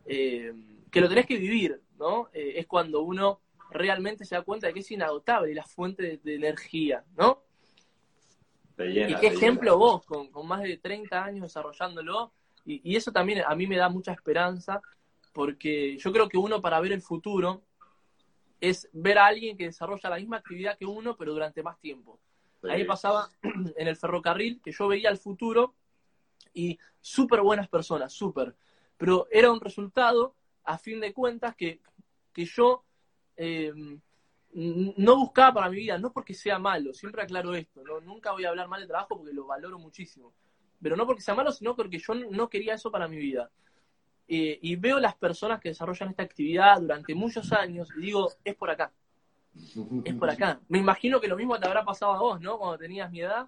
eh, 0.06 0.54
que 0.92 1.02
lo 1.02 1.10
tenés 1.10 1.26
que 1.26 1.38
vivir, 1.38 1.82
¿no? 1.98 2.30
Eh, 2.34 2.54
es 2.58 2.68
cuando 2.68 3.02
uno 3.02 3.42
realmente 3.72 4.26
se 4.26 4.36
da 4.36 4.42
cuenta 4.42 4.68
de 4.68 4.74
que 4.74 4.82
es 4.82 4.92
inagotable 4.92 5.54
la 5.54 5.64
fuente 5.64 6.20
de, 6.22 6.36
energía, 6.36 7.06
¿no? 7.16 7.44
Y 8.86 9.16
qué 9.16 9.28
ejemplo 9.28 9.78
vos, 9.78 10.06
con, 10.06 10.30
más 10.46 10.62
de 10.62 10.78
30 10.78 11.24
años 11.24 11.44
desarrollándolo, 11.44 12.32
y, 12.66 12.96
eso 12.96 13.12
también 13.12 13.44
a 13.46 13.56
mí 13.56 13.68
me 13.68 13.78
da 13.78 13.90
mucha 13.90 14.12
esperanza, 14.12 14.82
porque 15.34 15.98
yo 15.98 16.12
creo 16.12 16.30
que 16.30 16.38
uno 16.38 16.62
para 16.62 16.80
ver 16.80 16.92
el 16.92 17.02
futuro 17.02 17.62
es 18.60 18.88
ver 18.94 19.18
a 19.18 19.26
alguien 19.26 19.58
que 19.58 19.66
desarrolla 19.66 20.10
la 20.10 20.18
misma 20.18 20.38
actividad 20.38 20.78
que 20.78 20.86
uno, 20.86 21.18
pero 21.18 21.34
durante 21.34 21.64
más 21.64 21.80
tiempo. 21.80 22.20
Ahí 22.70 22.84
pasaba 22.84 23.30
en 23.42 23.88
el 23.88 23.96
ferrocarril 23.96 24.62
que 24.62 24.72
yo 24.72 24.88
veía 24.88 25.10
el 25.10 25.18
futuro 25.18 25.74
y 26.54 26.78
súper 27.00 27.42
buenas 27.42 27.68
personas, 27.68 28.14
súper. 28.14 28.56
Pero 28.98 29.28
era 29.32 29.52
un 29.52 29.60
resultado, 29.60 30.36
a 30.64 30.78
fin 30.78 31.00
de 31.00 31.14
cuentas, 31.14 31.56
que, 31.56 31.80
que 32.32 32.46
yo 32.46 32.84
eh, 33.36 33.74
no 34.54 35.18
buscaba 35.18 35.54
para 35.54 35.70
mi 35.70 35.78
vida, 35.78 35.98
no 35.98 36.12
porque 36.12 36.34
sea 36.34 36.60
malo, 36.60 36.94
siempre 36.94 37.24
aclaro 37.24 37.56
esto, 37.56 37.82
nunca 38.02 38.32
voy 38.32 38.46
a 38.46 38.50
hablar 38.50 38.68
mal 38.68 38.82
de 38.82 38.88
trabajo 38.88 39.18
porque 39.18 39.34
lo 39.34 39.46
valoro 39.46 39.80
muchísimo, 39.80 40.34
pero 40.82 40.96
no 40.96 41.06
porque 41.06 41.22
sea 41.22 41.36
malo, 41.36 41.52
sino 41.52 41.76
porque 41.76 42.00
yo 42.00 42.14
no 42.14 42.50
quería 42.50 42.74
eso 42.74 42.92
para 42.92 43.08
mi 43.08 43.18
vida. 43.18 43.50
Eh, 44.28 44.60
y 44.62 44.76
veo 44.78 45.00
las 45.00 45.16
personas 45.16 45.60
que 45.60 45.70
desarrollan 45.70 46.10
esta 46.10 46.24
actividad 46.24 46.80
durante 46.80 47.14
muchos 47.14 47.52
años 47.52 47.90
y 47.98 48.02
digo, 48.02 48.32
es 48.44 48.56
por 48.56 48.70
acá, 48.70 48.92
es 50.06 50.16
por 50.16 50.30
acá. 50.30 50.60
Me 50.70 50.80
imagino 50.80 51.20
que 51.20 51.28
lo 51.28 51.36
mismo 51.36 51.60
te 51.60 51.68
habrá 51.68 51.84
pasado 51.84 52.14
a 52.14 52.20
vos, 52.20 52.42
¿no? 52.42 52.58
Cuando 52.58 52.78
tenías 52.78 53.12
mi 53.12 53.22
edad. 53.22 53.48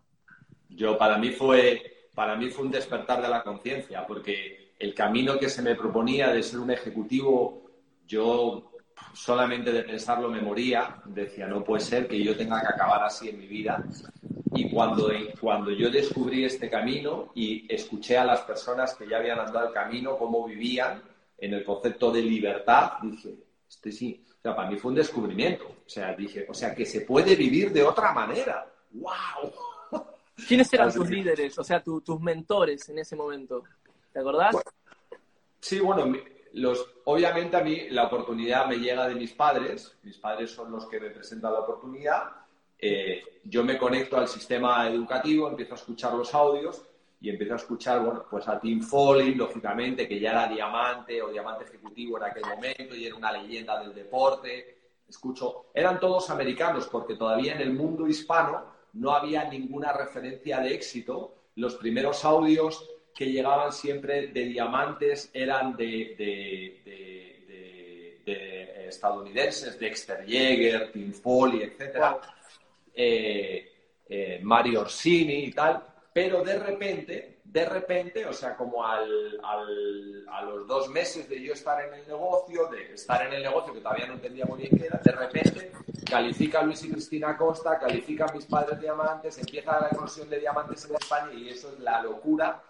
Yo, 0.69 0.97
para 0.97 1.17
mí 1.17 1.29
fue, 1.29 2.09
para 2.13 2.35
mí 2.35 2.49
fue 2.49 2.65
un 2.65 2.71
despertar 2.71 3.21
de 3.21 3.29
la 3.29 3.43
conciencia, 3.43 4.05
porque 4.05 4.73
el 4.79 4.93
camino 4.93 5.37
que 5.37 5.49
se 5.49 5.61
me 5.61 5.75
proponía 5.75 6.33
de 6.33 6.43
ser 6.43 6.59
un 6.59 6.71
ejecutivo, 6.71 7.63
yo 8.05 8.72
solamente 9.13 9.71
de 9.71 9.83
pensarlo 9.83 10.29
me 10.29 10.41
moría, 10.41 11.01
decía, 11.05 11.47
no 11.47 11.63
puede 11.63 11.81
ser 11.81 12.07
que 12.07 12.23
yo 12.23 12.35
tenga 12.35 12.61
que 12.61 12.67
acabar 12.67 13.03
así 13.03 13.29
en 13.29 13.39
mi 13.39 13.47
vida. 13.47 13.83
Y 14.55 14.69
cuando, 14.69 15.11
cuando 15.39 15.71
yo 15.71 15.89
descubrí 15.89 16.45
este 16.45 16.69
camino 16.69 17.31
y 17.35 17.65
escuché 17.73 18.17
a 18.17 18.25
las 18.25 18.41
personas 18.41 18.93
que 18.95 19.07
ya 19.07 19.17
habían 19.17 19.39
andado 19.39 19.67
el 19.67 19.73
camino, 19.73 20.17
cómo 20.17 20.45
vivían 20.45 21.01
en 21.37 21.53
el 21.53 21.63
concepto 21.63 22.11
de 22.11 22.21
libertad, 22.21 22.93
dije, 23.01 23.35
este 23.67 23.91
sí, 23.91 24.23
o 24.29 24.41
sea, 24.41 24.55
para 24.55 24.69
mí 24.69 24.77
fue 24.77 24.91
un 24.91 24.95
descubrimiento. 24.95 25.65
O 25.85 25.89
sea, 25.89 26.13
dije, 26.13 26.45
o 26.47 26.53
sea, 26.53 26.75
que 26.75 26.85
se 26.85 27.01
puede 27.01 27.35
vivir 27.35 27.71
de 27.71 27.83
otra 27.83 28.13
manera. 28.13 28.65
¡Wow! 28.91 29.51
¿Quiénes 30.47 30.71
eran 30.73 30.93
tus 30.93 31.09
líderes, 31.09 31.57
o 31.57 31.63
sea, 31.63 31.81
tus 31.81 32.19
mentores 32.19 32.87
en 32.89 32.99
ese 32.99 33.15
momento? 33.15 33.63
¿Te 34.11 34.19
acordás? 34.19 34.55
sí, 35.59 35.79
bueno, 35.79 36.13
obviamente 37.05 37.57
a 37.57 37.63
mí 37.63 37.89
la 37.89 38.05
oportunidad 38.05 38.67
me 38.67 38.77
llega 38.77 39.07
de 39.07 39.15
mis 39.15 39.33
padres, 39.33 39.97
mis 40.03 40.17
padres 40.17 40.51
son 40.51 40.71
los 40.71 40.87
que 40.87 40.99
me 40.99 41.09
presentan 41.09 41.53
la 41.53 41.59
oportunidad, 41.59 42.23
eh, 42.77 43.23
yo 43.45 43.63
me 43.63 43.77
conecto 43.77 44.17
al 44.17 44.27
sistema 44.27 44.89
educativo, 44.89 45.47
empiezo 45.47 45.73
a 45.73 45.77
escuchar 45.77 46.13
los 46.13 46.33
audios 46.33 46.83
y 47.21 47.29
empiezo 47.29 47.53
a 47.53 47.57
escuchar, 47.57 48.01
bueno, 48.01 48.25
pues 48.29 48.45
a 48.49 48.59
Tim 48.59 48.81
Foley, 48.81 49.35
lógicamente, 49.35 50.07
que 50.07 50.19
ya 50.19 50.31
era 50.31 50.47
diamante 50.47 51.21
o 51.21 51.29
diamante 51.29 51.63
ejecutivo 51.63 52.17
en 52.17 52.23
aquel 52.23 52.43
momento 52.45 52.93
y 52.93 53.05
era 53.05 53.15
una 53.15 53.31
leyenda 53.31 53.79
del 53.79 53.93
deporte. 53.93 54.77
Escucho, 55.07 55.67
eran 55.73 55.99
todos 55.99 56.29
americanos 56.29 56.87
porque 56.87 57.15
todavía 57.15 57.53
en 57.53 57.61
el 57.61 57.71
mundo 57.71 58.07
hispano 58.07 58.65
no 58.93 59.11
había 59.11 59.45
ninguna 59.45 59.93
referencia 59.93 60.59
de 60.59 60.73
éxito. 60.73 61.35
Los 61.55 61.75
primeros 61.75 62.25
audios 62.25 62.89
que 63.13 63.31
llegaban 63.31 63.71
siempre 63.71 64.27
de 64.27 64.45
diamantes 64.45 65.29
eran 65.33 65.75
de, 65.75 66.15
de, 66.17 66.83
estadounidenses, 68.87 69.79
Dexter 69.79 70.25
Yeager, 70.25 70.91
Tim 70.91 71.11
Foley, 71.13 71.63
etc. 71.63 72.17
Eh, 72.93 73.71
eh, 74.07 74.39
Mario 74.43 74.81
Orsini 74.81 75.45
y 75.45 75.51
tal, 75.51 75.83
pero 76.13 76.43
de 76.43 76.59
repente, 76.59 77.39
de 77.43 77.65
repente, 77.65 78.25
o 78.25 78.33
sea, 78.33 78.55
como 78.55 78.85
al, 78.85 79.39
a 79.43 80.41
los 80.43 80.67
dos 80.67 80.89
meses 80.89 81.27
de 81.27 81.41
yo 81.41 81.53
estar 81.53 81.83
en 81.85 81.93
el 81.95 82.07
negocio, 82.07 82.67
de 82.67 82.93
estar 82.93 83.25
en 83.25 83.33
el 83.33 83.43
negocio 83.43 83.73
que 83.73 83.79
todavía 83.79 84.07
no 84.07 84.13
entendía 84.13 84.45
muy 84.45 84.59
bien 84.59 84.77
qué 84.77 84.85
era, 84.85 84.99
de 85.03 85.11
repente 85.11 85.71
califica 86.09 86.61
Luis 86.61 86.83
y 86.83 86.91
Cristina 86.91 87.35
Costa, 87.35 87.79
califica 87.79 88.27
mis 88.33 88.45
padres 88.45 88.79
diamantes, 88.79 89.37
empieza 89.39 89.79
la 89.81 89.87
eclosión 89.87 90.29
de 90.29 90.39
diamantes 90.39 90.85
en 90.85 90.95
España 90.95 91.33
y 91.33 91.49
eso 91.49 91.73
es 91.73 91.79
la 91.79 92.03
locura 92.03 92.61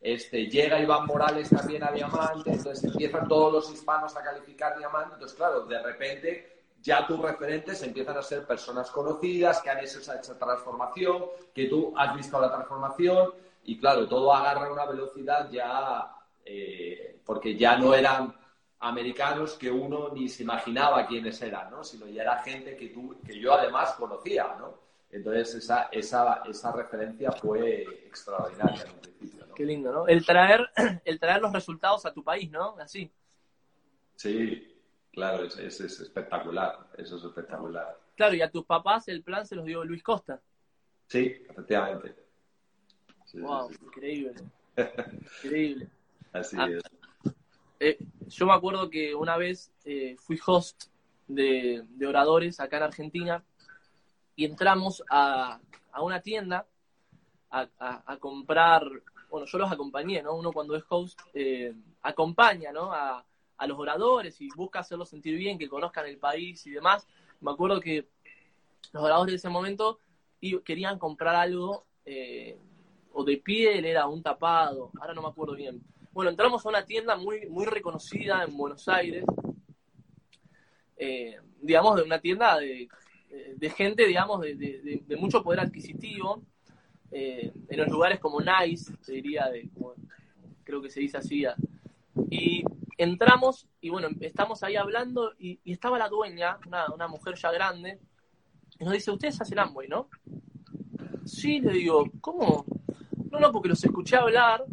este, 0.00 0.46
llega 0.46 0.80
Iván 0.80 1.06
Morales 1.06 1.50
también 1.50 1.82
a 1.82 1.90
diamante, 1.90 2.52
entonces 2.52 2.84
empiezan 2.84 3.26
todos 3.26 3.52
los 3.52 3.72
hispanos 3.72 4.16
a 4.16 4.22
calificar 4.22 4.78
diamante, 4.78 5.14
entonces 5.14 5.36
claro, 5.36 5.66
de 5.66 5.82
repente 5.82 6.58
ya 6.80 7.06
tus 7.06 7.18
referentes 7.20 7.82
empiezan 7.82 8.16
a 8.16 8.22
ser 8.22 8.46
personas 8.46 8.90
conocidas, 8.90 9.60
que 9.60 9.70
han 9.70 9.78
hecho 9.78 9.98
esa, 9.98 10.20
transformación, 10.20 11.24
que 11.52 11.66
tú 11.66 11.92
has 11.96 12.14
visto 12.14 12.40
la 12.40 12.50
transformación 12.50 13.32
y 13.64 13.78
claro, 13.78 14.06
todo 14.08 14.32
agarra 14.32 14.72
una 14.72 14.86
velocidad 14.86 15.50
ya, 15.50 16.14
eh, 16.44 17.20
porque 17.24 17.56
ya 17.56 17.76
no 17.76 17.92
eran 17.92 18.34
americanos 18.80 19.54
que 19.54 19.70
uno 19.70 20.10
ni 20.10 20.28
se 20.28 20.44
imaginaba 20.44 21.06
quiénes 21.06 21.42
eran, 21.42 21.70
¿no? 21.70 21.82
sino 21.82 22.06
ya 22.06 22.22
era 22.22 22.42
gente 22.42 22.76
que, 22.76 22.88
tú, 22.88 23.16
que 23.26 23.38
yo 23.38 23.52
además 23.52 23.94
conocía. 23.94 24.54
¿no? 24.58 24.74
Entonces 25.10 25.56
esa, 25.56 25.88
esa, 25.90 26.42
esa 26.48 26.72
referencia 26.72 27.32
fue 27.32 27.82
extraordinaria 28.06 28.84
en. 28.84 29.37
Qué 29.58 29.64
lindo, 29.64 29.90
¿no? 29.90 30.06
El 30.06 30.24
traer, 30.24 30.70
el 31.04 31.18
traer 31.18 31.42
los 31.42 31.52
resultados 31.52 32.06
a 32.06 32.14
tu 32.14 32.22
país, 32.22 32.48
¿no? 32.48 32.76
Así. 32.78 33.10
Sí, 34.14 34.72
claro, 35.10 35.46
es, 35.46 35.58
es, 35.58 35.80
espectacular, 35.80 36.86
eso 36.96 37.16
es 37.16 37.24
espectacular. 37.24 37.98
Claro, 38.14 38.36
y 38.36 38.40
a 38.40 38.52
tus 38.52 38.64
papás 38.64 39.08
el 39.08 39.24
plan 39.24 39.44
se 39.44 39.56
los 39.56 39.64
dio 39.64 39.84
Luis 39.84 40.04
Costa. 40.04 40.40
Sí, 41.08 41.44
efectivamente. 41.50 42.14
wow, 43.34 43.68
increíble. 43.68 44.34
increíble. 45.42 45.88
Así 46.32 46.56
ah, 46.56 46.68
es. 46.70 46.82
Eh, 47.80 47.98
yo 48.28 48.46
me 48.46 48.52
acuerdo 48.52 48.88
que 48.88 49.12
una 49.12 49.36
vez 49.36 49.72
eh, 49.84 50.14
fui 50.20 50.38
host 50.46 50.84
de, 51.26 51.82
de, 51.84 52.06
oradores 52.06 52.60
acá 52.60 52.76
en 52.76 52.82
Argentina 52.84 53.44
y 54.36 54.44
entramos 54.44 55.02
a, 55.10 55.58
a 55.90 56.02
una 56.02 56.20
tienda 56.20 56.64
a, 57.50 57.68
a, 57.80 58.16
comprar 58.18 58.82
bueno, 59.30 59.46
yo 59.46 59.58
los 59.58 59.70
acompañé, 59.70 60.22
¿no? 60.22 60.34
Uno 60.36 60.52
cuando 60.52 60.76
es 60.76 60.84
host 60.88 61.20
eh, 61.34 61.74
acompaña, 62.02 62.72
¿no? 62.72 62.92
A, 62.92 63.24
los 63.66 63.76
oradores 63.76 64.40
y 64.40 64.48
busca 64.54 64.78
hacerlos 64.78 65.08
sentir 65.08 65.36
bien, 65.36 65.58
que 65.58 65.68
conozcan 65.68 66.06
el 66.06 66.16
país 66.18 66.64
y 66.68 66.70
demás. 66.70 67.08
Me 67.40 67.50
acuerdo 67.50 67.80
que 67.80 68.06
los 68.92 69.02
oradores 69.02 69.32
de 69.32 69.36
ese 69.36 69.48
momento 69.48 69.98
querían 70.64 70.96
comprar 70.96 71.34
algo 71.34 71.84
eh, 72.04 72.56
o 73.12 73.24
de 73.24 73.38
piel, 73.38 73.84
era 73.84 74.06
un 74.06 74.22
tapado, 74.22 74.92
ahora 75.00 75.12
no 75.12 75.22
me 75.22 75.28
acuerdo 75.28 75.56
bien. 75.56 75.82
Bueno, 76.12 76.30
entramos 76.30 76.64
a 76.64 76.68
una 76.68 76.84
tienda 76.84 77.16
muy, 77.16 77.48
muy 77.48 77.66
reconocida 77.66 78.44
en 78.44 78.56
Buenos 78.56 78.88
Aires, 78.88 79.24
eh, 80.96 81.40
digamos, 81.60 81.96
de 81.96 82.02
una 82.04 82.20
tienda 82.20 82.58
de, 82.58 82.88
gente, 83.70 84.06
digamos, 84.06 84.40
de 84.40 85.16
mucho 85.18 85.42
poder 85.42 85.58
adquisitivo, 85.58 86.44
eh, 87.10 87.52
en 87.68 87.78
los 87.78 87.88
lugares 87.88 88.20
como 88.20 88.40
Nice, 88.40 88.92
se 89.00 89.12
diría, 89.12 89.48
de, 89.48 89.68
creo 90.64 90.82
que 90.82 90.90
se 90.90 91.00
dice 91.00 91.16
así. 91.16 91.44
Y 92.30 92.62
entramos 92.98 93.66
y 93.80 93.88
bueno, 93.88 94.08
estamos 94.20 94.62
ahí 94.62 94.76
hablando 94.76 95.32
y, 95.38 95.60
estaba 95.64 95.98
la 95.98 96.08
dueña, 96.08 96.58
una, 96.66 97.08
mujer 97.08 97.34
ya 97.36 97.50
grande, 97.50 97.98
y 98.78 98.84
nos 98.84 98.92
dice, 98.92 99.10
ustedes 99.10 99.40
hacen 99.40 99.58
Amway, 99.58 99.88
¿no? 99.88 100.08
Sí, 101.24 101.60
le 101.60 101.72
digo, 101.72 102.10
¿cómo? 102.20 102.64
No, 103.30 103.40
no, 103.40 103.52
porque 103.52 103.68
los 103.68 103.82
escuché 103.84 104.16
hablar 104.16 104.64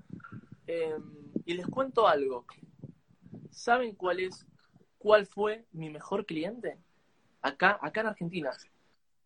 em, 0.68 1.04
y 1.46 1.54
les 1.54 1.68
cuento 1.68 2.08
algo. 2.08 2.46
¿Saben 3.50 3.96
cuál 3.96 4.20
es, 4.20 4.46
cuál 4.98 5.26
fue 5.26 5.66
mi 5.72 5.90
mejor 5.90 6.26
cliente? 6.26 6.78
Acá, 7.42 7.80
acá 7.82 8.02
en 8.02 8.08
Argentina. 8.08 8.52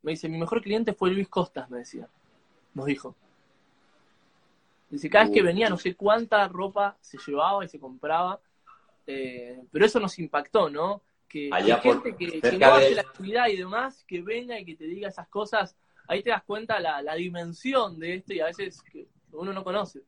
Me 0.02 0.12
dice, 0.12 0.30
mi 0.30 0.38
mejor 0.38 0.62
cliente 0.62 0.94
fue 0.94 1.12
Luis 1.12 1.28
Costas, 1.28 1.70
me 1.70 1.80
decía 1.80 2.10
nos 2.80 2.88
dijo. 2.88 3.16
Dice, 4.90 5.10
cada 5.10 5.26
vez 5.26 5.34
que 5.34 5.44
venía, 5.44 5.70
no 5.70 5.78
sé 5.78 5.96
cuánta 5.96 6.48
ropa 6.48 6.98
se 7.00 7.18
llevaba 7.26 7.64
y 7.64 7.68
se 7.68 7.80
compraba, 7.80 8.40
eh, 9.06 9.62
pero 9.72 9.86
eso 9.86 10.00
nos 10.00 10.18
impactó, 10.18 10.70
¿no? 10.70 11.04
Que 11.28 11.50
hay 11.52 11.72
gente 11.82 12.16
que, 12.16 12.58
no 12.58 12.74
hace 12.74 12.96
la 12.96 13.02
actividad 13.02 13.48
y 13.50 13.58
demás, 13.58 14.04
que 14.08 14.22
venga 14.22 14.60
y 14.60 14.66
que 14.66 14.76
te 14.76 14.86
diga 14.86 15.10
esas 15.10 15.28
cosas, 15.28 15.76
ahí 16.08 16.24
te 16.24 16.32
das 16.32 16.44
cuenta 16.44 16.80
la, 16.80 17.04
la 17.04 17.14
dimensión 17.16 18.00
de 18.00 18.16
esto 18.16 18.34
y 18.34 18.40
a 18.40 18.46
veces 18.46 18.82
que 18.82 19.08
uno 19.34 19.54
no 19.54 19.64
conoce. 19.64 20.02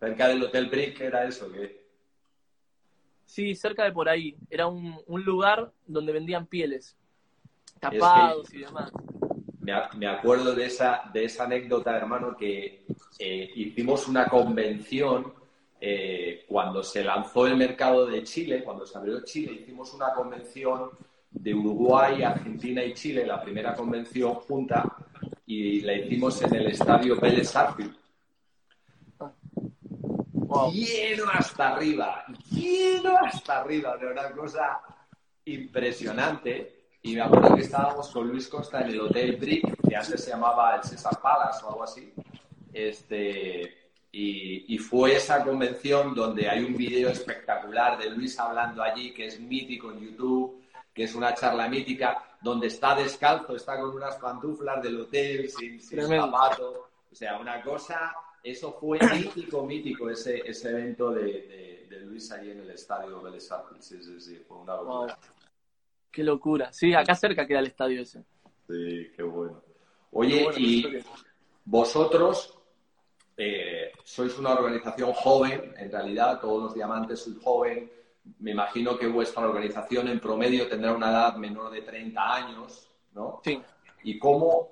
Cerca 0.00 0.26
del 0.26 0.42
Hotel 0.42 0.68
Brick 0.68 1.00
era 1.00 1.24
eso, 1.24 1.50
que 1.52 1.84
Sí, 3.26 3.54
cerca 3.54 3.84
de 3.84 3.92
por 3.92 4.08
ahí. 4.08 4.36
Era 4.50 4.66
un, 4.66 5.00
un 5.06 5.22
lugar 5.22 5.72
donde 5.86 6.12
vendían 6.12 6.46
pieles, 6.46 6.96
tapados 7.80 8.52
y 8.52 8.58
demás 8.58 8.92
me, 9.64 10.06
acuerdo 10.06 10.54
de 10.54 10.66
esa, 10.66 11.02
de 11.12 11.24
esa 11.24 11.44
anécdota, 11.44 11.96
hermano, 11.96 12.36
que 12.36 12.84
eh, 13.18 13.50
hicimos 13.54 14.06
una 14.08 14.26
convención 14.26 15.32
eh, 15.80 16.44
cuando 16.46 16.82
se 16.82 17.02
lanzó 17.02 17.46
el 17.46 17.56
mercado 17.56 18.06
de 18.06 18.22
Chile, 18.24 18.62
cuando 18.62 18.86
se 18.86 18.98
abrió 18.98 19.24
Chile, 19.24 19.52
hicimos 19.52 19.92
una 19.94 20.12
convención 20.12 20.90
de 21.30 21.54
Uruguay, 21.54 22.22
Argentina 22.22 22.84
y 22.84 22.94
Chile, 22.94 23.26
la 23.26 23.42
primera 23.42 23.74
convención 23.74 24.34
junta, 24.34 24.96
y 25.46 25.80
la 25.80 25.94
hicimos 25.94 26.40
en 26.42 26.54
el 26.54 26.66
estadio 26.68 27.18
Vélez 27.20 27.50
Sarsfield. 27.50 27.96
Lleno 30.72 31.24
hasta 31.32 31.74
arriba, 31.74 32.24
lleno 32.50 33.18
hasta 33.18 33.60
arriba, 33.60 33.96
de 33.96 34.06
una 34.06 34.30
cosa 34.30 34.80
impresionante. 35.44 36.83
Y 37.04 37.14
me 37.16 37.20
acuerdo 37.20 37.54
que 37.54 37.60
estábamos 37.60 38.08
con 38.08 38.28
Luis 38.28 38.48
Costa 38.48 38.80
en 38.80 38.88
el 38.88 39.00
Hotel 39.02 39.36
Brick, 39.36 39.76
que 39.86 39.94
antes 39.94 40.24
se 40.24 40.30
llamaba 40.30 40.76
el 40.76 40.84
César 40.84 41.20
Palace 41.20 41.62
o 41.62 41.68
algo 41.68 41.84
así. 41.84 42.10
Este, 42.72 43.90
y, 44.10 44.78
fue 44.78 45.16
esa 45.16 45.44
convención 45.44 46.14
donde 46.14 46.48
hay 46.48 46.64
un 46.64 46.74
vídeo 46.74 47.10
espectacular 47.10 47.98
de 47.98 48.08
Luis 48.08 48.38
hablando 48.38 48.82
allí, 48.82 49.12
que 49.12 49.26
es 49.26 49.38
mítico 49.38 49.92
en 49.92 50.00
YouTube, 50.00 50.62
que 50.94 51.04
es 51.04 51.14
una 51.14 51.34
charla 51.34 51.68
mítica, 51.68 52.36
donde 52.40 52.68
está 52.68 52.94
descalzo, 52.94 53.54
está 53.54 53.78
con 53.78 53.90
unas 53.90 54.16
pantuflas 54.16 54.82
del 54.82 55.02
hotel, 55.02 55.50
sin, 55.50 55.82
sin 55.82 56.06
zapato. 56.06 56.88
O 57.12 57.14
sea, 57.14 57.38
una 57.38 57.60
cosa, 57.60 58.14
eso 58.42 58.72
fue 58.80 58.98
mítico, 59.14 59.66
mítico, 59.66 60.08
ese, 60.08 60.38
ese 60.48 60.70
evento 60.70 61.10
de, 61.10 61.86
de, 61.90 62.00
Luis 62.00 62.30
allí 62.32 62.50
en 62.50 62.60
el 62.60 62.70
estadio 62.70 63.20
del 63.20 63.40
Sí, 63.40 64.02
sí, 64.02 64.20
sí, 64.20 64.42
fue 64.48 64.56
una 64.56 64.76
locura. 64.76 65.18
Qué 66.14 66.22
locura. 66.22 66.72
Sí, 66.72 66.94
acá 66.94 67.16
cerca 67.16 67.44
queda 67.44 67.58
el 67.58 67.66
estadio 67.66 68.02
ese. 68.02 68.22
Sí, 68.68 69.10
qué 69.16 69.22
bueno. 69.24 69.60
Oye, 70.12 70.46
y 70.56 70.86
vosotros 71.64 72.56
eh, 73.36 73.90
sois 74.04 74.38
una 74.38 74.52
organización 74.52 75.12
joven, 75.12 75.74
en 75.76 75.90
realidad, 75.90 76.40
todos 76.40 76.62
los 76.62 76.74
diamantes 76.74 77.18
sois 77.18 77.36
joven. 77.42 77.90
Me 78.38 78.52
imagino 78.52 78.96
que 78.96 79.08
vuestra 79.08 79.48
organización 79.48 80.06
en 80.06 80.20
promedio 80.20 80.68
tendrá 80.68 80.94
una 80.94 81.10
edad 81.10 81.34
menor 81.34 81.72
de 81.72 81.82
30 81.82 82.34
años, 82.34 82.88
¿no? 83.12 83.40
Sí. 83.42 83.60
¿Y 84.04 84.16
cómo, 84.16 84.70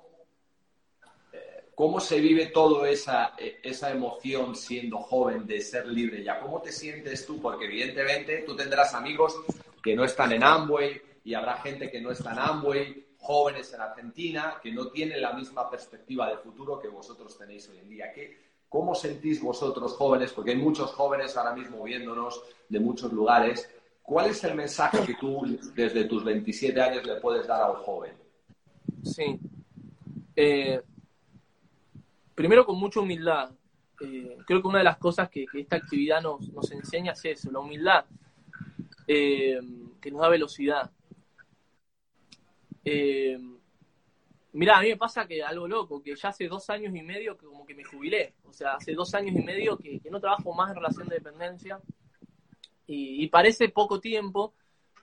eh, 1.32 1.70
cómo 1.74 1.98
se 1.98 2.20
vive 2.20 2.46
toda 2.46 2.88
esa, 2.88 3.34
eh, 3.36 3.58
esa 3.64 3.90
emoción 3.90 4.54
siendo 4.54 4.98
joven 4.98 5.44
de 5.44 5.60
ser 5.60 5.88
libre 5.88 6.22
ya? 6.22 6.38
¿Cómo 6.38 6.62
te 6.62 6.70
sientes 6.70 7.26
tú? 7.26 7.42
Porque 7.42 7.64
evidentemente 7.64 8.44
tú 8.46 8.54
tendrás 8.54 8.94
amigos 8.94 9.34
que 9.82 9.96
no 9.96 10.04
están 10.04 10.30
en 10.30 10.44
Amway 10.44 11.11
y 11.24 11.34
habrá 11.34 11.58
gente 11.58 11.90
que 11.90 12.00
no 12.00 12.10
está 12.10 12.32
en 12.32 12.38
Amway, 12.38 13.06
jóvenes 13.18 13.72
en 13.72 13.80
Argentina, 13.80 14.56
que 14.62 14.72
no 14.72 14.88
tienen 14.88 15.22
la 15.22 15.32
misma 15.32 15.70
perspectiva 15.70 16.28
de 16.28 16.38
futuro 16.38 16.80
que 16.80 16.88
vosotros 16.88 17.38
tenéis 17.38 17.68
hoy 17.68 17.78
en 17.78 17.88
día. 17.88 18.12
¿Qué, 18.12 18.36
¿Cómo 18.68 18.94
sentís 18.94 19.42
vosotros 19.42 19.92
jóvenes? 19.92 20.32
Porque 20.32 20.52
hay 20.52 20.56
muchos 20.56 20.92
jóvenes 20.92 21.36
ahora 21.36 21.54
mismo 21.54 21.84
viéndonos 21.84 22.42
de 22.68 22.80
muchos 22.80 23.12
lugares. 23.12 23.70
¿Cuál 24.02 24.30
es 24.30 24.42
el 24.44 24.54
mensaje 24.54 25.04
que 25.06 25.14
tú 25.14 25.42
desde 25.74 26.06
tus 26.06 26.24
27 26.24 26.80
años 26.80 27.04
le 27.04 27.16
puedes 27.16 27.46
dar 27.46 27.62
a 27.62 27.70
un 27.70 27.76
joven? 27.76 28.14
Sí. 29.04 29.38
Eh, 30.34 30.80
primero 32.34 32.64
con 32.64 32.78
mucha 32.78 33.00
humildad. 33.00 33.50
Eh, 34.00 34.38
creo 34.46 34.62
que 34.62 34.68
una 34.68 34.78
de 34.78 34.84
las 34.84 34.96
cosas 34.96 35.28
que, 35.28 35.44
esta 35.52 35.76
actividad 35.76 36.22
nos, 36.22 36.72
enseña 36.72 37.12
es 37.12 37.24
eso, 37.26 37.52
la 37.52 37.60
humildad, 37.60 38.06
eh, 39.06 39.60
que 40.00 40.10
nos 40.10 40.22
da 40.22 40.28
velocidad. 40.28 40.90
Mira, 44.54 44.76
a 44.76 44.82
mí 44.82 44.88
me 44.88 44.96
pasa 44.98 45.26
que 45.26 45.42
algo 45.42 45.66
loco, 45.66 46.02
que 46.02 46.14
ya 46.14 46.28
hace 46.28 46.46
dos 46.46 46.68
años 46.68 46.94
y 46.94 47.00
medio 47.00 47.38
que 47.38 47.46
como 47.46 47.64
que 47.64 47.74
me 47.74 47.84
jubilé. 47.84 48.34
O 48.44 48.52
sea, 48.52 48.74
hace 48.74 48.92
dos 48.92 49.14
años 49.14 49.34
y 49.34 49.42
medio 49.42 49.78
que, 49.78 50.00
no 50.10 50.20
trabajo 50.20 50.52
más 50.52 50.70
en 50.70 50.76
relación 50.76 51.08
de 51.08 51.16
dependencia. 51.16 51.80
Y, 52.86 53.26
parece 53.28 53.70
poco 53.70 53.98
tiempo, 53.98 54.52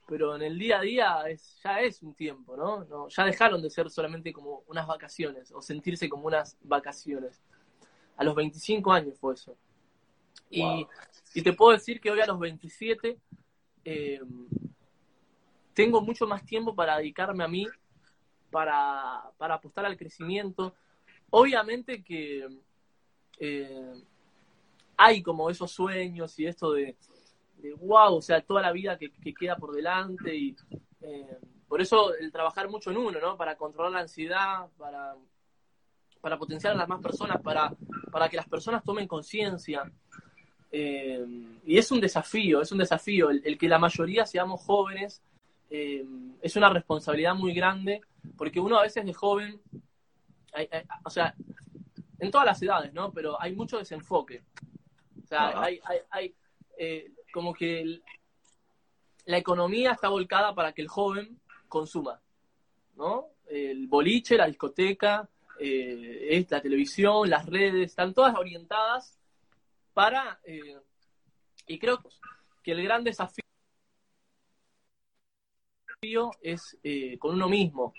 pero 0.07 0.35
en 0.35 0.43
el 0.43 0.59
día 0.59 0.77
a 0.77 0.81
día 0.81 1.23
es, 1.27 1.59
ya 1.63 1.81
es 1.81 2.03
un 2.03 2.13
tiempo, 2.13 2.55
¿no? 2.55 3.09
Ya 3.09 3.25
dejaron 3.25 3.61
de 3.63 3.71
ser 3.71 3.89
solamente 3.89 4.31
como 4.31 4.63
unas 4.67 4.85
vacaciones 4.85 5.51
o 5.51 5.63
sentirse 5.63 6.07
como 6.07 6.27
unas 6.27 6.55
vacaciones. 6.61 7.41
A 8.17 8.23
los 8.23 8.35
25 8.35 8.91
años 8.91 9.17
fue 9.17 9.33
eso. 9.33 9.57
Y, 10.51 10.85
te 11.41 11.53
puedo 11.53 11.71
decir 11.71 11.99
que 11.99 12.11
hoy 12.11 12.19
a 12.19 12.27
los 12.27 12.37
27 12.37 13.17
eh, 13.85 14.19
tengo 15.79 16.01
mucho 16.01 16.27
más 16.27 16.43
tiempo 16.43 16.75
para 16.75 16.97
dedicarme 16.97 17.41
a 17.41 17.47
mí 17.47 17.65
para, 18.51 19.23
para 19.37 19.53
apostar 19.53 19.85
al 19.85 19.95
crecimiento. 19.95 20.75
Obviamente 21.29 22.03
que 22.03 22.45
eh, 23.39 23.93
hay 24.97 25.23
como 25.23 25.49
esos 25.49 25.71
sueños 25.71 26.37
y 26.37 26.47
esto 26.47 26.73
de, 26.73 26.97
wow, 27.77 28.15
o 28.15 28.21
sea, 28.21 28.41
toda 28.41 28.61
la 28.61 28.73
vida 28.73 28.97
que, 28.97 29.09
queda 29.33 29.55
por 29.55 29.71
delante 29.71 30.35
y 30.35 30.53
eh, 30.99 31.37
por 31.65 31.79
eso 31.79 32.13
el 32.13 32.29
trabajar 32.29 32.67
mucho 32.67 32.91
en 32.91 32.97
uno, 32.97 33.17
¿no? 33.17 33.37
Para 33.37 33.55
controlar 33.55 33.93
la 33.93 33.99
ansiedad, 34.01 34.67
para, 34.77 35.15
para 36.19 36.37
potenciar 36.37 36.73
a 36.73 36.77
las 36.77 36.89
más 36.89 37.01
personas, 37.01 37.41
para, 37.41 37.73
para 38.11 38.27
que 38.27 38.35
las 38.35 38.49
personas 38.49 38.83
tomen 38.83 39.07
conciencia. 39.07 39.89
Eh, 40.73 41.25
y 41.65 41.77
es 41.77 41.89
un 41.89 42.01
desafío, 42.01 42.59
es 42.61 42.69
un 42.73 42.79
desafío. 42.79 43.29
El, 43.29 43.57
que 43.57 43.69
la 43.69 43.79
mayoría 43.79 44.25
seamos 44.25 44.59
jóvenes 44.59 45.23
es 45.69 46.55
una 46.55 46.69
responsabilidad 46.69 47.35
muy 47.35 47.53
grande 47.53 48.01
porque 48.37 48.59
uno 48.59 48.77
a 48.77 48.83
veces 48.83 49.05
de 49.05 49.13
joven, 49.13 49.61
o 51.03 51.09
sea, 51.09 51.35
en 52.19 52.31
todas 52.31 52.45
las 52.45 52.61
edades, 52.61 52.93
¿no? 52.93 53.11
Pero 53.11 53.41
hay 53.41 53.55
mucho 53.55 53.77
desenfoque. 53.77 54.43
O 55.23 55.27
sea, 55.27 55.61
hay, 55.61 55.79
hay, 56.09 56.35
eh, 56.77 57.11
como 57.31 57.53
que 57.53 58.01
la 59.25 59.37
economía 59.37 59.91
está 59.91 60.09
volcada 60.09 60.53
para 60.53 60.73
que 60.73 60.81
el 60.81 60.87
joven 60.87 61.39
consuma, 61.67 62.19
¿no? 62.95 63.27
El 63.47 63.87
boliche, 63.87 64.37
la 64.37 64.47
discoteca, 64.47 65.29
eh, 65.59 66.45
la 66.49 66.61
televisión, 66.61 67.29
las 67.29 67.45
redes, 67.45 67.91
están 67.91 68.13
todas 68.13 68.35
orientadas 68.35 69.17
para... 69.93 70.39
Eh, 70.43 70.77
y 71.67 71.77
creo 71.77 72.01
que 72.63 72.71
el 72.71 72.83
gran 72.83 73.03
desafío 73.03 73.43
es 76.41 76.77
eh, 76.81 77.17
con 77.19 77.35
uno 77.35 77.49
mismo, 77.49 77.93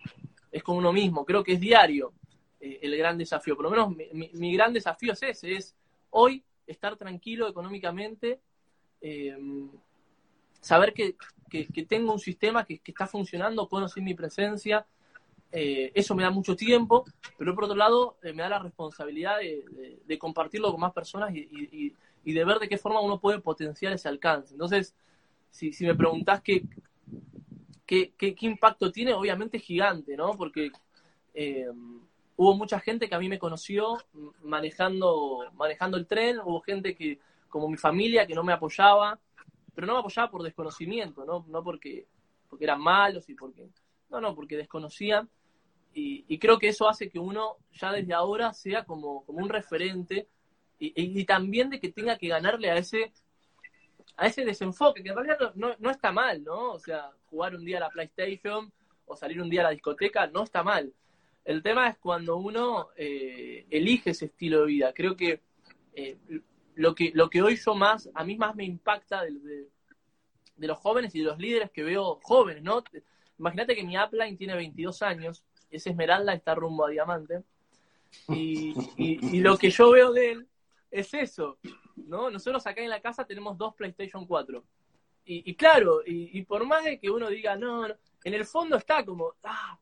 es 0.51 0.62
con 0.62 0.76
uno 0.76 0.90
mismo, 0.90 1.24
creo 1.26 1.44
que 1.44 1.53
es 1.53 1.61
diario 1.61 2.14
eh, 2.59 2.78
el 2.80 2.96
gran 2.96 3.18
desafío, 3.18 3.55
por 3.55 3.64
lo 3.66 3.70
menos 3.70 3.94
mi, 4.14 4.55
gran 4.55 4.72
desafío 4.72 5.12
es 5.12 5.22
ese, 5.22 5.55
es 5.55 5.76
hoy 6.09 6.42
estar 6.66 6.96
tranquilo 6.96 7.46
económicamente, 7.46 8.40
em, 9.03 9.70
saber 10.61 10.94
que, 10.94 11.16
tengo 11.86 12.14
un 12.14 12.18
sistema 12.18 12.64
que, 12.64 12.80
está 12.82 13.07
funcionando, 13.07 13.68
puedo 13.68 13.86
mi 13.96 14.14
presencia, 14.14 14.86
eh, 15.53 15.92
eso 15.94 16.14
me 16.14 16.22
da 16.22 16.30
mucho 16.30 16.57
tiempo, 16.57 17.05
pero 17.36 17.55
por 17.55 17.64
otro 17.64 17.76
lado 17.76 18.16
me 18.22 18.42
da 18.42 18.48
la 18.48 18.61
responsabilidad 18.61 19.40
de, 19.40 20.18
compartirlo 20.18 20.70
con 20.70 20.80
más 20.80 20.92
personas 20.92 21.34
y, 21.34 21.92
de 22.24 22.44
ver 22.44 22.61
de 22.61 22.68
qué 22.68 22.78
forma 22.78 23.01
uno 23.01 23.20
puede 23.20 23.40
potenciar 23.40 23.92
ese 23.92 24.09
alcance. 24.09 24.55
Entonces, 24.55 24.94
si, 25.51 25.72
si 25.72 25.84
me 25.84 25.94
preguntás 25.94 26.40
qué, 26.40 26.62
¿Qué, 27.91 28.36
impacto 28.43 28.93
tiene? 28.93 29.14
Obviamente 29.14 29.59
gigante, 29.59 30.16
¿no? 30.16 30.36
Porque 30.36 30.70
eh, 31.34 31.66
hubo 32.36 32.55
mucha 32.55 32.78
gente 32.78 33.09
que 33.09 33.16
a 33.16 33.18
mí 33.18 33.28
me 33.28 33.41
conoció 33.41 33.99
manejando, 34.45 35.51
manejando 35.55 35.97
el 35.97 36.07
tren, 36.07 36.38
hubo 36.38 36.61
gente 36.61 36.95
que, 36.95 37.18
como 37.49 37.68
mi 37.68 37.76
familia, 37.76 38.28
que 38.28 38.34
no 38.36 38.45
me 38.45 38.53
apoyaba, 38.53 39.18
pero 39.74 39.88
no 39.88 39.95
me 39.95 39.99
apoyaba 39.99 40.30
por 40.30 40.45
desconocimiento, 40.45 41.24
¿no? 41.24 41.45
No 41.49 41.64
porque, 41.64 42.07
porque 42.49 42.64
eran 42.64 42.80
malos 42.80 43.28
y 43.28 43.34
porque... 43.34 43.68
No, 44.09 44.20
no, 44.20 44.36
porque 44.36 44.57
desconocían. 44.57 45.28
Y, 45.93 46.38
creo 46.38 46.61
que 46.61 46.68
eso 46.68 46.88
hace 46.88 47.11
que 47.11 47.18
uno 47.18 47.57
ya 47.72 47.91
desde 47.91 48.14
ahora 48.14 48.53
sea 48.53 48.84
como, 48.84 49.24
como 49.24 49.41
un 49.41 49.49
referente 49.49 50.28
y, 50.78 50.93
y, 50.95 51.24
también 51.24 51.70
de 51.70 51.80
que 51.80 51.91
tenga 51.91 52.16
que 52.16 52.28
ganarle 52.28 52.70
a 52.70 52.76
ese 52.76 53.12
a 54.20 54.26
ese 54.26 54.44
desenfoque, 54.44 55.02
que 55.02 55.08
en 55.08 55.16
realidad 55.16 55.54
no, 55.54 55.74
no, 55.78 55.90
está 55.90 56.12
mal, 56.12 56.44
¿no? 56.44 56.72
O 56.72 56.78
sea, 56.78 57.10
jugar 57.30 57.54
un 57.54 57.64
día 57.64 57.78
a 57.78 57.80
la 57.80 57.88
PlayStation 57.88 58.70
o 59.06 59.16
salir 59.16 59.40
un 59.40 59.48
día 59.48 59.62
a 59.62 59.64
la 59.64 59.70
discoteca 59.70 60.26
no 60.26 60.44
está 60.44 60.62
mal. 60.62 60.92
El 61.42 61.62
tema 61.62 61.88
es 61.88 61.96
cuando 61.96 62.36
uno 62.36 62.88
eh, 62.96 63.64
elige 63.70 64.10
ese 64.10 64.26
estilo 64.26 64.60
de 64.60 64.66
vida. 64.66 64.92
Creo 64.92 65.16
que, 65.16 65.40
eh, 65.94 66.18
lo 66.74 66.94
que 66.94 67.12
lo 67.14 67.30
que 67.30 67.40
hoy 67.40 67.56
yo 67.56 67.74
más, 67.74 68.10
a 68.12 68.22
mí 68.22 68.36
más 68.36 68.54
me 68.54 68.64
impacta 68.64 69.22
de, 69.22 69.68
los 70.58 70.78
jóvenes 70.78 71.14
y 71.14 71.20
de 71.20 71.24
los 71.24 71.38
líderes 71.38 71.70
que 71.70 71.82
veo 71.82 72.20
jóvenes, 72.22 72.62
¿no? 72.62 72.84
Imagínate 73.38 73.74
que 73.74 73.84
mi 73.84 73.96
upline 73.96 74.36
tiene 74.36 74.54
22 74.54 75.00
años, 75.00 75.42
ese 75.70 75.90
Esmeralda 75.90 76.34
está 76.34 76.54
rumbo 76.54 76.84
a 76.84 76.90
Diamante, 76.90 77.42
y, 78.28 78.74
y 78.98 79.40
lo 79.40 79.56
que 79.56 79.70
yo 79.70 79.92
veo 79.92 80.12
de 80.12 80.32
él 80.32 80.48
es 80.90 81.14
eso, 81.14 81.56
¿no? 81.97 82.30
Nosotros 82.30 82.66
acá 82.66 82.80
en 82.80 82.91
la 82.91 83.01
casa 83.01 83.24
tenemos 83.24 83.57
dos 83.57 83.74
PlayStation 83.74 84.26
4. 84.26 84.62
Y, 85.32 85.55
claro, 85.55 86.01
y, 86.05 86.43
por 86.43 86.66
más 86.66 86.82
de 86.84 86.99
que 86.99 87.09
uno 87.09 87.28
diga, 87.28 87.55
no, 87.55 87.86
en 87.86 88.34
el 88.34 88.45
fondo 88.45 88.76
está 88.76 89.05
como, 89.05 89.34
ah, 89.45 89.78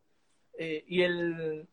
eh, 0.59 0.85
y 0.87 1.03
el... 1.03 1.67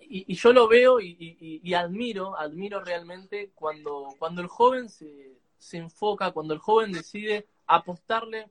Y, 0.00 0.32
yo 0.34 0.52
lo 0.52 0.68
veo 0.68 1.00
y, 1.00 1.74
admiro, 1.74 2.38
admiro 2.38 2.82
realmente 2.82 3.50
cuando, 3.54 4.14
cuando 4.18 4.42
el 4.42 4.46
joven 4.46 4.88
se, 4.88 5.38
se 5.58 5.78
enfoca, 5.78 6.30
cuando 6.30 6.54
el 6.54 6.60
joven 6.60 6.92
decide 6.92 7.46
apostarle 7.66 8.48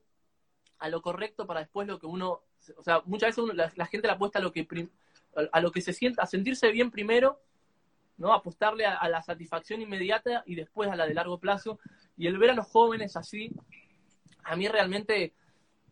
a 0.78 0.88
lo 0.88 1.02
correcto 1.02 1.46
para 1.46 1.60
después 1.60 1.88
lo 1.88 1.98
que 1.98 2.06
uno, 2.06 2.42
o 2.76 2.82
sea, 2.82 3.02
muchas 3.06 3.34
veces 3.34 3.74
la, 3.76 3.86
gente 3.86 4.06
le 4.06 4.12
apuesta 4.12 4.38
a 4.38 4.42
lo 4.42 4.52
que 4.52 4.66
a 5.52 5.60
lo 5.60 5.72
que 5.72 5.80
se 5.80 5.92
sienta, 5.92 6.22
a 6.22 6.26
sentirse 6.26 6.70
bien 6.70 6.90
primero 6.90 7.40
¿no? 8.18 8.32
Apostarle 8.32 8.84
a, 8.84 9.08
la 9.08 9.22
satisfacción 9.22 9.80
inmediata 9.80 10.42
y 10.46 10.54
después 10.54 10.90
a 10.90 10.96
la 10.96 11.06
de 11.06 11.14
largo 11.14 11.38
plazo. 11.38 11.78
Y 12.16 12.26
el 12.26 12.38
ver 12.38 12.50
a 12.50 12.54
los 12.54 12.66
jóvenes 12.66 13.16
así, 13.16 13.50
a 14.44 14.56
mí 14.56 14.68
realmente 14.68 15.32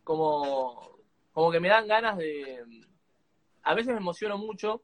como, 0.03 0.99
como 1.31 1.51
que 1.51 1.59
me 1.59 1.69
dan 1.69 1.87
ganas 1.87 2.17
de... 2.17 2.63
A 3.63 3.73
veces 3.73 3.93
me 3.93 3.99
emociono 3.99 4.37
mucho 4.37 4.83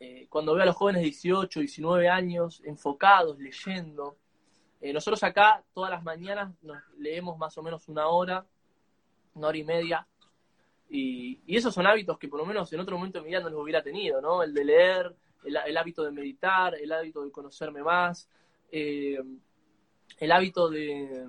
eh, 0.00 0.26
cuando 0.28 0.54
veo 0.54 0.62
a 0.62 0.66
los 0.66 0.76
jóvenes 0.76 1.00
de 1.00 1.06
18, 1.06 1.60
19 1.60 2.08
años 2.08 2.62
enfocados, 2.64 3.38
leyendo. 3.38 4.16
Eh, 4.80 4.92
nosotros 4.92 5.22
acá 5.22 5.64
todas 5.72 5.90
las 5.90 6.02
mañanas 6.02 6.52
nos 6.62 6.78
leemos 6.98 7.38
más 7.38 7.56
o 7.58 7.62
menos 7.62 7.88
una 7.88 8.08
hora, 8.08 8.46
una 9.34 9.48
hora 9.48 9.58
y 9.58 9.64
media, 9.64 10.06
y, 10.90 11.40
esos 11.46 11.74
son 11.74 11.86
hábitos 11.86 12.18
que 12.18 12.28
por 12.28 12.40
lo 12.40 12.46
menos 12.46 12.72
en 12.72 12.80
otro 12.80 12.96
momento 12.96 13.18
de 13.18 13.24
mi 13.24 13.30
vida 13.30 13.40
no 13.40 13.50
los 13.50 13.62
hubiera 13.62 13.82
tenido, 13.82 14.20
¿no? 14.20 14.42
El 14.42 14.54
de 14.54 14.64
leer, 14.64 15.16
el, 15.44 15.76
hábito 15.76 16.04
de 16.04 16.10
meditar, 16.10 16.74
el 16.74 16.92
hábito 16.92 17.24
de 17.24 17.30
conocerme 17.30 17.82
más, 17.82 18.28
eh, 18.70 19.18
el 20.18 20.32
hábito 20.32 20.68
de, 20.68 21.26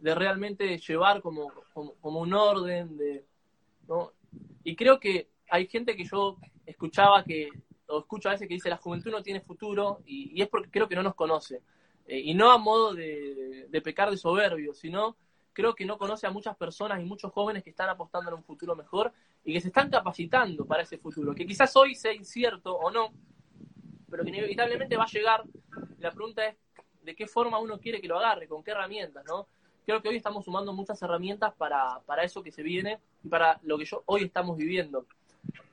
de 0.00 0.14
realmente 0.14 0.78
llevar 0.78 1.20
como, 1.20 1.52
como, 1.72 2.20
un 2.20 2.32
orden, 2.34 2.96
de, 2.96 3.24
¿no? 3.86 4.12
Y 4.64 4.74
creo 4.76 4.98
que 4.98 5.28
hay 5.48 5.66
gente 5.66 5.96
que 5.96 6.04
yo 6.04 6.38
escuchaba 6.66 7.24
que, 7.24 7.48
o 7.86 8.00
escucho 8.00 8.28
a 8.28 8.32
veces 8.32 8.48
que 8.48 8.54
dice 8.54 8.70
la 8.70 8.76
juventud 8.76 9.10
no 9.10 9.22
tiene 9.22 9.40
futuro, 9.40 10.00
y, 10.06 10.40
es 10.40 10.48
porque 10.48 10.70
creo 10.70 10.88
que 10.88 10.96
no 10.96 11.02
nos 11.02 11.14
conoce. 11.14 11.62
Eh, 12.06 12.20
y 12.20 12.34
no 12.34 12.50
a 12.50 12.58
modo 12.58 12.94
de, 12.94 13.68
pecar 13.84 14.10
de 14.10 14.16
soberbio, 14.16 14.74
sino 14.74 15.16
creo 15.52 15.74
que 15.74 15.84
no 15.84 15.98
conoce 15.98 16.26
a 16.26 16.30
muchas 16.30 16.56
personas 16.56 17.00
y 17.00 17.04
muchos 17.04 17.32
jóvenes 17.32 17.62
que 17.62 17.70
están 17.70 17.88
apostando 17.88 18.30
en 18.30 18.36
un 18.36 18.44
futuro 18.44 18.76
mejor 18.76 19.12
y 19.44 19.52
que 19.52 19.60
se 19.60 19.68
están 19.68 19.90
capacitando 19.90 20.64
para 20.66 20.82
ese 20.82 20.98
futuro, 20.98 21.34
que 21.34 21.46
quizás 21.46 21.74
hoy 21.76 21.94
sea 21.94 22.12
incierto 22.12 22.74
o 22.74 22.90
no, 22.90 23.12
pero 24.10 24.24
que 24.24 24.30
inevitablemente 24.30 24.96
va 24.96 25.04
a 25.04 25.08
llegar. 25.08 25.44
La 25.98 26.10
pregunta 26.10 26.46
es 26.46 26.56
de 27.02 27.14
qué 27.14 27.26
forma 27.26 27.58
uno 27.58 27.78
quiere 27.78 28.00
que 28.00 28.08
lo 28.08 28.18
agarre, 28.18 28.48
con 28.48 28.62
qué 28.62 28.72
herramientas, 28.72 29.24
¿no? 29.26 29.46
Creo 29.86 30.02
que 30.02 30.08
hoy 30.08 30.16
estamos 30.16 30.44
sumando 30.44 30.72
muchas 30.72 31.00
herramientas 31.02 31.54
para, 31.54 32.00
para 32.06 32.22
eso 32.22 32.42
que 32.42 32.52
se 32.52 32.62
viene 32.62 33.00
y 33.24 33.28
para 33.28 33.58
lo 33.62 33.78
que 33.78 33.84
yo 33.84 34.02
hoy 34.06 34.24
estamos 34.24 34.56
viviendo. 34.56 35.06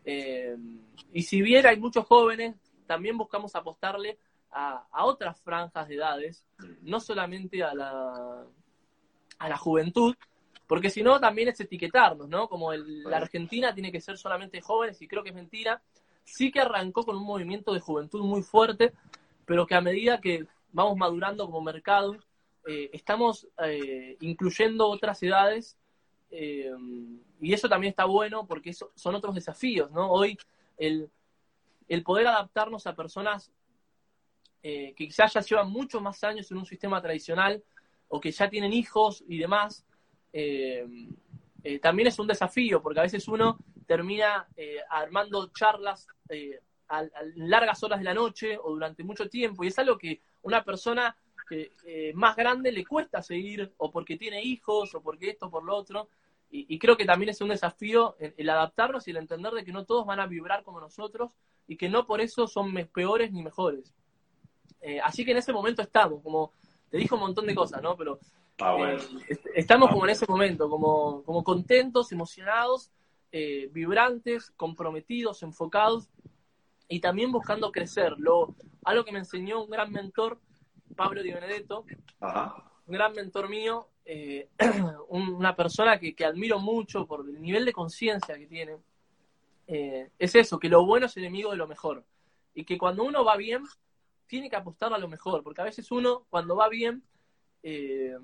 Eh, 0.05 0.55
y 1.13 1.23
si 1.23 1.41
bien 1.41 1.65
hay 1.65 1.77
muchos 1.77 2.05
jóvenes, 2.05 2.55
también 2.85 3.17
buscamos 3.17 3.55
apostarle 3.55 4.17
a, 4.51 5.05
otras 5.05 5.39
franjas 5.41 5.87
de 5.87 5.95
edades, 5.95 6.45
no 6.81 6.99
solamente 6.99 7.63
a 7.63 7.73
la, 7.75 8.45
a 9.39 9.49
la 9.49 9.57
juventud, 9.57 10.15
porque 10.67 10.89
si 10.89 11.01
no 11.01 11.19
también 11.19 11.47
es 11.47 11.59
etiquetarnos, 11.59 12.27
¿no? 12.27 12.49
Como 12.49 12.73
la 12.73 13.17
Argentina 13.17 13.73
tiene 13.73 13.91
que 13.91 14.01
ser 14.01 14.17
solamente 14.17 14.61
jóvenes 14.61 15.01
y 15.01 15.07
creo 15.07 15.23
que 15.23 15.29
es 15.29 15.35
mentira. 15.35 15.81
Sí 16.23 16.51
que 16.51 16.59
arrancó 16.59 17.03
con 17.03 17.15
un 17.15 17.23
movimiento 17.23 17.73
de 17.73 17.79
juventud 17.79 18.21
muy 18.21 18.43
fuerte, 18.43 18.93
pero 19.45 19.65
que 19.65 19.75
a 19.75 19.81
medida 19.81 20.19
que 20.19 20.45
vamos 20.73 20.97
madurando 20.97 21.45
como 21.45 21.61
mercado, 21.61 22.17
eh, 22.67 22.89
estamos 22.91 23.47
eh, 23.63 24.17
incluyendo 24.19 24.89
otras 24.89 25.23
edades 25.23 25.77
eh, 26.29 26.69
y 27.39 27.53
eso 27.53 27.69
también 27.69 27.91
está 27.91 28.03
bueno 28.03 28.45
porque 28.45 28.71
eso 28.71 28.91
son 28.93 29.15
otros 29.15 29.33
desafíos, 29.33 29.89
¿no? 29.91 30.11
Hoy 30.11 30.37
el, 30.77 31.09
poder 32.03 32.27
adaptarnos 32.27 32.85
a 32.87 32.95
personas 32.95 33.51
que 34.61 34.93
quizás 34.97 35.33
ya 35.33 35.39
llevan 35.39 35.69
muchos 35.69 36.01
más 36.01 36.21
años 36.25 36.51
en 36.51 36.57
un 36.57 36.65
sistema 36.65 37.01
tradicional 37.01 37.63
o 38.07 38.19
que 38.19 38.31
ya 38.31 38.49
tienen 38.49 38.73
hijos 38.73 39.23
y 39.27 39.37
demás, 39.37 39.85
también 41.81 42.07
es 42.07 42.19
un 42.19 42.27
desafío 42.27 42.81
porque 42.81 42.99
a 42.99 43.03
veces 43.03 43.27
uno 43.27 43.57
termina 43.85 44.47
armando 44.89 45.47
charlas 45.47 46.07
a, 46.89 47.03
largas 47.35 47.83
horas 47.83 47.99
de 47.99 48.05
la 48.05 48.13
noche 48.13 48.57
o 48.57 48.69
durante 48.71 49.03
mucho 49.03 49.29
tiempo 49.29 49.63
y 49.63 49.67
es 49.67 49.79
algo 49.79 49.97
que 49.97 50.21
una 50.43 50.63
persona 50.63 51.15
eh, 51.49 52.11
más 52.13 52.35
grande 52.35 52.71
le 52.71 52.85
cuesta 52.85 53.21
seguir, 53.21 53.73
o 53.77 53.91
porque 53.91 54.17
tiene 54.17 54.43
hijos, 54.43 54.93
o 54.95 55.01
porque 55.01 55.29
esto, 55.29 55.49
por 55.49 55.63
lo 55.63 55.75
otro. 55.75 56.09
Y, 56.49 56.79
creo 56.79 56.95
que 56.95 57.03
también 57.03 57.27
es 57.27 57.41
un 57.41 57.49
desafío 57.49 58.15
el, 58.19 58.49
adaptarnos 58.49 59.05
y 59.05 59.11
el 59.11 59.17
entender 59.17 59.51
de 59.51 59.65
que 59.65 59.73
no 59.73 59.83
todos 59.83 60.05
van 60.05 60.21
a 60.21 60.27
vibrar 60.27 60.63
como 60.63 60.79
nosotros 60.79 61.31
y 61.67 61.75
que 61.75 61.89
no 61.89 62.05
por 62.05 62.21
eso 62.21 62.47
son 62.47 62.73
peores 62.93 63.33
ni 63.33 63.43
mejores. 63.43 63.93
Eh, 64.79 65.01
así 65.01 65.25
que 65.25 65.31
en 65.31 65.37
ese 65.37 65.51
momento 65.51 65.81
estamos, 65.81 66.23
como 66.23 66.53
te 66.89 66.97
dijo 66.97 67.15
un 67.15 67.21
montón 67.21 67.47
de 67.47 67.55
cosas, 67.55 67.81
¿no? 67.81 67.95
Pero 67.95 68.19
eh, 68.59 68.97
estamos 69.55 69.89
como 69.89 70.05
en 70.05 70.11
ese 70.11 70.25
momento, 70.27 70.69
como, 70.69 71.23
como 71.23 71.43
contentos, 71.43 72.11
emocionados, 72.11 72.91
vibrantes, 73.71 74.49
comprometidos, 74.57 75.43
enfocados 75.43 76.09
y 76.87 76.99
también 76.99 77.31
buscando 77.31 77.71
crecer. 77.71 78.15
Lo, 78.17 78.55
algo 78.83 79.05
que 79.05 79.11
me 79.11 79.19
enseñó 79.19 79.63
un 79.63 79.69
gran 79.69 79.91
mentor 79.91 80.39
Pablo 80.95 81.21
Di 81.21 81.31
Benedetto, 81.31 81.85
un 82.19 82.93
gran 82.93 83.13
mentor 83.13 83.49
mío, 83.49 83.87
eh, 84.05 84.49
una 85.09 85.55
persona 85.55 85.99
que, 85.99 86.15
admiro 86.25 86.59
mucho 86.59 87.05
por 87.05 87.25
el 87.29 87.41
nivel 87.41 87.65
de 87.65 87.73
conciencia 87.73 88.37
que 88.37 88.47
tiene. 88.47 88.77
Eh, 89.67 90.09
es 90.17 90.35
eso, 90.35 90.59
que 90.59 90.69
lo 90.69 90.85
bueno 90.85 91.07
es 91.07 91.17
enemigo 91.17 91.51
de 91.51 91.57
lo 91.57 91.67
mejor. 91.67 92.03
Y 92.53 92.63
que 92.63 92.77
cuando 92.77 93.03
uno 93.03 93.23
va 93.23 93.35
bien, 93.35 93.63
tiene 94.27 94.49
que 94.49 94.55
apostar 94.55 94.93
a 94.93 94.97
lo 94.97 95.07
mejor, 95.07 95.43
porque 95.43 95.61
a 95.61 95.65
veces 95.65 95.91
uno, 95.91 96.25
cuando 96.29 96.55
va 96.55 96.69
bien, 96.69 97.03
eh, 97.63 98.17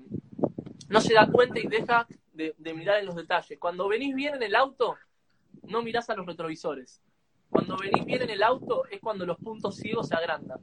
no 0.88 1.00
se 1.00 1.14
da 1.14 1.26
cuenta 1.30 1.58
y 1.58 1.66
deja 1.66 2.06
de, 2.32 2.54
mirar 2.74 3.00
en 3.00 3.06
los 3.06 3.16
detalles. 3.16 3.58
Cuando 3.58 3.88
venís 3.88 4.14
bien 4.14 4.34
en 4.34 4.42
el 4.42 4.54
auto, 4.54 4.96
no 5.62 5.82
mirás 5.82 6.10
a 6.10 6.14
los 6.14 6.26
retrovisores. 6.26 7.00
Cuando 7.48 7.76
venís 7.76 8.04
bien 8.04 8.22
en 8.22 8.30
el 8.30 8.42
auto 8.42 8.84
es 8.90 9.00
cuando 9.00 9.24
los 9.24 9.38
puntos 9.38 9.76
ciegos 9.76 10.08
se 10.08 10.14
agrandan. 10.14 10.58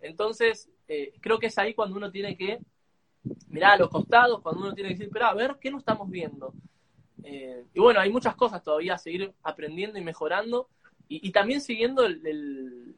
Entonces, 0.00 0.70
eh, 0.86 1.12
creo 1.20 1.38
que 1.38 1.46
es 1.46 1.58
ahí 1.58 1.74
cuando 1.74 1.96
uno 1.96 2.10
tiene 2.10 2.36
que 2.36 2.58
mirar 3.48 3.72
a 3.72 3.78
los 3.78 3.90
costados, 3.90 4.40
cuando 4.40 4.62
uno 4.62 4.74
tiene 4.74 4.90
que 4.90 4.94
decir, 4.96 5.10
pero 5.12 5.26
a 5.26 5.34
ver, 5.34 5.56
¿qué 5.60 5.70
no 5.70 5.78
estamos 5.78 6.08
viendo? 6.08 6.54
Eh, 7.24 7.64
y 7.74 7.80
bueno, 7.80 8.00
hay 8.00 8.10
muchas 8.10 8.36
cosas 8.36 8.62
todavía 8.62 8.94
a 8.94 8.98
seguir 8.98 9.32
aprendiendo 9.42 9.98
y 9.98 10.04
mejorando, 10.04 10.68
y, 11.10 11.32
también 11.32 11.62
siguiendo 11.62 12.04
el, 12.04 12.94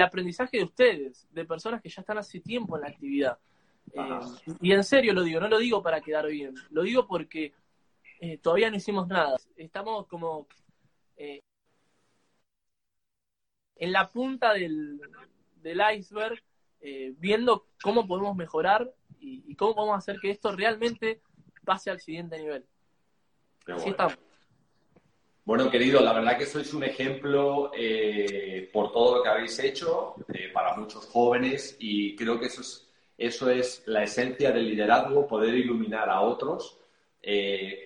aprendizaje 0.00 0.58
de 0.58 0.64
ustedes, 0.64 1.26
de 1.30 1.44
personas 1.44 1.82
que 1.82 1.88
ya 1.88 2.00
están 2.00 2.18
hace 2.18 2.40
tiempo 2.40 2.76
en 2.76 2.82
la 2.82 2.88
actividad. 2.88 3.38
Eh, 3.92 4.18
y 4.60 4.72
en 4.72 4.84
serio 4.84 5.12
lo 5.12 5.22
digo, 5.22 5.40
no 5.40 5.48
lo 5.48 5.58
digo 5.58 5.82
para 5.82 6.00
quedar 6.00 6.26
bien, 6.26 6.54
lo 6.70 6.82
digo 6.82 7.06
porque 7.06 7.52
todavía 8.40 8.70
no 8.70 8.76
hicimos 8.76 9.06
nada. 9.06 9.36
Estamos 9.56 10.06
como 10.06 10.46
en 13.76 13.92
la 13.92 14.08
punta 14.08 14.52
del, 14.54 15.00
del 15.56 15.80
iceberg, 15.96 16.42
eh, 16.80 17.14
viendo 17.18 17.66
cómo 17.82 18.06
podemos 18.06 18.36
mejorar 18.36 18.92
y, 19.20 19.54
cómo 19.56 19.74
podemos 19.74 19.98
hacer 19.98 20.18
que 20.20 20.30
esto 20.30 20.52
realmente 20.54 21.20
pase 21.64 21.90
al 21.90 22.00
siguiente 22.00 22.38
nivel. 22.38 22.66
Así 23.66 23.88
estamos. 23.88 24.18
Bueno, 25.44 25.70
querido, 25.70 26.00
la 26.00 26.12
verdad 26.12 26.38
que 26.38 26.46
sois 26.46 26.72
un 26.72 26.84
ejemplo 26.84 27.70
eh, 27.76 28.68
por 28.72 28.92
todo 28.92 29.16
lo 29.16 29.22
que 29.22 29.28
habéis 29.28 29.58
hecho 29.58 30.14
eh, 30.32 30.50
para 30.52 30.74
muchos 30.76 31.06
jóvenes 31.06 31.76
y 31.78 32.16
creo 32.16 32.40
que 32.40 32.46
eso 32.46 32.62
es, 32.62 32.86
eso 33.18 33.50
es 33.50 33.82
la 33.86 34.02
esencia 34.02 34.52
del 34.52 34.68
liderazgo, 34.68 35.26
poder 35.26 35.54
iluminar 35.54 36.08
a 36.08 36.20
otros 36.20 36.78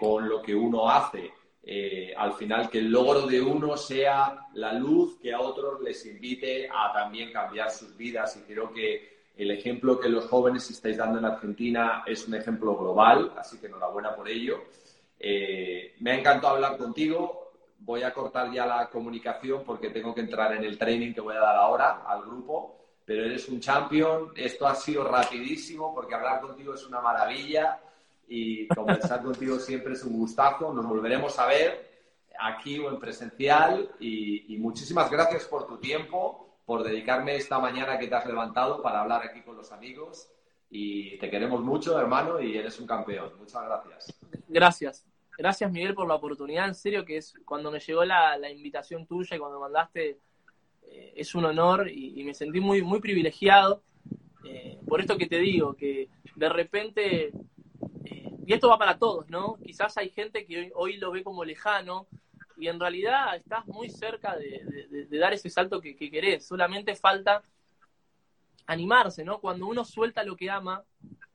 con 0.01 0.29
lo 0.29 0.43
que 0.43 0.53
uno 0.53 0.91
hace 0.91 1.31
eh, 1.71 2.15
al 2.17 2.33
final 2.33 2.71
que 2.71 2.79
el 2.79 2.91
logro 2.91 3.27
de 3.27 3.43
uno 3.43 3.77
sea 3.77 4.47
la 4.55 4.73
luz 4.73 5.19
que 5.21 5.35
a 5.35 5.41
otros 5.41 5.83
les 5.83 6.07
invite 6.07 6.67
a 6.67 6.91
también 6.95 7.31
cambiar 7.31 7.71
sus 7.71 7.95
vidas. 7.95 8.39
Y 8.39 8.51
creo 8.51 8.73
que 8.73 9.19
el 9.37 9.51
ejemplo 9.51 10.01
que 10.01 10.09
los 10.09 10.25
jóvenes 10.25 10.71
estáis 10.71 10.97
dando 10.97 11.19
en 11.19 11.27
Argentina 11.27 12.05
es 12.07 12.27
un 12.27 12.37
ejemplo 12.37 12.75
global, 12.75 13.35
así 13.37 13.59
que 13.59 13.67
enhorabuena 13.67 14.17
por 14.17 14.31
ello. 14.31 14.65
Eh, 15.21 15.95
me 16.01 16.13
ha 16.13 16.19
encantado 16.19 16.55
hablar 16.55 16.79
contigo. 16.79 17.48
Voy 17.79 18.03
a 18.03 18.13
cortar 18.13 18.53
ya 18.53 18.67
la 18.67 18.91
comunicación 18.91 19.63
porque 19.65 19.91
tengo 19.91 20.15
que 20.15 20.21
entrar 20.21 20.53
en 20.55 20.65
el 20.65 20.77
training 20.77 21.15
que 21.15 21.21
voy 21.21 21.37
a 21.37 21.41
dar 21.41 21.57
ahora 21.57 22.03
al 22.07 22.23
grupo. 22.23 22.77
Pero 23.05 23.25
eres 23.25 23.49
un 23.49 23.61
champion. 23.61 24.33
Esto 24.37 24.67
ha 24.67 24.75
sido 24.75 25.05
rapidísimo 25.05 25.95
porque 25.95 26.15
hablar 26.15 26.41
contigo 26.41 26.75
es 26.75 26.85
una 26.87 27.01
maravilla 27.01 27.81
y 28.29 28.69
conversar 28.69 29.23
contigo 29.25 29.59
siempre 29.59 29.95
es 29.95 30.05
un 30.05 30.19
gustazo. 30.19 30.73
Nos 30.73 30.87
volveremos 30.87 31.39
a 31.39 31.47
ver 31.47 31.89
aquí 32.39 32.79
o 32.79 32.91
en 32.91 32.99
presencial 32.99 33.91
y, 33.99 34.57
muchísimas 34.59 35.11
gracias 35.11 35.45
por 35.45 35.67
tu 35.67 35.79
tiempo, 35.79 36.61
por 36.65 36.83
dedicarme 36.83 37.37
esta 37.37 37.59
mañana 37.59 37.99
que 37.99 38.07
te 38.07 38.15
has 38.15 38.27
levantado 38.27 38.83
para 38.83 39.01
hablar 39.01 39.23
aquí 39.25 39.43
con 39.43 39.57
los 39.57 39.73
amigos 39.73 40.29
y 40.71 41.19
te 41.19 41.31
queremos 41.31 41.61
mucho, 41.63 41.99
hermano, 41.99 42.41
y 42.41 42.57
eres 42.57 42.79
un 42.79 42.87
campeón. 42.87 43.33
Muchas 43.39 43.65
gracias. 43.65 44.15
Gracias. 44.49 45.18
Gracias, 45.39 45.73
Miguel, 45.73 45.95
por 45.95 46.07
la 46.07 46.17
oportunidad. 46.17 46.69
En 46.69 46.75
serio, 46.75 47.05
que 47.07 47.17
es 47.17 47.33
cuando 47.47 47.71
me 47.71 47.81
llegó 47.81 48.05
la, 48.05 48.51
invitación 48.51 49.07
tuya 49.07 49.37
y 49.37 49.39
cuando 49.39 49.61
mandaste, 49.61 50.19
eh, 50.83 51.15
es 51.17 51.35
un 51.35 51.47
honor 51.47 51.89
y, 51.89 52.23
me 52.25 52.35
sentí 52.35 52.61
muy, 52.61 52.83
muy 52.83 53.01
privilegiado. 53.01 53.83
Eh, 54.45 54.79
por 54.87 55.01
esto 55.01 55.17
que 55.17 55.27
te 55.27 55.39
digo, 55.39 55.75
que 55.75 56.11
de 56.37 56.49
repente 56.49 57.33
y 58.49 58.55
esto 58.55 58.71
va 58.71 58.79
para 58.79 58.99
todos, 58.99 59.29
¿no? 59.29 59.59
Quizás 59.63 59.99
hay 59.99 60.09
gente 60.09 60.47
que 60.47 60.73
hoy, 60.75 60.97
lo 60.97 61.11
ve 61.11 61.23
como 61.23 61.45
lejano 61.45 62.07
y 62.57 62.69
en 62.69 62.81
realidad 62.81 63.37
estás 63.37 63.67
muy 63.67 63.91
cerca 63.91 64.37
de, 64.37 65.07
dar 65.19 65.35
ese 65.35 65.51
salto 65.51 65.83
que, 65.83 65.95
querés. 65.95 66.47
Solamente 66.47 66.97
falta 66.97 67.43
animarse, 68.67 69.23
¿no? 69.23 69.39
Cuando 69.39 69.67
uno 69.67 69.85
suelta 69.85 70.25
lo 70.25 70.35
que 70.35 70.49
ama, 70.49 70.83
eh, 71.05 71.28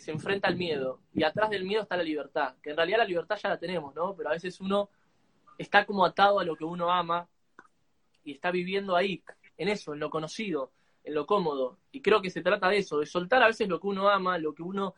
se 0.00 0.10
enfrenta 0.10 0.48
al 0.48 0.56
miedo. 0.56 1.00
Y 1.12 1.22
atrás 1.22 1.50
del 1.50 1.64
miedo 1.64 1.82
está 1.82 1.96
la 1.96 2.02
libertad. 2.02 2.54
Que 2.62 2.70
en 2.70 2.76
realidad 2.76 2.98
la 2.98 3.04
libertad 3.04 3.38
ya 3.42 3.48
la 3.48 3.58
tenemos, 3.58 3.94
¿no? 3.94 4.14
Pero 4.16 4.30
a 4.30 4.32
veces 4.32 4.60
uno 4.60 4.90
está 5.58 5.84
como 5.84 6.04
atado 6.04 6.38
a 6.38 6.44
lo 6.44 6.56
que 6.56 6.64
uno 6.64 6.90
ama 6.90 7.28
y 8.24 8.32
está 8.32 8.50
viviendo 8.50 8.96
ahí, 8.96 9.22
en 9.56 9.68
eso, 9.68 9.94
en 9.94 10.00
lo 10.00 10.10
conocido, 10.10 10.72
en 11.04 11.14
lo 11.14 11.26
cómodo. 11.26 11.78
Y 11.92 12.02
creo 12.02 12.20
que 12.20 12.30
se 12.30 12.42
trata 12.42 12.68
de 12.68 12.78
eso, 12.78 12.98
de 12.98 13.06
soltar 13.06 13.42
a 13.42 13.46
veces 13.46 13.68
lo 13.68 13.80
que 13.80 13.86
uno 13.86 14.08
ama, 14.08 14.38
lo 14.38 14.54
que 14.54 14.62
uno 14.62 14.94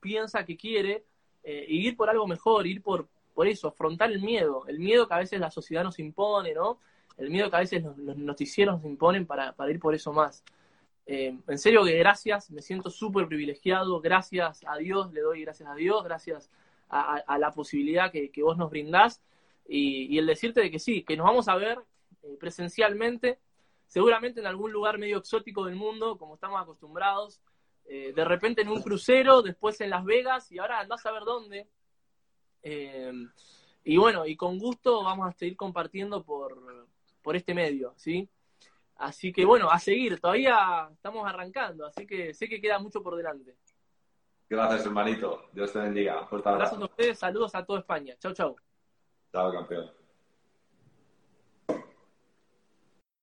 piensa 0.00 0.44
que 0.44 0.56
quiere, 0.56 1.04
eh, 1.42 1.64
y 1.68 1.86
ir 1.86 1.96
por 1.96 2.10
algo 2.10 2.26
mejor, 2.26 2.66
ir 2.66 2.82
por, 2.82 3.08
por 3.34 3.46
eso, 3.46 3.68
afrontar 3.68 4.10
el 4.10 4.20
miedo, 4.20 4.66
el 4.66 4.78
miedo 4.78 5.06
que 5.06 5.14
a 5.14 5.18
veces 5.18 5.38
la 5.40 5.50
sociedad 5.50 5.84
nos 5.84 5.98
impone, 5.98 6.54
¿no? 6.54 6.78
El 7.16 7.30
miedo 7.30 7.50
que 7.50 7.56
a 7.56 7.60
veces 7.60 7.82
los, 7.82 8.16
noticieros 8.16 8.76
nos 8.76 8.84
imponen 8.86 9.26
para, 9.26 9.52
para, 9.52 9.70
ir 9.70 9.78
por 9.78 9.94
eso 9.94 10.12
más. 10.12 10.42
Eh, 11.12 11.36
en 11.48 11.58
serio 11.58 11.84
que 11.84 11.98
gracias, 11.98 12.52
me 12.52 12.62
siento 12.62 12.88
súper 12.88 13.26
privilegiado, 13.26 14.00
gracias 14.00 14.60
a 14.64 14.76
Dios, 14.76 15.12
le 15.12 15.22
doy 15.22 15.42
gracias 15.42 15.68
a 15.68 15.74
Dios, 15.74 16.04
gracias 16.04 16.52
a, 16.88 17.36
la 17.36 17.50
posibilidad 17.50 18.12
que, 18.12 18.30
vos 18.44 18.56
nos 18.56 18.70
brindás 18.70 19.20
y, 19.66 20.16
el 20.18 20.26
decirte 20.26 20.60
de 20.60 20.70
que 20.70 20.78
sí, 20.78 21.02
que 21.02 21.16
nos 21.16 21.26
vamos 21.26 21.48
a 21.48 21.56
ver 21.56 21.80
eh, 22.22 22.36
presencialmente, 22.38 23.40
seguramente 23.88 24.38
en 24.38 24.46
algún 24.46 24.70
lugar 24.70 24.98
medio 24.98 25.18
exótico 25.18 25.64
del 25.64 25.74
mundo, 25.74 26.16
como 26.16 26.34
estamos 26.34 26.62
acostumbrados, 26.62 27.40
eh, 27.86 28.12
de 28.14 28.24
repente 28.24 28.62
en 28.62 28.68
un 28.68 28.80
crucero, 28.80 29.42
después 29.42 29.80
en 29.80 29.90
Las 29.90 30.04
Vegas 30.04 30.52
y 30.52 30.60
ahora 30.60 30.78
andás 30.78 31.04
a 31.06 31.10
ver 31.10 31.24
dónde. 31.24 31.66
Y 33.82 33.96
bueno, 33.96 34.26
y 34.26 34.36
con 34.36 34.60
gusto 34.60 35.02
vamos 35.02 35.28
a 35.28 35.32
seguir 35.32 35.56
compartiendo 35.56 36.22
por, 36.22 36.86
por 37.20 37.34
este 37.34 37.52
medio, 37.52 37.94
¿sí? 37.96 38.28
Así 39.00 39.32
que 39.32 39.46
bueno, 39.46 39.70
a 39.70 39.78
seguir, 39.78 40.20
todavía 40.20 40.90
estamos 40.92 41.26
arrancando, 41.26 41.86
así 41.86 42.06
que 42.06 42.34
sé 42.34 42.50
que 42.50 42.60
queda 42.60 42.78
mucho 42.78 43.02
por 43.02 43.16
delante. 43.16 43.56
Gracias, 44.46 44.84
hermanito. 44.84 45.48
Dios 45.52 45.72
te 45.72 45.78
bendiga. 45.78 46.26
Fuerte 46.26 46.48
abrazo. 46.50 46.76
A 46.76 46.84
ustedes, 46.84 47.18
saludos 47.18 47.54
a 47.54 47.64
toda 47.64 47.78
España. 47.78 48.14
Chau, 48.18 48.34
chau. 48.34 48.56
Chao, 49.32 49.52
campeón. 49.52 49.90